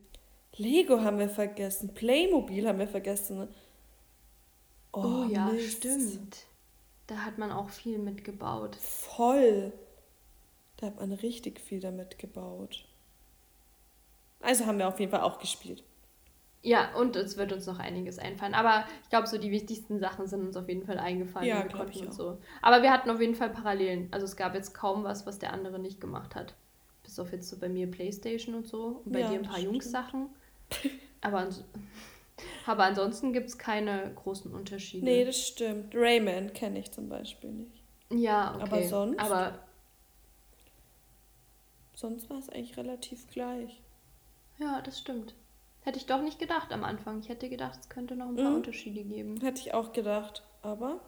Lego 0.55 1.01
haben 1.01 1.19
wir 1.19 1.29
vergessen. 1.29 1.93
Playmobil 1.93 2.67
haben 2.67 2.79
wir 2.79 2.87
vergessen. 2.87 3.47
Oh, 4.93 5.01
oh 5.03 5.25
ja, 5.29 5.47
Mist. 5.47 5.77
stimmt. 5.77 6.37
Da 7.07 7.17
hat 7.17 7.37
man 7.37 7.51
auch 7.51 7.69
viel 7.69 7.99
mitgebaut. 7.99 8.75
Voll. 8.77 9.73
Da 10.83 10.87
hat 10.87 10.99
man 10.99 11.13
richtig 11.13 11.61
viel 11.61 11.79
damit 11.79 12.19
gebaut. 12.19 12.83
Also 14.41 14.65
haben 14.65 14.79
wir 14.79 14.89
auf 14.89 14.99
jeden 14.99 15.13
Fall 15.13 15.21
auch 15.21 15.39
gespielt. 15.39 15.81
Ja, 16.61 16.93
und 16.97 17.15
es 17.15 17.37
wird 17.37 17.53
uns 17.53 17.65
noch 17.67 17.79
einiges 17.79 18.19
einfallen. 18.19 18.53
Aber 18.53 18.83
ich 19.01 19.09
glaube, 19.09 19.27
so 19.27 19.37
die 19.37 19.49
wichtigsten 19.49 19.97
Sachen 19.97 20.27
sind 20.27 20.45
uns 20.45 20.57
auf 20.57 20.67
jeden 20.67 20.85
Fall 20.85 20.99
eingefallen. 20.99 21.47
Ja, 21.47 21.63
wir 21.63 21.87
ich 21.89 22.01
und 22.01 22.13
so. 22.13 22.37
Aber 22.61 22.81
wir 22.81 22.91
hatten 22.91 23.09
auf 23.09 23.21
jeden 23.21 23.35
Fall 23.35 23.49
Parallelen. 23.49 24.09
Also 24.11 24.25
es 24.25 24.35
gab 24.35 24.55
jetzt 24.55 24.73
kaum 24.73 25.05
was, 25.05 25.25
was 25.25 25.39
der 25.39 25.53
andere 25.53 25.79
nicht 25.79 26.01
gemacht 26.01 26.35
hat. 26.35 26.53
Bis 27.03 27.17
auf 27.17 27.31
jetzt 27.31 27.47
so 27.47 27.57
bei 27.57 27.69
mir 27.69 27.89
Playstation 27.89 28.53
und 28.53 28.67
so. 28.67 29.03
Und 29.05 29.13
bei 29.13 29.21
ja, 29.21 29.29
dir 29.29 29.35
ein 29.35 29.43
paar 29.43 29.59
Jungs-Sachen. 29.59 30.31
Aber 31.21 31.47
Aber 32.65 32.83
ansonsten 32.83 33.31
gibt 33.31 33.47
es 33.47 33.57
keine 33.57 34.11
großen 34.15 34.51
Unterschiede. 34.51 35.05
Nee, 35.05 35.23
das 35.23 35.47
stimmt. 35.47 35.95
Rayman 35.95 36.51
kenne 36.51 36.79
ich 36.79 36.91
zum 36.91 37.07
Beispiel 37.07 37.51
nicht. 37.51 37.81
Ja, 38.09 38.55
okay. 38.55 38.63
Aber 38.63 38.83
sonst? 38.83 39.19
Aber 39.21 39.59
sonst 41.95 42.29
war 42.29 42.37
es 42.37 42.49
eigentlich 42.49 42.77
relativ 42.77 43.27
gleich. 43.29 43.81
Ja, 44.57 44.81
das 44.81 44.99
stimmt. 44.99 45.35
Hätte 45.81 45.97
ich 45.97 46.05
doch 46.05 46.21
nicht 46.21 46.39
gedacht 46.39 46.71
am 46.71 46.83
Anfang. 46.83 47.19
Ich 47.19 47.29
hätte 47.29 47.49
gedacht, 47.49 47.79
es 47.81 47.89
könnte 47.89 48.15
noch 48.15 48.27
ein 48.29 48.35
paar 48.35 48.49
Mhm. 48.51 48.55
Unterschiede 48.57 49.03
geben. 49.03 49.39
Hätte 49.41 49.59
ich 49.59 49.73
auch 49.73 49.91
gedacht. 49.91 50.43
Aber, 50.61 50.99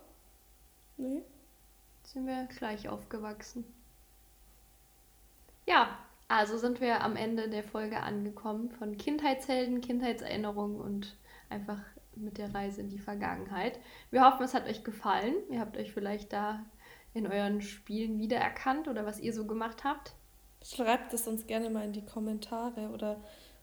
nee. 0.98 1.24
Jetzt 2.02 2.14
sind 2.14 2.28
wir 2.28 2.46
gleich 2.58 2.90
aufgewachsen. 2.90 3.64
Ja, 5.66 5.98
also 6.28 6.58
sind 6.58 6.82
wir 6.82 7.02
am 7.02 7.16
Ende 7.16 7.50
der 7.50 7.64
Folge 7.64 8.02
angekommen 8.02 8.70
von 8.72 8.98
Kindheitshelden, 8.98 9.82
Kindheitserinnerungen 9.82 10.80
und 10.82 11.16
einfach 11.50 11.80
mit 12.16 12.38
der 12.38 12.54
Reise 12.54 12.82
in 12.82 12.90
die 12.90 13.00
Vergangenheit. 13.00 13.80
Wir 14.12 14.24
hoffen, 14.26 14.44
es 14.44 14.54
hat 14.54 14.68
euch 14.68 14.84
gefallen. 14.84 15.36
Ihr 15.50 15.60
habt 15.60 15.78
euch 15.78 15.92
vielleicht 15.92 16.34
da 16.34 16.64
in 17.14 17.28
euren 17.28 17.62
Spielen 17.62 18.20
wiedererkannt 18.20 18.88
oder 18.88 19.06
was 19.06 19.20
ihr 19.20 19.34
so 19.34 19.46
gemacht 19.48 19.84
habt. 19.84 20.14
Schreibt 20.66 21.14
es 21.14 21.28
uns 21.28 21.46
gerne 21.46 21.70
mal 21.70 21.86
in 21.86 21.94
die 21.94 22.06
Kommentare 22.06 22.90
oder 22.90 23.18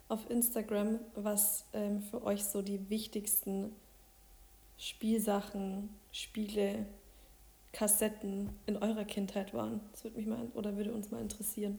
auf 0.09 0.31
Instagram, 0.31 1.01
was 1.15 1.65
ähm, 1.73 2.01
für 2.01 2.23
euch 2.23 2.45
so 2.45 2.63
die 2.63 2.89
wichtigsten 2.91 3.75
Spielsachen, 4.79 5.89
Spiele, 6.13 6.87
Kassetten 7.73 8.51
in 8.67 8.77
eurer 8.77 9.05
Kindheit 9.05 9.53
waren. 9.55 9.81
Das 9.91 10.05
würde 10.05 10.19
mich 10.19 10.27
mal 10.27 10.47
oder 10.55 10.77
würde 10.77 10.93
uns 10.93 11.11
mal 11.11 11.21
interessieren. 11.21 11.79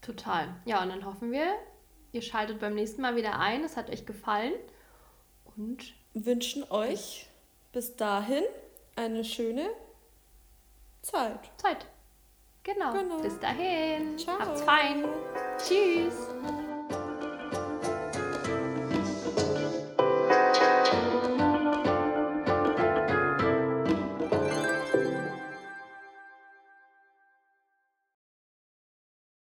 Total. 0.00 0.54
Ja, 0.64 0.82
und 0.82 0.90
dann 0.90 1.04
hoffen 1.04 1.32
wir, 1.32 1.54
ihr 2.12 2.22
schaltet 2.22 2.60
beim 2.60 2.74
nächsten 2.74 3.02
Mal 3.02 3.16
wieder 3.16 3.38
ein. 3.38 3.64
Es 3.64 3.76
hat 3.76 3.90
euch 3.90 4.06
gefallen. 4.06 4.52
Und 5.56 5.94
Wünschen 6.14 6.64
euch 6.70 7.26
bis 7.72 7.96
dahin 7.96 8.44
eine 8.96 9.24
schöne 9.24 9.68
Zeit. 11.02 11.50
Zeit. 11.56 11.86
Genau. 12.74 12.92
Genau. 12.92 13.18
Bis 13.22 13.38
dahin. 13.40 14.18
Ciao. 14.18 14.38
Habt's 14.38 14.60
fein. 14.60 15.04
Tschüss. 15.56 16.28